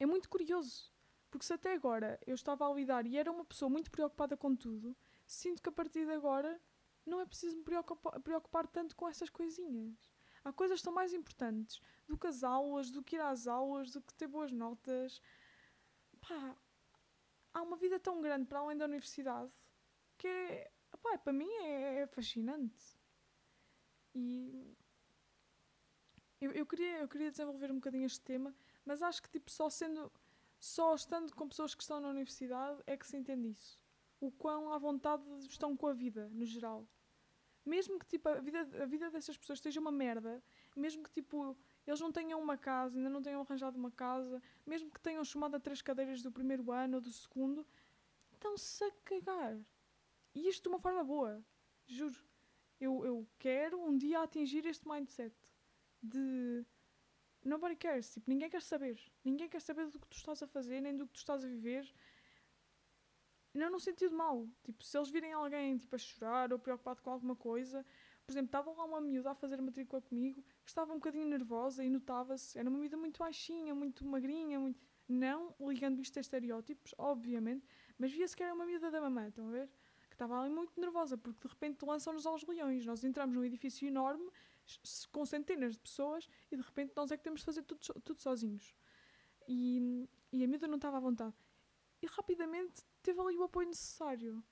é 0.00 0.06
muito 0.06 0.28
curioso. 0.28 0.90
Porque 1.30 1.44
se 1.44 1.52
até 1.52 1.74
agora 1.74 2.18
eu 2.26 2.34
estava 2.34 2.66
a 2.66 2.72
lidar 2.72 3.06
e 3.06 3.18
era 3.18 3.30
uma 3.30 3.44
pessoa 3.44 3.68
muito 3.68 3.90
preocupada 3.90 4.36
com 4.36 4.56
tudo, 4.56 4.96
sinto 5.26 5.62
que 5.62 5.68
a 5.68 5.72
partir 5.72 6.04
de 6.06 6.12
agora 6.12 6.60
não 7.04 7.20
é 7.20 7.26
preciso 7.26 7.56
me 7.56 7.62
preocupar, 7.62 8.20
preocupar 8.20 8.66
tanto 8.66 8.96
com 8.96 9.08
essas 9.08 9.30
coisinhas. 9.30 10.12
Há 10.44 10.52
coisas 10.52 10.80
que 10.80 10.84
são 10.84 10.92
mais 10.92 11.12
importantes 11.12 11.80
do 12.06 12.16
que 12.16 12.26
as 12.26 12.44
aulas, 12.44 12.90
do 12.90 13.02
que 13.02 13.16
ir 13.16 13.20
às 13.20 13.46
aulas, 13.46 13.90
do 13.90 14.00
que 14.00 14.14
ter 14.14 14.28
boas 14.28 14.52
notas. 14.52 15.20
Pá, 16.20 16.56
há 17.52 17.62
uma 17.62 17.76
vida 17.76 17.98
tão 17.98 18.20
grande 18.20 18.46
para 18.46 18.60
além 18.60 18.76
da 18.76 18.84
universidade 18.84 19.50
que 20.16 20.28
é, 20.28 20.70
pá, 21.02 21.18
para 21.18 21.32
mim 21.32 21.50
é, 21.62 22.00
é 22.00 22.06
fascinante. 22.06 22.96
E 24.14 24.76
eu, 26.40 26.52
eu, 26.52 26.66
queria, 26.66 27.00
eu 27.00 27.08
queria 27.08 27.30
desenvolver 27.30 27.70
um 27.70 27.76
bocadinho 27.76 28.06
este 28.06 28.20
tema, 28.20 28.54
mas 28.84 29.02
acho 29.02 29.22
que 29.22 29.28
tipo, 29.28 29.50
só 29.50 29.68
sendo 29.68 30.10
só 30.58 30.94
estando 30.94 31.34
com 31.34 31.48
pessoas 31.48 31.74
que 31.74 31.82
estão 31.82 32.00
na 32.00 32.08
universidade 32.08 32.82
é 32.86 32.96
que 32.96 33.06
se 33.06 33.16
entende 33.16 33.48
isso. 33.48 33.78
O 34.20 34.30
quão 34.30 34.72
à 34.72 34.78
vontade 34.78 35.22
estão 35.48 35.76
com 35.76 35.86
a 35.86 35.92
vida, 35.92 36.28
no 36.30 36.44
geral. 36.44 36.86
Mesmo 37.64 37.98
que 37.98 38.06
tipo, 38.06 38.28
a, 38.28 38.40
vida, 38.40 38.60
a 38.82 38.86
vida 38.86 39.10
dessas 39.10 39.36
pessoas 39.36 39.58
esteja 39.58 39.80
uma 39.80 39.90
merda, 39.90 40.42
mesmo 40.76 41.02
que 41.02 41.10
tipo, 41.10 41.56
eles 41.86 42.00
não 42.00 42.12
tenham 42.12 42.40
uma 42.40 42.56
casa, 42.56 42.96
ainda 42.96 43.10
não 43.10 43.20
tenham 43.20 43.40
arranjado 43.40 43.76
uma 43.76 43.90
casa, 43.90 44.40
mesmo 44.64 44.90
que 44.90 45.00
tenham 45.00 45.24
chamado 45.24 45.56
a 45.56 45.60
três 45.60 45.82
cadeiras 45.82 46.22
do 46.22 46.30
primeiro 46.30 46.70
ano 46.70 46.96
ou 46.96 47.00
do 47.00 47.10
segundo, 47.10 47.66
estão-se 48.32 48.84
a 48.84 48.90
cagar. 49.04 49.58
E 50.34 50.48
isto 50.48 50.62
de 50.62 50.68
uma 50.68 50.78
forma 50.78 51.02
boa. 51.02 51.44
Juro. 51.86 52.24
Eu, 52.80 53.04
eu 53.04 53.26
quero 53.38 53.80
um 53.80 53.96
dia 53.96 54.20
atingir 54.20 54.66
este 54.66 54.86
mindset 54.86 55.34
de 56.02 56.64
nobody 57.42 57.74
cares. 57.74 58.12
Tipo, 58.12 58.28
ninguém 58.30 58.50
quer 58.50 58.62
saber. 58.62 59.00
Ninguém 59.24 59.48
quer 59.48 59.60
saber 59.60 59.88
do 59.88 59.98
que 59.98 60.06
tu 60.06 60.16
estás 60.16 60.42
a 60.42 60.46
fazer, 60.46 60.80
nem 60.80 60.96
do 60.96 61.06
que 61.06 61.14
tu 61.14 61.18
estás 61.18 61.44
a 61.44 61.48
viver. 61.48 61.90
Não 63.56 63.70
no 63.70 63.80
sentido 63.80 64.14
mau. 64.14 64.48
Tipo, 64.64 64.84
se 64.84 64.96
eles 64.96 65.08
virem 65.08 65.32
alguém 65.32 65.76
tipo, 65.78 65.94
a 65.94 65.98
chorar 65.98 66.52
ou 66.52 66.58
preocupado 66.58 67.02
com 67.02 67.10
alguma 67.10 67.34
coisa. 67.34 67.84
Por 68.26 68.32
exemplo, 68.32 68.46
estava 68.46 68.70
lá 68.72 68.84
uma 68.84 69.00
miúda 69.00 69.30
a 69.30 69.34
fazer 69.34 69.60
matrícula 69.62 70.02
comigo 70.02 70.42
que 70.64 70.68
estava 70.68 70.92
um 70.92 70.96
bocadinho 70.96 71.26
nervosa 71.26 71.84
e 71.84 71.88
notava-se. 71.88 72.58
Era 72.58 72.68
uma 72.68 72.78
miúda 72.78 72.96
muito 72.96 73.18
baixinha, 73.18 73.74
muito 73.74 74.04
magrinha. 74.04 74.58
Muito... 74.58 74.78
Não 75.08 75.54
ligando 75.60 76.00
isto 76.00 76.18
a 76.18 76.20
estereótipos, 76.20 76.92
obviamente, 76.98 77.64
mas 77.96 78.10
via-se 78.10 78.36
que 78.36 78.42
era 78.42 78.52
uma 78.52 78.66
miúda 78.66 78.90
da 78.90 79.00
mamãe, 79.00 79.28
estão 79.28 79.46
a 79.46 79.50
ver? 79.52 79.70
Que 80.08 80.14
estava 80.14 80.40
ali 80.40 80.52
muito 80.52 80.78
nervosa, 80.80 81.16
porque 81.16 81.46
de 81.46 81.54
repente 81.54 81.84
lançam-nos 81.84 82.26
aos 82.26 82.44
leões. 82.44 82.84
Nós 82.84 83.04
entramos 83.04 83.36
num 83.36 83.44
edifício 83.44 83.86
enorme, 83.86 84.28
com 85.12 85.24
centenas 85.24 85.74
de 85.74 85.78
pessoas, 85.78 86.28
e 86.50 86.56
de 86.56 86.62
repente 86.62 86.92
nós 86.96 87.12
é 87.12 87.16
que 87.16 87.22
temos 87.22 87.40
de 87.40 87.46
fazer 87.46 87.62
tudo, 87.62 87.80
tudo 88.00 88.20
sozinhos. 88.20 88.74
E, 89.46 90.08
e 90.32 90.42
a 90.42 90.48
miúda 90.48 90.66
não 90.66 90.74
estava 90.74 90.96
à 90.96 91.00
vontade. 91.00 91.34
E 92.02 92.06
rapidamente 92.06 92.84
teve 93.06 93.20
ali 93.20 93.36
o 93.38 93.44
apoio 93.44 93.68
necessário. 93.68 94.42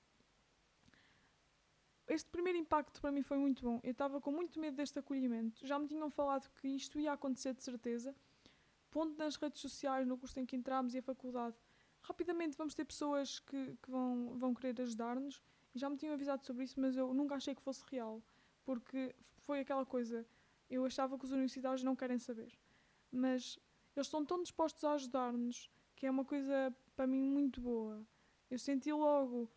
Este 2.07 2.29
primeiro 2.29 2.57
impacto 2.57 3.01
para 3.01 3.11
mim 3.11 3.21
foi 3.21 3.37
muito 3.37 3.63
bom. 3.63 3.79
Eu 3.83 3.91
estava 3.91 4.21
com 4.21 4.31
muito 4.31 4.59
medo 4.59 4.77
deste 4.77 4.97
acolhimento. 4.99 5.65
Já 5.65 5.77
me 5.77 5.87
tinham 5.87 6.09
falado 6.09 6.49
que 6.61 6.67
isto 6.67 6.99
ia 6.99 7.11
acontecer 7.11 7.53
de 7.53 7.63
certeza. 7.63 8.15
Ponto 8.91 9.17
nas 9.17 9.35
redes 9.35 9.59
sociais, 9.59 10.07
no 10.07 10.17
curso 10.17 10.39
em 10.39 10.45
que 10.45 10.55
entramos 10.55 10.93
e 10.93 10.99
a 10.99 11.01
faculdade. 11.01 11.57
Rapidamente 12.01 12.55
vamos 12.55 12.73
ter 12.75 12.85
pessoas 12.85 13.39
que, 13.39 13.75
que 13.81 13.91
vão, 13.91 14.37
vão 14.37 14.53
querer 14.53 14.79
ajudar-nos. 14.83 15.41
Já 15.73 15.89
me 15.89 15.97
tinham 15.97 16.13
avisado 16.13 16.45
sobre 16.45 16.63
isso, 16.63 16.79
mas 16.79 16.95
eu 16.95 17.13
nunca 17.13 17.35
achei 17.35 17.53
que 17.53 17.61
fosse 17.61 17.83
real. 17.91 18.23
Porque 18.63 19.13
foi 19.39 19.59
aquela 19.59 19.85
coisa. 19.85 20.25
Eu 20.69 20.85
achava 20.85 21.17
que 21.17 21.25
os 21.25 21.31
universitários 21.31 21.83
não 21.83 21.95
querem 21.95 22.19
saber. 22.19 22.57
Mas 23.11 23.59
eles 23.95 24.07
estão 24.07 24.23
tão 24.23 24.41
dispostos 24.41 24.83
a 24.85 24.93
ajudar-nos 24.93 25.69
que 25.95 26.05
é 26.05 26.11
uma 26.11 26.23
coisa 26.23 26.73
para 26.95 27.07
mim 27.07 27.21
muito 27.21 27.59
boa. 27.59 28.05
Eu 28.49 28.59
senti 28.59 28.91
logo, 28.91 29.49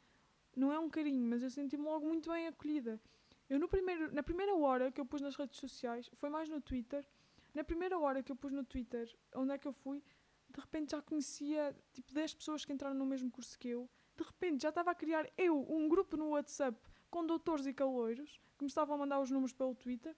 não 0.57 0.73
é 0.73 0.79
um 0.79 0.89
carinho, 0.89 1.25
mas 1.29 1.43
eu 1.43 1.51
senti-me 1.51 1.85
logo 1.85 2.07
muito 2.07 2.31
bem 2.31 2.47
acolhida. 2.47 3.01
Eu 3.49 3.59
no 3.59 3.69
primeiro, 3.69 4.13
na 4.13 4.23
primeira 4.23 4.55
hora 4.55 4.91
que 4.91 5.01
eu 5.01 5.07
pus 5.07 5.21
nas 5.21 5.37
redes 5.37 5.59
sociais, 5.59 6.11
foi 6.15 6.29
mais 6.29 6.49
no 6.49 6.61
Twitter, 6.61 7.07
na 7.55 7.65
primeira 7.65 7.99
hora 7.99 8.23
que 8.23 8.31
eu 8.31 8.37
pus 8.37 8.53
no 8.53 8.65
Twitter, 8.65 9.15
onde 9.35 9.53
é 9.53 9.59
que 9.59 9.67
eu 9.67 9.73
fui, 9.73 10.03
de 10.51 10.61
repente 10.61 10.93
já 10.93 11.03
conhecia 11.03 11.77
tipo 11.93 12.13
10 12.13 12.35
pessoas 12.35 12.65
que 12.65 12.73
entraram 12.73 12.97
no 12.97 13.07
mesmo 13.07 13.31
curso 13.31 13.59
que 13.59 13.69
eu. 13.69 13.89
De 14.17 14.25
repente 14.25 14.63
já 14.63 14.71
estava 14.71 14.91
a 14.91 14.95
criar 14.95 15.31
eu 15.37 15.65
um 15.71 15.89
grupo 15.89 16.17
no 16.17 16.31
WhatsApp 16.31 16.79
com 17.11 17.25
doutores 17.25 17.67
e 17.67 17.73
caloiros 17.73 18.41
que 18.57 18.65
me 18.65 18.69
estavam 18.69 18.97
a 18.97 18.99
mandar 18.99 19.21
os 19.21 19.31
números 19.31 19.53
pelo 19.53 19.75
Twitter. 19.75 20.17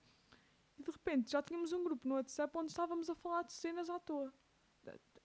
E 0.79 0.83
de 0.83 0.91
repente 0.91 1.31
já 1.31 1.43
tínhamos 1.43 1.73
um 1.73 1.85
grupo 1.85 2.09
no 2.09 2.15
WhatsApp 2.15 2.57
onde 2.57 2.71
estávamos 2.71 3.11
a 3.11 3.15
falar 3.15 3.43
de 3.43 3.53
cenas 3.53 3.91
à 3.91 3.99
toa. 3.99 4.33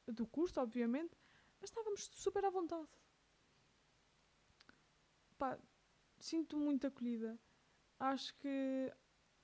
Do 0.07 0.27
curso, 0.27 0.59
obviamente, 0.59 1.17
mas 1.59 1.69
estávamos 1.69 2.05
super 2.13 2.43
à 2.43 2.49
vontade. 2.49 2.87
Pá, 5.37 5.57
sinto 6.19 6.57
muito 6.57 6.87
acolhida. 6.87 7.39
Acho 7.99 8.35
que 8.35 8.91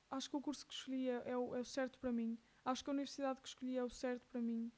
acho 0.09 0.29
que 0.29 0.35
o 0.35 0.41
curso 0.41 0.65
que 0.67 0.73
escolhi 0.73 1.09
é, 1.09 1.23
é, 1.25 1.37
o, 1.37 1.55
é 1.55 1.59
o 1.59 1.65
certo 1.65 1.97
para 1.99 2.11
mim. 2.11 2.37
Acho 2.65 2.83
que 2.83 2.89
a 2.89 2.93
universidade 2.93 3.41
que 3.41 3.47
escolhi 3.47 3.77
é 3.77 3.83
o 3.83 3.89
certo 3.89 4.27
para 4.29 4.41
mim. 4.41 4.71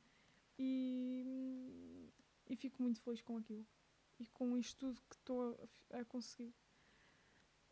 E, 0.58 2.10
e 2.50 2.56
fico 2.56 2.82
muito 2.82 3.02
feliz 3.02 3.22
com 3.22 3.38
aquilo. 3.38 3.66
E 4.20 4.28
com 4.28 4.58
isto 4.58 4.78
tudo 4.80 5.02
que 5.10 5.16
estou 5.16 5.58
a, 5.92 6.00
a 6.00 6.06
conseguir 6.06 6.54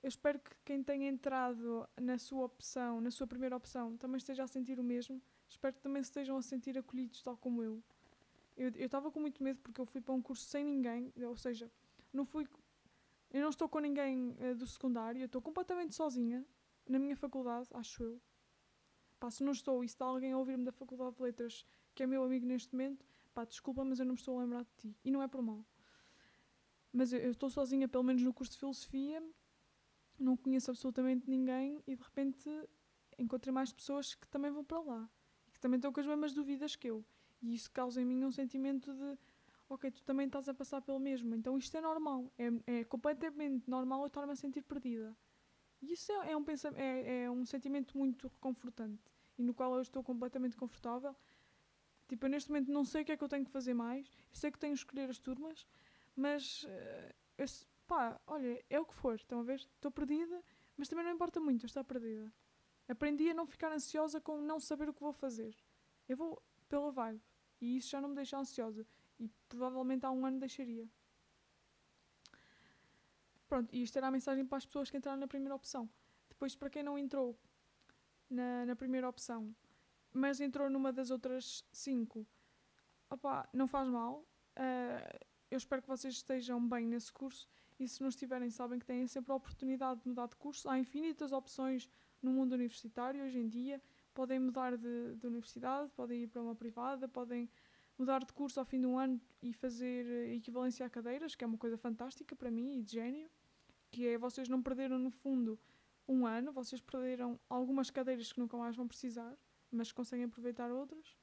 eu 0.01 0.07
espero 0.07 0.39
que 0.39 0.51
quem 0.65 0.81
tenha 0.83 1.07
entrado 1.07 1.87
na 1.99 2.17
sua 2.17 2.45
opção, 2.45 2.99
na 2.99 3.11
sua 3.11 3.27
primeira 3.27 3.55
opção, 3.55 3.95
também 3.97 4.17
esteja 4.17 4.43
a 4.43 4.47
sentir 4.47 4.79
o 4.79 4.83
mesmo. 4.83 5.21
Espero 5.47 5.75
que 5.75 5.81
também 5.81 6.01
estejam 6.01 6.37
a 6.37 6.41
sentir 6.41 6.77
acolhidos, 6.77 7.21
tal 7.21 7.37
como 7.37 7.61
eu. 7.61 7.83
Eu 8.57 8.69
estava 8.69 9.11
com 9.11 9.19
muito 9.19 9.43
medo 9.43 9.59
porque 9.61 9.79
eu 9.79 9.85
fui 9.85 10.01
para 10.01 10.13
um 10.13 10.21
curso 10.21 10.43
sem 10.45 10.63
ninguém, 10.65 11.13
ou 11.23 11.37
seja, 11.37 11.71
não 12.11 12.25
fui. 12.25 12.47
Eu 13.31 13.41
não 13.41 13.49
estou 13.49 13.69
com 13.69 13.79
ninguém 13.79 14.35
uh, 14.39 14.55
do 14.55 14.67
secundário, 14.67 15.21
eu 15.21 15.25
estou 15.25 15.41
completamente 15.41 15.95
sozinha 15.95 16.45
na 16.87 16.99
minha 16.99 17.15
faculdade, 17.15 17.69
acho 17.71 18.03
eu. 18.03 18.21
Pá, 19.19 19.29
se 19.29 19.43
não 19.43 19.51
estou 19.51 19.83
e 19.83 19.87
se 19.87 19.95
está 19.95 20.05
alguém 20.05 20.33
a 20.33 20.37
ouvir-me 20.37 20.65
da 20.65 20.71
Faculdade 20.71 21.15
de 21.15 21.21
Letras 21.21 21.65
que 21.93 22.03
é 22.03 22.07
meu 22.07 22.23
amigo 22.23 22.45
neste 22.45 22.73
momento, 22.73 23.05
pá, 23.33 23.45
desculpa, 23.45 23.83
mas 23.83 23.99
eu 23.99 24.05
não 24.05 24.13
me 24.13 24.19
estou 24.19 24.37
a 24.37 24.43
lembrar 24.43 24.63
de 24.63 24.71
ti. 24.77 24.97
E 25.03 25.11
não 25.11 25.21
é 25.21 25.27
por 25.27 25.41
mal. 25.41 25.65
Mas 26.91 27.13
eu, 27.13 27.19
eu 27.19 27.31
estou 27.31 27.49
sozinha, 27.49 27.87
pelo 27.87 28.03
menos 28.03 28.21
no 28.21 28.33
curso 28.33 28.53
de 28.53 28.59
Filosofia, 28.59 29.23
não 30.19 30.35
conheço 30.35 30.71
absolutamente 30.71 31.29
ninguém 31.29 31.83
e 31.87 31.95
de 31.95 32.03
repente 32.03 32.49
encontrei 33.17 33.53
mais 33.53 33.71
pessoas 33.71 34.13
que 34.13 34.27
também 34.27 34.51
vão 34.51 34.63
para 34.63 34.79
lá 34.79 35.09
e 35.47 35.51
que 35.51 35.59
também 35.59 35.77
estão 35.77 35.91
com 35.91 35.99
as 35.99 36.05
mesmas 36.05 36.33
dúvidas 36.33 36.75
que 36.75 36.89
eu. 36.89 37.05
E 37.41 37.53
isso 37.55 37.71
causa 37.71 38.01
em 38.01 38.05
mim 38.05 38.23
um 38.23 38.31
sentimento 38.31 38.93
de 38.93 39.17
ok, 39.73 39.89
tu 39.89 40.03
também 40.03 40.25
estás 40.25 40.49
a 40.49 40.53
passar 40.53 40.81
pelo 40.81 40.99
mesmo, 40.99 41.33
então 41.33 41.57
isto 41.57 41.75
é 41.77 41.81
normal, 41.81 42.29
é, 42.37 42.79
é 42.79 42.83
completamente 42.83 43.69
normal 43.69 44.01
eu 44.01 44.07
estar-me 44.07 44.33
a 44.33 44.35
sentir 44.35 44.61
perdida. 44.63 45.15
E 45.81 45.93
isso 45.93 46.11
é, 46.11 46.31
é 46.31 46.37
um 46.37 46.45
é, 46.75 47.23
é 47.23 47.31
um 47.31 47.45
sentimento 47.45 47.97
muito 47.97 48.27
reconfortante 48.27 49.01
e 49.37 49.43
no 49.43 49.53
qual 49.53 49.73
eu 49.75 49.81
estou 49.81 50.03
completamente 50.03 50.57
confortável. 50.57 51.15
Tipo, 52.07 52.25
eu 52.25 52.29
neste 52.29 52.49
momento 52.51 52.69
não 52.69 52.83
sei 52.83 53.01
o 53.01 53.05
que 53.05 53.13
é 53.13 53.17
que 53.17 53.23
eu 53.23 53.29
tenho 53.29 53.45
que 53.45 53.51
fazer 53.51 53.73
mais, 53.73 54.05
eu 54.29 54.35
sei 54.35 54.51
que 54.51 54.59
tenho 54.59 54.73
que 54.73 54.79
escolher 54.79 55.09
as 55.09 55.17
turmas, 55.17 55.65
mas 56.15 56.63
uh, 56.63 57.15
eu, 57.37 57.45
pá, 57.87 58.19
olha, 58.27 58.63
é 58.69 58.79
o 58.79 58.85
que 58.85 58.93
for, 58.93 59.15
estão 59.15 59.39
a 59.39 59.43
ver? 59.43 59.55
Estou 59.55 59.89
perdida, 59.89 60.43
mas 60.75 60.89
também 60.89 61.05
não 61.05 61.13
importa 61.13 61.39
muito 61.39 61.63
eu 61.63 61.67
estar 61.67 61.83
perdida. 61.85 62.31
Aprendi 62.89 63.29
a 63.29 63.33
não 63.33 63.45
ficar 63.45 63.71
ansiosa 63.71 64.19
com 64.19 64.41
não 64.41 64.59
saber 64.59 64.89
o 64.89 64.93
que 64.93 64.99
vou 64.99 65.13
fazer. 65.13 65.55
Eu 66.09 66.17
vou 66.17 66.41
pela 66.67 66.91
vibe. 66.91 67.21
E 67.61 67.77
isso 67.77 67.89
já 67.89 68.01
não 68.01 68.09
me 68.09 68.15
deixa 68.15 68.37
ansiosa. 68.37 68.85
E 69.21 69.29
provavelmente 69.47 70.03
há 70.03 70.11
um 70.11 70.25
ano 70.25 70.39
deixaria. 70.39 70.89
Pronto, 73.47 73.69
e 73.71 73.83
isto 73.83 73.95
era 73.97 74.07
a 74.07 74.11
mensagem 74.11 74.43
para 74.45 74.57
as 74.57 74.65
pessoas 74.65 74.89
que 74.89 74.97
entraram 74.97 75.19
na 75.19 75.27
primeira 75.27 75.53
opção. 75.53 75.87
Depois, 76.27 76.55
para 76.55 76.71
quem 76.71 76.81
não 76.81 76.97
entrou 76.97 77.37
na, 78.27 78.65
na 78.65 78.75
primeira 78.75 79.07
opção, 79.07 79.55
mas 80.11 80.41
entrou 80.41 80.69
numa 80.69 80.91
das 80.91 81.11
outras 81.11 81.63
cinco, 81.71 82.25
opá, 83.09 83.47
não 83.53 83.67
faz 83.67 83.87
mal. 83.87 84.25
Uh, 84.57 85.19
eu 85.51 85.57
espero 85.57 85.81
que 85.83 85.87
vocês 85.87 86.15
estejam 86.15 86.67
bem 86.67 86.87
nesse 86.87 87.11
curso 87.11 87.47
e 87.79 87.87
se 87.87 88.01
não 88.01 88.09
estiverem, 88.09 88.49
sabem 88.49 88.79
que 88.79 88.85
têm 88.85 89.05
sempre 89.05 89.31
a 89.31 89.35
oportunidade 89.35 90.01
de 90.01 90.07
mudar 90.07 90.27
de 90.27 90.35
curso. 90.37 90.67
Há 90.67 90.79
infinitas 90.79 91.31
opções 91.31 91.89
no 92.21 92.31
mundo 92.31 92.53
universitário 92.53 93.23
hoje 93.23 93.37
em 93.37 93.47
dia. 93.47 93.81
Podem 94.13 94.39
mudar 94.39 94.77
de, 94.77 95.15
de 95.15 95.27
universidade, 95.27 95.91
podem 95.91 96.23
ir 96.23 96.27
para 96.27 96.41
uma 96.41 96.55
privada, 96.55 97.07
podem 97.07 97.49
mudar 98.01 98.25
de 98.25 98.33
curso 98.33 98.59
ao 98.59 98.65
fim 98.65 98.79
de 98.79 98.87
um 98.87 98.97
ano 98.97 99.21
e 99.41 99.53
fazer 99.53 100.33
equivalência 100.33 100.85
a 100.85 100.89
cadeiras, 100.89 101.35
que 101.35 101.43
é 101.43 101.47
uma 101.47 101.57
coisa 101.57 101.77
fantástica 101.77 102.35
para 102.35 102.49
mim 102.49 102.79
e 102.79 102.81
de 102.81 102.93
gênio, 102.93 103.29
que 103.91 104.07
é 104.07 104.17
vocês 104.17 104.49
não 104.49 104.61
perderam 104.61 104.97
no 104.97 105.11
fundo 105.11 105.59
um 106.07 106.25
ano, 106.25 106.51
vocês 106.51 106.81
perderam 106.81 107.39
algumas 107.47 107.89
cadeiras 107.91 108.33
que 108.33 108.39
nunca 108.39 108.57
mais 108.57 108.75
vão 108.75 108.87
precisar, 108.87 109.33
mas 109.71 109.91
conseguem 109.91 110.25
aproveitar 110.25 110.71
outras. 110.71 111.15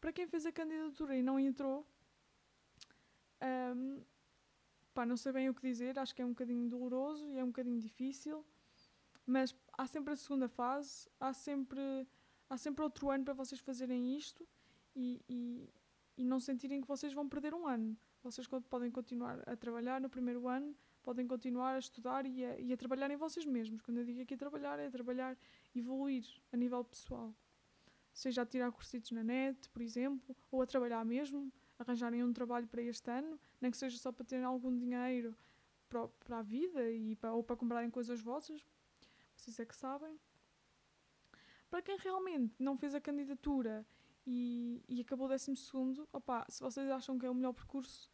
Para 0.00 0.12
quem 0.12 0.26
fez 0.26 0.44
a 0.44 0.52
candidatura 0.52 1.16
e 1.16 1.22
não 1.22 1.40
entrou, 1.40 1.86
um, 3.74 4.02
Pá, 4.96 5.04
não 5.04 5.16
sei 5.16 5.30
bem 5.30 5.46
o 5.50 5.54
que 5.54 5.60
dizer, 5.60 5.98
acho 5.98 6.14
que 6.14 6.22
é 6.22 6.24
um 6.24 6.30
bocadinho 6.30 6.70
doloroso 6.70 7.30
e 7.30 7.36
é 7.38 7.44
um 7.44 7.48
bocadinho 7.48 7.78
difícil, 7.78 8.42
mas 9.26 9.54
há 9.76 9.86
sempre 9.86 10.14
a 10.14 10.16
segunda 10.16 10.48
fase, 10.48 11.06
há 11.20 11.34
sempre, 11.34 12.08
há 12.48 12.56
sempre 12.56 12.82
outro 12.82 13.10
ano 13.10 13.22
para 13.22 13.34
vocês 13.34 13.60
fazerem 13.60 14.16
isto 14.16 14.48
e, 14.94 15.20
e, 15.28 15.68
e 16.16 16.24
não 16.24 16.40
sentirem 16.40 16.80
que 16.80 16.88
vocês 16.88 17.12
vão 17.12 17.28
perder 17.28 17.54
um 17.54 17.66
ano. 17.66 17.96
Vocês 18.22 18.46
podem 18.46 18.90
continuar 18.90 19.42
a 19.48 19.56
trabalhar 19.56 20.00
no 20.00 20.08
primeiro 20.08 20.48
ano, 20.48 20.74
podem 21.02 21.26
continuar 21.26 21.74
a 21.74 21.78
estudar 21.78 22.26
e 22.26 22.44
a, 22.44 22.58
e 22.58 22.72
a 22.72 22.76
trabalhar 22.76 23.10
em 23.10 23.16
vocês 23.16 23.44
mesmos. 23.44 23.80
Quando 23.82 23.98
eu 23.98 24.04
digo 24.04 24.22
aqui 24.22 24.36
trabalhar, 24.36 24.78
é 24.78 24.90
trabalhar, 24.90 25.36
evoluir 25.74 26.24
a 26.52 26.56
nível 26.56 26.82
pessoal. 26.84 27.34
Seja 28.12 28.42
a 28.42 28.46
tirar 28.46 28.72
cursitos 28.72 29.10
na 29.12 29.22
net, 29.22 29.68
por 29.70 29.82
exemplo, 29.82 30.34
ou 30.50 30.62
a 30.62 30.66
trabalhar 30.66 31.04
mesmo, 31.04 31.52
arranjarem 31.78 32.24
um 32.24 32.32
trabalho 32.32 32.66
para 32.66 32.82
este 32.82 33.10
ano, 33.10 33.38
nem 33.60 33.70
que 33.70 33.76
seja 33.76 33.98
só 33.98 34.10
para 34.10 34.24
terem 34.24 34.44
algum 34.44 34.76
dinheiro 34.76 35.36
para, 35.88 36.08
para 36.08 36.38
a 36.38 36.42
vida 36.42 36.90
e 36.90 37.14
para, 37.16 37.32
ou 37.32 37.42
para 37.42 37.56
comprarem 37.56 37.90
coisas 37.90 38.20
vossas, 38.20 38.64
vocês 39.36 39.58
é 39.60 39.64
que 39.64 39.76
sabem. 39.76 40.18
Para 41.70 41.82
quem 41.82 41.96
realmente 41.98 42.54
não 42.58 42.76
fez 42.76 42.94
a 42.94 43.00
candidatura 43.00 43.86
e, 44.26 44.82
e 44.88 45.00
acabou 45.00 45.28
décimo 45.28 45.56
segundo, 45.56 46.08
opa, 46.12 46.44
se 46.48 46.60
vocês 46.60 46.90
acham 46.90 47.18
que 47.18 47.24
é 47.24 47.30
o 47.30 47.34
melhor 47.34 47.52
percurso, 47.52 48.10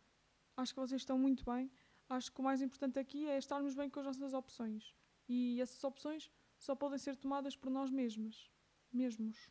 acho 0.56 0.74
que 0.74 0.80
vocês 0.80 1.00
estão 1.00 1.18
muito 1.18 1.44
bem. 1.44 1.70
Acho 2.08 2.30
que 2.30 2.40
o 2.40 2.44
mais 2.44 2.60
importante 2.60 2.98
aqui 2.98 3.26
é 3.26 3.38
estarmos 3.38 3.74
bem 3.74 3.88
com 3.88 4.00
as 4.00 4.06
nossas 4.06 4.34
opções. 4.34 4.94
E 5.26 5.60
essas 5.60 5.82
opções 5.82 6.30
só 6.58 6.74
podem 6.74 6.98
ser 6.98 7.16
tomadas 7.16 7.56
por 7.56 7.70
nós 7.70 7.90
mesmos. 7.90 8.50
mesmos. 8.92 9.50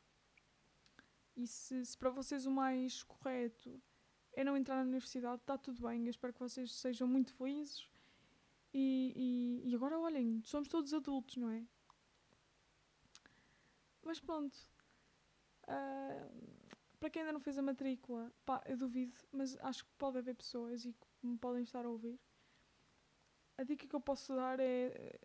E 1.36 1.47
se, 1.47 1.84
se 1.84 1.97
para 1.97 2.12
vocês 2.12 2.45
o 2.45 2.51
mais 2.51 3.01
correto 3.03 3.82
é 4.34 4.43
não 4.43 4.55
entrar 4.55 4.76
na 4.76 4.84
universidade, 4.84 5.41
está 5.41 5.57
tudo 5.57 5.82
bem. 5.82 6.03
Eu 6.03 6.12
espero 6.12 6.34
que 6.34 6.39
vocês 6.39 6.72
sejam 6.74 7.07
muito 7.07 7.34
felizes. 7.34 7.89
E, 8.72 9.62
e, 9.64 9.70
e 9.70 9.76
agora 9.76 9.97
olhem, 9.99 10.41
somos 10.45 10.68
todos 10.68 10.93
adultos, 10.93 11.38
não 11.38 11.49
é? 11.49 11.66
Mas 14.03 14.20
pronto. 14.20 14.70
Uh, 15.64 16.68
para 16.99 17.09
quem 17.09 17.22
ainda 17.22 17.34
não 17.34 17.39
fez 17.39 17.57
a 17.57 17.62
matrícula, 17.62 18.32
pá, 18.45 18.62
eu 18.66 18.78
duvido, 18.78 19.18
mas 19.32 19.57
acho 19.62 19.84
que 19.84 19.91
pode 19.97 20.18
haver 20.18 20.36
pessoas 20.36 20.86
e 20.86 20.93
que 20.93 21.07
me 21.28 21.38
podem 21.38 21.64
estar 21.64 21.86
a 21.86 21.89
ouvir. 21.89 22.20
A 23.57 23.64
dica 23.64 23.88
que 23.88 23.95
eu 23.95 24.01
posso 24.01 24.36
dar 24.36 24.59
é 24.59 25.20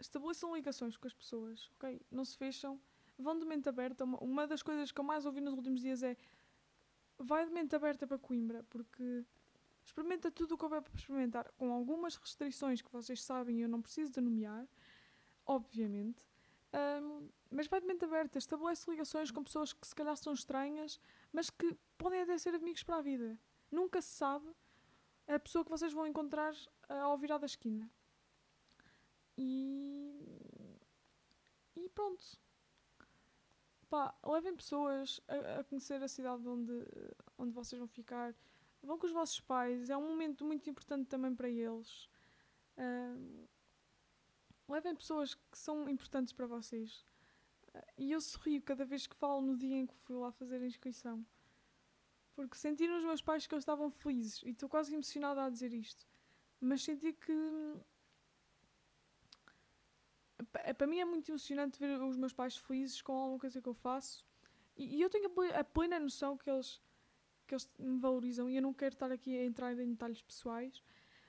estabeleçam 0.00 0.54
ligações 0.54 0.96
com 0.96 1.06
as 1.06 1.12
pessoas, 1.12 1.70
ok? 1.76 2.00
Não 2.10 2.24
se 2.24 2.36
fecham, 2.36 2.80
vão 3.18 3.38
de 3.38 3.44
mente 3.44 3.68
aberta. 3.68 4.04
Uma, 4.04 4.18
uma 4.18 4.46
das 4.46 4.62
coisas 4.62 4.92
que 4.92 5.00
eu 5.00 5.04
mais 5.04 5.26
ouvi 5.26 5.40
nos 5.40 5.54
últimos 5.54 5.80
dias 5.80 6.02
é 6.02 6.16
vai 7.18 7.44
de 7.44 7.52
mente 7.52 7.74
aberta 7.74 8.06
para 8.06 8.18
Coimbra, 8.18 8.62
porque 8.64 9.24
experimenta 9.84 10.30
tudo 10.30 10.54
o 10.54 10.58
que 10.58 10.64
houver 10.64 10.82
para 10.82 10.94
experimentar, 10.94 11.50
com 11.56 11.72
algumas 11.72 12.16
restrições 12.16 12.80
que 12.80 12.92
vocês 12.92 13.22
sabem 13.22 13.58
e 13.58 13.62
eu 13.62 13.68
não 13.68 13.82
preciso 13.82 14.12
de 14.12 14.20
nomear, 14.20 14.66
obviamente. 15.44 16.27
Um, 16.72 17.28
mas 17.50 17.66
vai 17.66 17.80
de 17.80 17.86
mente 17.86 18.04
aberta, 18.04 18.38
estabelece 18.38 18.90
ligações 18.90 19.30
com 19.30 19.42
pessoas 19.42 19.72
que 19.72 19.86
se 19.86 19.94
calhar 19.94 20.16
são 20.16 20.32
estranhas, 20.32 21.00
mas 21.32 21.48
que 21.48 21.76
podem 21.96 22.20
até 22.20 22.36
ser 22.36 22.54
amigos 22.54 22.82
para 22.82 22.96
a 22.96 23.02
vida. 23.02 23.38
Nunca 23.70 24.02
se 24.02 24.10
sabe 24.10 24.46
a 25.26 25.38
pessoa 25.38 25.64
que 25.64 25.70
vocês 25.70 25.92
vão 25.92 26.06
encontrar 26.06 26.52
uh, 26.54 26.92
ao 27.04 27.18
virar 27.18 27.38
da 27.38 27.46
esquina. 27.46 27.90
E. 29.36 30.12
E 31.76 31.88
pronto. 31.90 32.24
Pá, 33.88 34.14
levem 34.26 34.54
pessoas 34.54 35.20
a, 35.28 35.60
a, 35.60 35.64
conhecer 35.64 36.02
a 36.02 36.08
cidade 36.08 36.46
onde, 36.46 36.72
onde 37.38 37.52
vocês 37.52 37.78
vão 37.78 37.88
ficar. 37.88 38.34
Vão 38.82 38.98
com 38.98 39.06
os 39.06 39.12
vossos 39.12 39.40
pais, 39.40 39.90
é 39.90 39.96
um 39.96 40.08
momento 40.08 40.44
muito 40.44 40.68
importante 40.68 41.08
também 41.08 41.34
para 41.34 41.48
eles. 41.48 42.08
Uh, 42.76 43.48
levem 44.68 44.94
pessoas 44.94 45.34
que 45.34 45.58
são 45.58 45.88
importantes 45.88 46.32
para 46.32 46.46
vocês. 46.46 47.04
E 47.96 48.12
eu 48.12 48.20
sorrio 48.20 48.62
cada 48.62 48.84
vez 48.84 49.06
que 49.06 49.16
falo 49.16 49.40
no 49.40 49.56
dia 49.56 49.76
em 49.76 49.86
que 49.86 49.94
fui 49.94 50.16
lá 50.16 50.30
fazer 50.32 50.60
a 50.60 50.66
inscrição. 50.66 51.24
Porque 52.34 52.56
senti 52.56 52.86
nos 52.86 53.04
meus 53.04 53.22
pais 53.22 53.46
que 53.46 53.54
eles 53.54 53.62
estavam 53.62 53.90
felizes. 53.90 54.42
E 54.42 54.50
estou 54.50 54.68
quase 54.68 54.92
emocionada 54.94 55.44
a 55.44 55.50
dizer 55.50 55.72
isto. 55.72 56.06
Mas 56.60 56.82
senti 56.82 57.12
que. 57.12 57.32
Para 60.76 60.86
mim 60.86 60.98
é 60.98 61.04
muito 61.04 61.30
emocionante 61.30 61.78
ver 61.78 62.00
os 62.00 62.16
meus 62.16 62.32
pais 62.32 62.56
felizes 62.56 63.02
com 63.02 63.12
alguma 63.12 63.40
coisa 63.40 63.60
que 63.60 63.68
eu 63.68 63.74
faço. 63.74 64.24
E, 64.76 64.96
e 64.96 65.02
eu 65.02 65.10
tenho 65.10 65.30
a 65.54 65.64
plena 65.64 65.98
noção 65.98 66.36
que 66.36 66.48
eles, 66.48 66.80
que 67.46 67.54
eles 67.54 67.68
me 67.78 67.98
valorizam. 67.98 68.48
E 68.48 68.56
eu 68.56 68.62
não 68.62 68.72
quero 68.72 68.94
estar 68.94 69.10
aqui 69.10 69.36
a 69.36 69.44
entrar 69.44 69.72
em 69.72 69.90
detalhes 69.90 70.22
pessoais. 70.22 70.82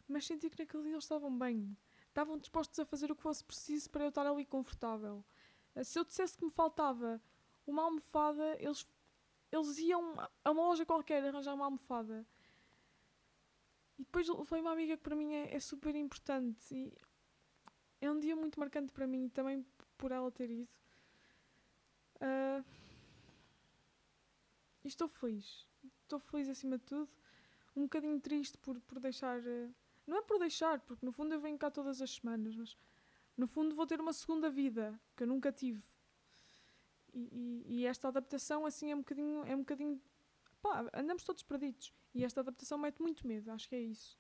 Mas 0.08 0.26
senti 0.26 0.50
que 0.50 0.60
naquele 0.60 0.84
dia 0.84 0.94
eles 0.94 1.04
estavam 1.04 1.36
bem 1.38 1.76
estavam 2.20 2.38
dispostos 2.38 2.78
a 2.80 2.86
fazer 2.86 3.10
o 3.10 3.16
que 3.16 3.22
fosse 3.22 3.44
preciso 3.44 3.90
para 3.90 4.04
eu 4.04 4.10
estar 4.10 4.28
ali 4.28 4.46
confortável. 4.46 5.24
Eh, 5.74 5.84
se 5.86 5.98
eu 5.98 6.04
dissesse 6.04 6.38
que 6.38 6.44
me 6.44 6.52
faltava 6.52 7.22
uma 7.66 7.84
almofada, 7.84 8.58
eles, 8.60 8.86
eles 9.52 9.78
iam 9.78 10.20
a 10.44 10.52
uma 10.52 10.64
loja 10.64 10.86
qualquer 10.86 11.24
arranjar 11.24 11.54
uma 11.54 11.66
almofada. 11.66 12.26
E 13.98 14.04
depois 14.04 14.28
foi 14.46 14.60
uma 14.60 14.72
amiga 14.72 14.98
que 14.98 15.04
para 15.04 15.16
mim 15.16 15.34
é, 15.34 15.56
é 15.56 15.60
super 15.60 15.96
importante 15.96 16.74
e 16.74 16.94
é 18.02 18.12
um 18.12 18.20
dia 18.20 18.36
muito 18.36 18.60
marcante 18.60 18.92
para 18.92 19.08
mim 19.08 19.30
também 19.30 19.66
por 19.98 20.12
ela 20.12 20.30
ter 20.32 20.50
ido. 20.50 20.70
Uh, 22.16 22.64
estou 24.84 25.08
feliz. 25.08 25.66
Estou 26.04 26.20
feliz 26.20 26.50
acima 26.50 26.78
de 26.78 26.84
tudo. 26.84 27.10
Um 27.76 27.84
bocadinho 27.84 28.20
triste 28.20 28.58
por, 28.58 28.80
por 28.82 29.00
deixar. 29.00 29.40
Uh, 29.40 29.74
não 30.10 30.18
é 30.18 30.22
por 30.22 30.40
deixar, 30.40 30.80
porque 30.82 31.06
no 31.06 31.12
fundo 31.12 31.34
eu 31.34 31.40
venho 31.40 31.58
cá 31.58 31.70
todas 31.70 32.02
as 32.02 32.12
semanas, 32.16 32.56
mas 32.56 32.78
no 33.38 33.48
fundo 33.48 33.76
vou 33.76 33.86
ter 33.86 34.02
uma 34.02 34.12
segunda 34.12 34.50
vida 34.50 35.00
que 35.16 35.24
eu 35.24 35.28
nunca 35.28 35.52
tive. 35.52 35.84
E, 37.14 37.64
e, 37.68 37.80
e 37.80 37.86
esta 37.86 38.08
adaptação 38.08 38.66
assim 38.66 38.92
é 38.92 38.96
um 38.96 39.00
bocadinho. 39.00 39.44
É 39.46 39.56
um 39.56 39.60
bocadinho 39.60 40.02
pá, 40.62 40.90
andamos 40.94 41.24
todos 41.24 41.44
perdidos. 41.44 41.94
E 42.14 42.24
esta 42.24 42.42
adaptação 42.42 42.78
mete 42.78 43.02
muito 43.02 43.26
medo, 43.28 43.52
acho 43.52 43.70
que 43.70 43.76
é 43.76 43.82
isso. 43.82 44.18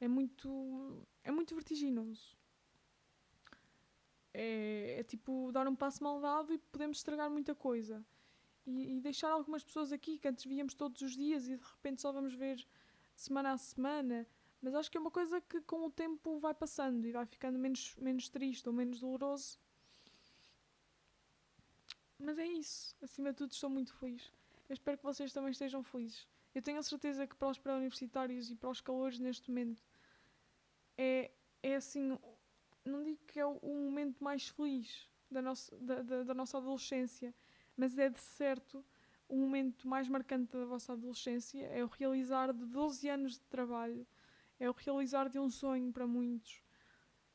É 0.00 0.06
muito. 0.06 1.06
É 1.24 1.30
muito 1.30 1.54
vertiginoso. 1.54 2.36
É, 4.34 4.96
é 5.00 5.02
tipo 5.02 5.50
dar 5.52 5.66
um 5.66 5.74
passo 5.74 6.02
mal 6.02 6.20
dado 6.20 6.52
e 6.52 6.58
podemos 6.58 6.98
estragar 6.98 7.30
muita 7.30 7.54
coisa. 7.54 8.04
E, 8.66 8.96
e, 8.96 9.00
deixar 9.00 9.30
algumas 9.30 9.64
pessoas 9.64 9.92
aqui 9.92 10.18
que 10.18 10.28
antes 10.28 10.44
víamos 10.44 10.74
todos 10.74 11.02
os 11.02 11.16
dias 11.16 11.48
e 11.48 11.56
de 11.56 11.64
repente 11.64 12.00
só 12.00 12.12
vamos 12.12 12.32
ver 12.32 12.64
semana 13.16 13.52
a 13.52 13.58
semana 13.58 14.26
mas 14.62 14.76
acho 14.76 14.90
que 14.90 14.96
é 14.96 15.00
uma 15.00 15.10
coisa 15.10 15.40
que 15.40 15.60
com 15.62 15.86
o 15.86 15.90
tempo 15.90 16.38
vai 16.38 16.54
passando 16.54 17.04
e 17.04 17.10
vai 17.10 17.26
ficando 17.26 17.58
menos, 17.58 17.96
menos 17.96 18.28
triste 18.28 18.68
ou 18.68 18.72
menos 18.72 19.00
doloroso. 19.00 19.58
Mas 22.16 22.38
é 22.38 22.46
isso. 22.46 22.96
Acima 23.02 23.32
de 23.32 23.38
tudo, 23.38 23.50
estou 23.50 23.68
muito 23.68 23.92
feliz. 23.94 24.32
Eu 24.68 24.74
espero 24.74 24.96
que 24.96 25.04
vocês 25.04 25.32
também 25.32 25.50
estejam 25.50 25.82
felizes. 25.82 26.28
Eu 26.54 26.62
tenho 26.62 26.78
a 26.78 26.82
certeza 26.82 27.26
que 27.26 27.34
para 27.34 27.48
os 27.48 27.58
pré-universitários 27.58 28.50
e 28.52 28.54
para 28.54 28.70
os 28.70 28.80
calores 28.80 29.18
neste 29.18 29.50
momento 29.50 29.82
é, 30.96 31.32
é 31.60 31.74
assim. 31.74 32.16
Não 32.84 33.02
digo 33.02 33.18
que 33.26 33.40
é 33.40 33.46
o, 33.46 33.56
o 33.56 33.74
momento 33.74 34.22
mais 34.22 34.48
feliz 34.48 35.08
da 35.28 35.42
nossa, 35.42 35.76
da, 35.78 36.02
da, 36.02 36.22
da 36.22 36.34
nossa 36.34 36.58
adolescência, 36.58 37.34
mas 37.76 37.98
é 37.98 38.08
de 38.08 38.20
certo 38.20 38.84
o 39.28 39.36
momento 39.36 39.88
mais 39.88 40.08
marcante 40.08 40.52
da 40.52 40.64
vossa 40.64 40.92
adolescência. 40.92 41.66
É 41.66 41.82
o 41.82 41.88
realizar 41.88 42.52
de 42.52 42.64
12 42.64 43.08
anos 43.08 43.32
de 43.32 43.46
trabalho 43.46 44.06
é 44.62 44.70
o 44.70 44.72
realizar 44.72 45.28
de 45.28 45.40
um 45.40 45.50
sonho 45.50 45.92
para 45.92 46.06
muitos. 46.06 46.62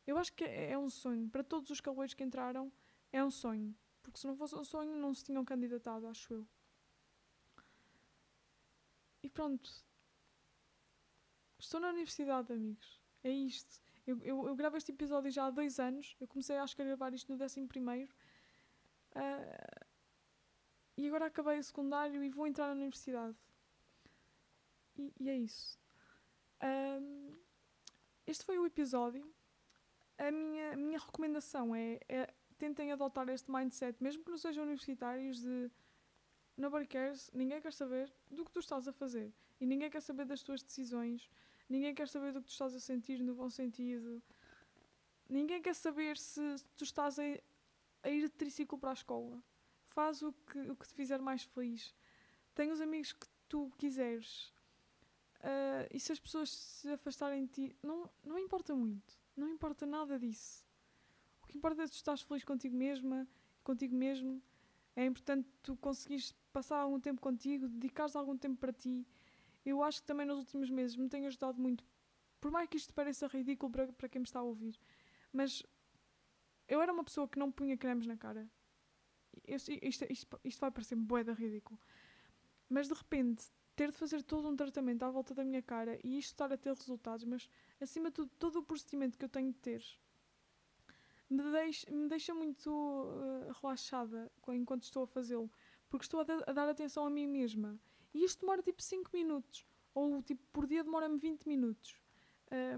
Eu 0.06 0.18
acho 0.18 0.32
que 0.32 0.46
é, 0.46 0.72
é 0.72 0.78
um 0.78 0.90
sonho. 0.90 1.30
Para 1.30 1.44
todos 1.44 1.70
os 1.70 1.82
caloiros 1.82 2.14
que 2.14 2.24
entraram, 2.24 2.72
é 3.12 3.22
um 3.22 3.30
sonho. 3.30 3.76
Porque 4.02 4.18
se 4.18 4.26
não 4.26 4.38
fosse 4.38 4.56
um 4.56 4.64
sonho, 4.64 4.96
não 4.96 5.14
se 5.14 5.26
tinham 5.26 5.44
candidatado, 5.44 6.08
acho 6.08 6.34
eu. 6.34 6.48
E 9.22 9.30
pronto. 9.30 9.70
Estou 11.60 11.82
na 11.82 11.90
universidade, 11.90 12.54
amigos. 12.54 13.02
É 13.22 13.30
isto. 13.30 13.82
Eu, 14.06 14.18
eu, 14.24 14.48
eu 14.48 14.56
gravo 14.56 14.78
este 14.78 14.94
episódio 14.94 15.30
já 15.30 15.48
há 15.48 15.52
dois 15.52 15.82
anos. 15.82 16.16
Eu 16.22 16.30
comecei 16.30 16.56
a 16.56 16.66
gravar 16.78 17.14
isto 17.14 17.30
no 17.30 17.38
décimo 17.38 17.68
primeiro. 17.68 18.10
Uh, 19.12 19.86
e 20.96 21.06
agora 21.08 21.26
acabei 21.26 21.60
o 21.60 21.64
secundário 21.64 22.24
e 22.24 22.30
vou 22.30 22.48
entrar 22.48 22.68
na 22.68 22.74
universidade. 22.74 23.36
E, 24.96 25.14
e 25.20 25.30
é 25.30 25.38
isso. 25.38 25.78
Um, 26.64 27.36
este 28.26 28.44
foi 28.44 28.58
o 28.58 28.66
episódio. 28.66 29.32
A 30.18 30.32
minha, 30.32 30.74
a 30.74 30.76
minha 30.76 31.00
recomendação 31.00 31.76
é, 31.76 32.00
é 32.10 32.34
tentem 32.58 32.92
adotar 32.92 33.30
este 33.30 33.52
mindset, 33.52 34.02
mesmo 34.02 34.24
que 34.24 34.32
não 34.32 34.38
sejam 34.38 34.64
universitários, 34.64 35.42
de 35.42 35.72
nobody 36.58 36.88
cares, 36.88 37.30
ninguém 37.34 37.62
quer 37.62 37.72
saber 37.72 38.12
do 38.30 38.44
que 38.44 38.52
tu 38.52 38.60
estás 38.60 38.88
a 38.88 38.92
fazer 38.92 39.32
e 39.60 39.66
ninguém 39.66 39.90
quer 39.90 40.02
saber 40.02 40.26
das 40.26 40.42
tuas 40.42 40.64
decisões, 40.64 41.30
ninguém 41.70 41.94
quer 41.94 42.08
saber 42.08 42.34
do 42.34 42.42
que 42.42 42.48
tu 42.48 42.52
estás 42.52 42.74
a 42.74 42.80
sentir 42.80 43.22
no 43.22 43.36
bom 43.36 43.50
sentido, 43.50 44.22
ninguém 45.30 45.62
quer 45.62 45.76
saber 45.76 46.18
se 46.18 46.42
tu 46.76 46.84
estás 46.84 47.20
a, 47.20 47.24
a 48.04 48.10
ir 48.10 48.22
de 48.22 48.30
triciclo 48.30 48.78
para 48.78 48.90
a 48.90 48.94
escola. 48.94 49.42
Faz 49.84 50.22
o 50.22 50.34
que, 50.34 50.60
o 50.60 50.76
que 50.76 50.88
te 50.88 50.94
fizer 50.94 51.20
mais 51.20 51.44
feliz. 51.44 51.96
Tem 52.54 52.72
os 52.72 52.82
amigos 52.82 53.14
que 53.14 53.28
tu 53.48 53.72
quiseres. 53.78 54.54
Uh, 55.40 55.88
e 55.92 56.00
se 56.00 56.12
as 56.12 56.20
pessoas 56.20 56.50
se 56.50 56.90
afastarem 56.90 57.46
de 57.46 57.52
ti, 57.52 57.76
não, 57.84 58.10
não 58.24 58.40
importa 58.40 58.76
muito. 58.76 59.18
Não 59.36 59.48
importa 59.50 59.86
nada 59.86 60.18
disso. 60.18 60.66
O 61.44 61.48
que 61.48 61.58
importa 61.58 61.84
é 61.84 61.86
que 61.86 61.92
tu 61.92 61.96
estás 61.96 62.22
feliz 62.22 62.44
contigo 62.44 62.76
mesma, 62.76 63.28
contigo 63.64 63.96
mesmo. 63.96 64.42
É 64.96 65.06
importante 65.06 65.48
tu 65.62 65.76
conseguires 65.78 66.34
passar 66.52 66.80
algum 66.80 67.00
tempo 67.00 67.22
contigo, 67.22 67.68
dedicares 67.68 68.16
algum 68.16 68.36
tempo 68.36 68.58
para 68.58 68.74
ti. 68.74 69.06
Eu 69.64 69.84
acho 69.84 70.02
que 70.02 70.08
também 70.08 70.26
nos 70.26 70.40
últimos 70.40 70.70
meses 70.70 70.96
me 70.96 71.08
tem 71.08 71.28
ajudado 71.28 71.62
muito. 71.62 71.86
Por 72.42 72.52
mais 72.52 72.68
que 72.68 72.78
isto 72.78 72.94
pareça 72.94 73.28
ridículo 73.28 73.72
para, 73.72 73.94
para 73.94 74.10
quem 74.10 74.20
me 74.20 74.26
está 74.26 74.40
a 74.40 74.44
ouvir, 74.44 74.80
mas 75.32 75.64
eu 76.68 76.82
era 76.82 76.92
uma 76.92 77.04
pessoa 77.04 77.28
que 77.28 77.38
não 77.38 77.52
punha 77.52 77.78
cremes 77.78 78.08
na 78.08 78.18
cara. 78.18 78.50
Isto, 79.48 79.72
isto, 79.82 80.06
isto, 80.12 80.40
isto 80.44 80.60
vai 80.60 80.72
parecer 80.72 80.96
boeda 80.96 81.34
ridículo. 81.34 81.80
Mas 82.70 82.88
de 82.88 82.94
repente 82.94 83.46
ter 83.78 83.92
de 83.92 83.98
fazer 83.98 84.24
todo 84.24 84.50
um 84.50 84.56
tratamento 84.56 85.04
à 85.04 85.10
volta 85.10 85.36
da 85.36 85.46
minha 85.46 85.62
cara 85.62 86.00
e 86.04 86.18
isto 86.18 86.32
estar 86.32 86.52
a 86.52 86.58
ter 86.58 86.74
resultados, 86.74 87.24
mas 87.26 87.48
acima 87.80 88.10
de 88.10 88.16
tudo, 88.16 88.32
todo 88.40 88.60
o 88.60 88.64
procedimento 88.64 89.18
que 89.18 89.24
eu 89.24 89.30
tenho 89.30 89.52
de 89.54 89.60
ter 89.60 89.84
me 91.30 91.52
deixa, 91.52 91.92
me 91.92 92.08
deixa 92.08 92.34
muito 92.34 92.72
uh, 92.72 93.52
relaxada 93.62 94.32
enquanto 94.50 94.84
estou 94.84 95.04
a 95.04 95.08
fazê-lo, 95.08 95.52
porque 95.90 96.06
estou 96.06 96.22
a, 96.22 96.24
a, 96.48 96.54
dar 96.54 96.68
atenção 96.68 97.06
a 97.06 97.10
mim 97.10 97.28
mesma. 97.28 97.80
E 98.14 98.24
isto 98.24 98.40
demora 98.42 98.64
tipo 98.64 98.82
5 98.82 99.12
minutos, 99.14 99.66
ou 99.94 100.24
tipo 100.24 100.42
por 100.52 100.66
dia 100.66 100.84
demora-me 100.84 101.20
20 101.20 101.46
minutos, 101.48 102.02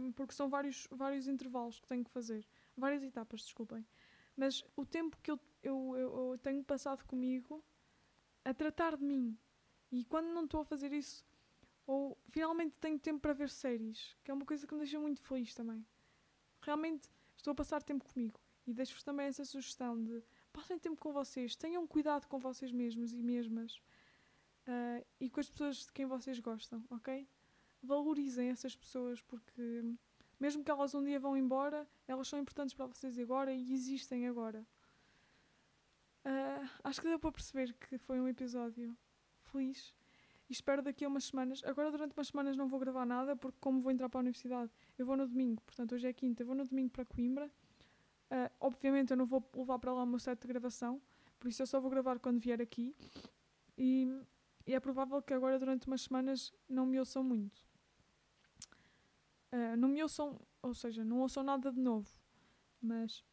um, 0.02 0.12
porque 0.12 0.34
são 0.34 0.50
vários, 0.50 0.88
vários 0.92 1.28
intervalos 1.28 1.80
que 1.80 1.88
tenho 1.88 2.04
que 2.04 2.12
fazer, 2.12 2.46
várias 2.76 3.04
etapas, 3.04 3.42
desculpem. 3.42 3.86
Mas 4.36 4.66
o 4.76 4.86
tempo 4.86 5.18
que 5.22 5.32
eu, 5.32 5.40
eu, 5.64 5.96
eu, 5.96 6.32
eu 6.32 6.38
tenho 6.40 6.64
passado 6.64 7.06
comigo 7.06 7.64
a 8.44 8.54
tratar 8.54 8.98
de 8.98 9.04
mim, 9.04 9.38
e 9.92 10.06
quando 10.06 10.28
não 10.28 10.46
estou 10.46 10.62
a 10.62 10.66
fazer 10.66 10.92
isso, 10.94 11.26
ou 11.88 12.18
finalmente 12.30 12.76
tenho 12.80 13.00
tempo 13.00 13.20
para 13.20 13.34
ver 13.34 13.50
séries, 13.50 14.16
que 14.24 14.30
é 14.30 14.34
uma 14.34 14.46
coisa 14.46 14.68
que 14.68 14.74
me 14.74 14.80
deixa 14.80 15.00
muito 15.00 15.22
feliz 15.22 15.56
também. 15.56 15.84
Realmente 16.62 17.10
estou 17.36 17.52
a 17.52 17.56
passar 17.56 17.82
tempo 17.82 18.06
comigo. 18.06 18.40
E 18.68 18.74
deixo-vos 18.74 19.02
também 19.02 19.26
essa 19.26 19.44
sugestão 19.44 20.04
de 20.04 20.22
passem 20.54 20.78
tempo 20.78 21.02
com 21.02 21.12
vocês, 21.12 21.56
tenham 21.56 21.88
cuidado 21.88 22.28
com 22.28 22.38
vocês 22.38 22.72
mesmos 22.72 23.14
e 23.14 23.24
mesmas 23.24 23.82
uh, 24.68 25.06
e 25.20 25.30
com 25.30 25.40
as 25.40 25.50
pessoas 25.50 25.78
de 25.86 25.92
quem 25.92 26.06
vocês 26.06 26.40
gostam, 26.40 26.84
ok? 26.92 27.28
Valorizem 27.82 28.50
essas 28.50 28.76
pessoas 28.76 29.22
porque, 29.22 29.84
mesmo 30.40 30.64
que 30.64 30.70
elas 30.70 30.94
um 30.94 31.04
dia 31.04 31.20
vão 31.20 31.36
embora, 31.36 31.88
elas 32.08 32.28
são 32.28 32.38
importantes 32.38 32.76
para 32.76 32.86
vocês 32.86 33.18
agora 33.18 33.52
e 33.52 33.74
existem 33.74 34.28
agora. 34.28 34.64
Uh, 36.24 36.70
acho 36.84 37.02
que 37.02 37.08
deu 37.08 37.18
para 37.18 37.32
perceber 37.32 37.74
que 37.74 37.98
foi 37.98 38.20
um 38.20 38.28
episódio 38.28 38.96
feliz. 39.52 39.94
e 40.50 40.54
espero 40.54 40.82
daqui 40.82 41.06
a 41.06 41.08
umas 41.08 41.26
semanas. 41.26 41.62
Agora, 41.64 41.92
durante 41.92 42.14
umas 42.18 42.28
semanas, 42.28 42.58
não 42.58 42.68
vou 42.68 42.80
gravar 42.80 43.06
nada, 43.06 43.36
porque, 43.36 43.58
como 43.62 43.82
vou 43.82 43.92
entrar 43.92 44.10
para 44.10 44.20
a 44.20 44.22
universidade, 44.22 44.72
eu 44.98 45.06
vou 45.06 45.16
no 45.16 45.28
domingo, 45.28 45.62
portanto, 45.62 45.94
hoje 45.94 46.08
é 46.08 46.14
quinta, 46.14 46.42
eu 46.42 46.48
vou 46.48 46.56
no 46.56 46.66
domingo 46.66 46.90
para 46.90 47.06
Coimbra. 47.06 47.52
Uh, 48.32 48.50
obviamente, 48.60 49.12
eu 49.12 49.18
não 49.18 49.26
vou 49.26 49.44
levar 49.56 49.78
para 49.80 49.94
lá 49.94 50.04
o 50.04 50.08
meu 50.08 50.20
set 50.20 50.40
de 50.40 50.48
gravação, 50.48 51.02
por 51.40 51.48
isso 51.48 51.62
eu 51.62 51.68
só 51.68 51.80
vou 51.80 51.90
gravar 51.90 52.20
quando 52.20 52.40
vier 52.40 52.62
aqui. 52.62 52.96
E, 53.78 54.08
e 54.66 54.74
é 54.74 54.80
provável 54.80 55.22
que 55.22 55.34
agora, 55.34 55.60
durante 55.60 55.88
umas 55.88 56.02
semanas, 56.02 56.52
não 56.68 56.86
me 56.86 57.00
ouçam 57.00 57.24
muito. 57.24 57.64
Uh, 59.52 59.76
não 59.78 59.90
me 59.90 60.02
ouçam, 60.02 60.40
ou 60.62 60.74
seja, 60.74 61.04
não 61.04 61.20
ouçam 61.20 61.44
nada 61.44 61.72
de 61.72 61.80
novo, 61.80 62.10
mas, 62.82 63.24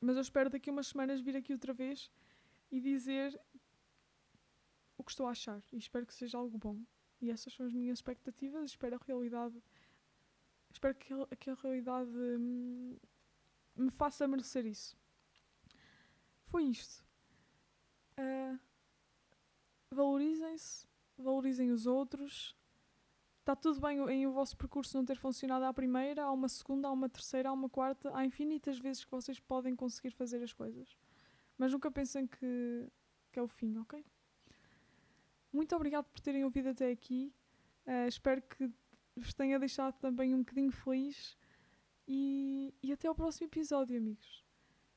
mas 0.00 0.16
eu 0.16 0.22
espero 0.22 0.50
daqui 0.50 0.70
a 0.70 0.72
umas 0.72 0.88
semanas 0.88 1.20
vir 1.20 1.36
aqui 1.36 1.52
outra 1.52 1.72
vez 1.72 2.10
e 2.70 2.80
dizer 2.80 3.40
o 4.98 5.04
que 5.04 5.12
estou 5.12 5.26
a 5.26 5.30
achar 5.30 5.62
e 5.72 5.78
espero 5.78 6.04
que 6.04 6.12
seja 6.12 6.36
algo 6.36 6.58
bom. 6.58 6.82
E 7.20 7.30
essas 7.30 7.52
são 7.52 7.66
as 7.66 7.72
minhas 7.72 7.98
expectativas. 7.98 8.70
Espero 8.70 8.96
a 8.96 9.04
realidade. 9.06 9.62
Espero 10.70 10.94
que, 10.94 11.14
que 11.36 11.50
a 11.50 11.54
realidade 11.54 12.10
hum, 12.10 12.96
me 13.76 13.90
faça 13.90 14.28
merecer 14.28 14.66
isso. 14.66 14.96
Foi 16.46 16.64
isto. 16.64 17.04
Uh, 18.18 18.58
valorizem-se, 19.90 20.86
valorizem 21.16 21.70
os 21.70 21.86
outros. 21.86 22.56
Está 23.40 23.56
tudo 23.56 23.80
bem 23.80 23.98
em 24.10 24.26
o 24.26 24.32
vosso 24.32 24.56
percurso 24.56 24.96
não 24.96 25.04
ter 25.04 25.16
funcionado 25.16 25.64
à 25.64 25.72
primeira, 25.72 26.24
há 26.24 26.30
uma 26.30 26.48
segunda, 26.48 26.88
há 26.88 26.92
uma 26.92 27.08
terceira, 27.08 27.48
há 27.48 27.52
uma 27.52 27.68
quarta. 27.68 28.14
Há 28.14 28.24
infinitas 28.24 28.78
vezes 28.78 29.04
que 29.04 29.10
vocês 29.10 29.40
podem 29.40 29.74
conseguir 29.74 30.10
fazer 30.10 30.42
as 30.42 30.52
coisas. 30.52 30.98
Mas 31.56 31.72
nunca 31.72 31.90
pensem 31.90 32.26
que, 32.26 32.88
que 33.32 33.38
é 33.38 33.42
o 33.42 33.48
fim, 33.48 33.78
ok? 33.78 34.04
Muito 35.58 35.74
obrigado 35.74 36.04
por 36.04 36.20
terem 36.20 36.44
ouvido 36.44 36.68
até 36.68 36.88
aqui. 36.88 37.34
Uh, 37.84 38.06
espero 38.06 38.40
que 38.40 38.70
vos 39.16 39.34
tenha 39.34 39.58
deixado 39.58 39.98
também 39.98 40.32
um 40.32 40.38
bocadinho 40.38 40.70
feliz. 40.70 41.36
E, 42.06 42.72
e 42.80 42.92
até 42.92 43.08
ao 43.08 43.14
próximo 43.14 43.48
episódio, 43.48 43.96
amigos. 43.96 44.44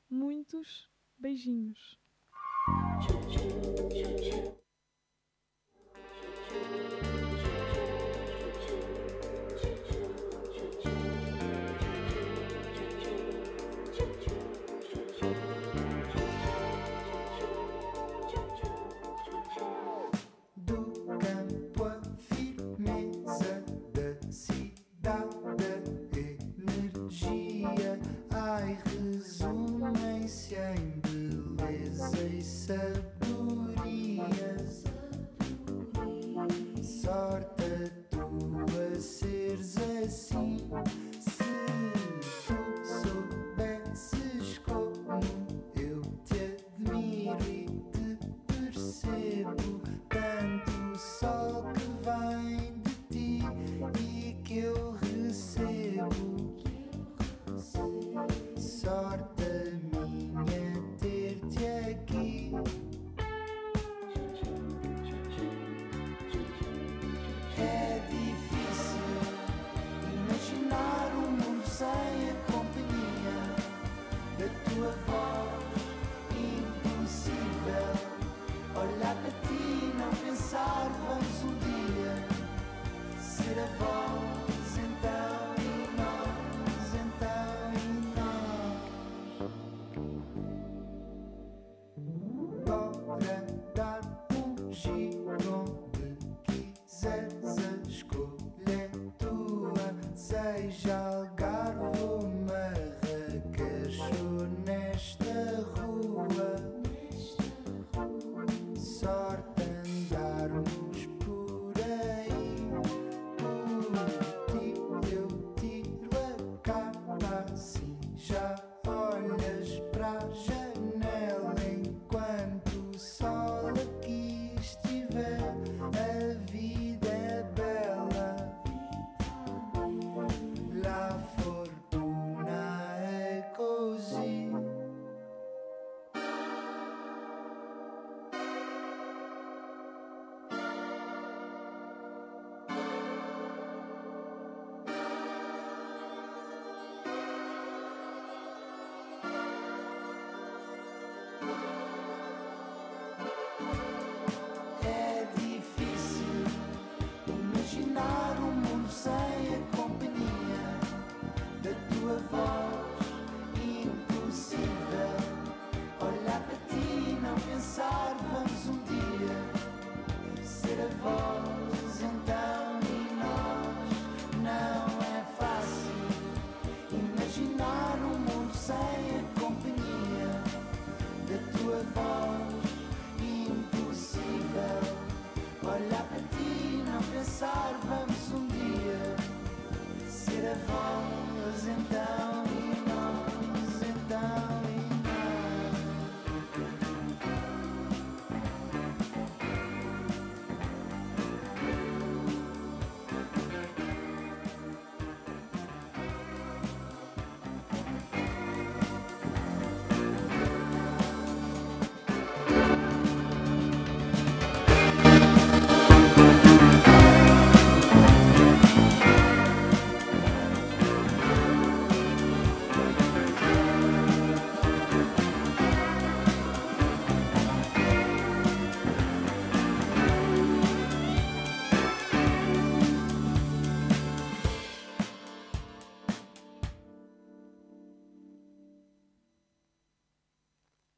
Muitos 0.07 0.87
beijinhos. 1.17 1.99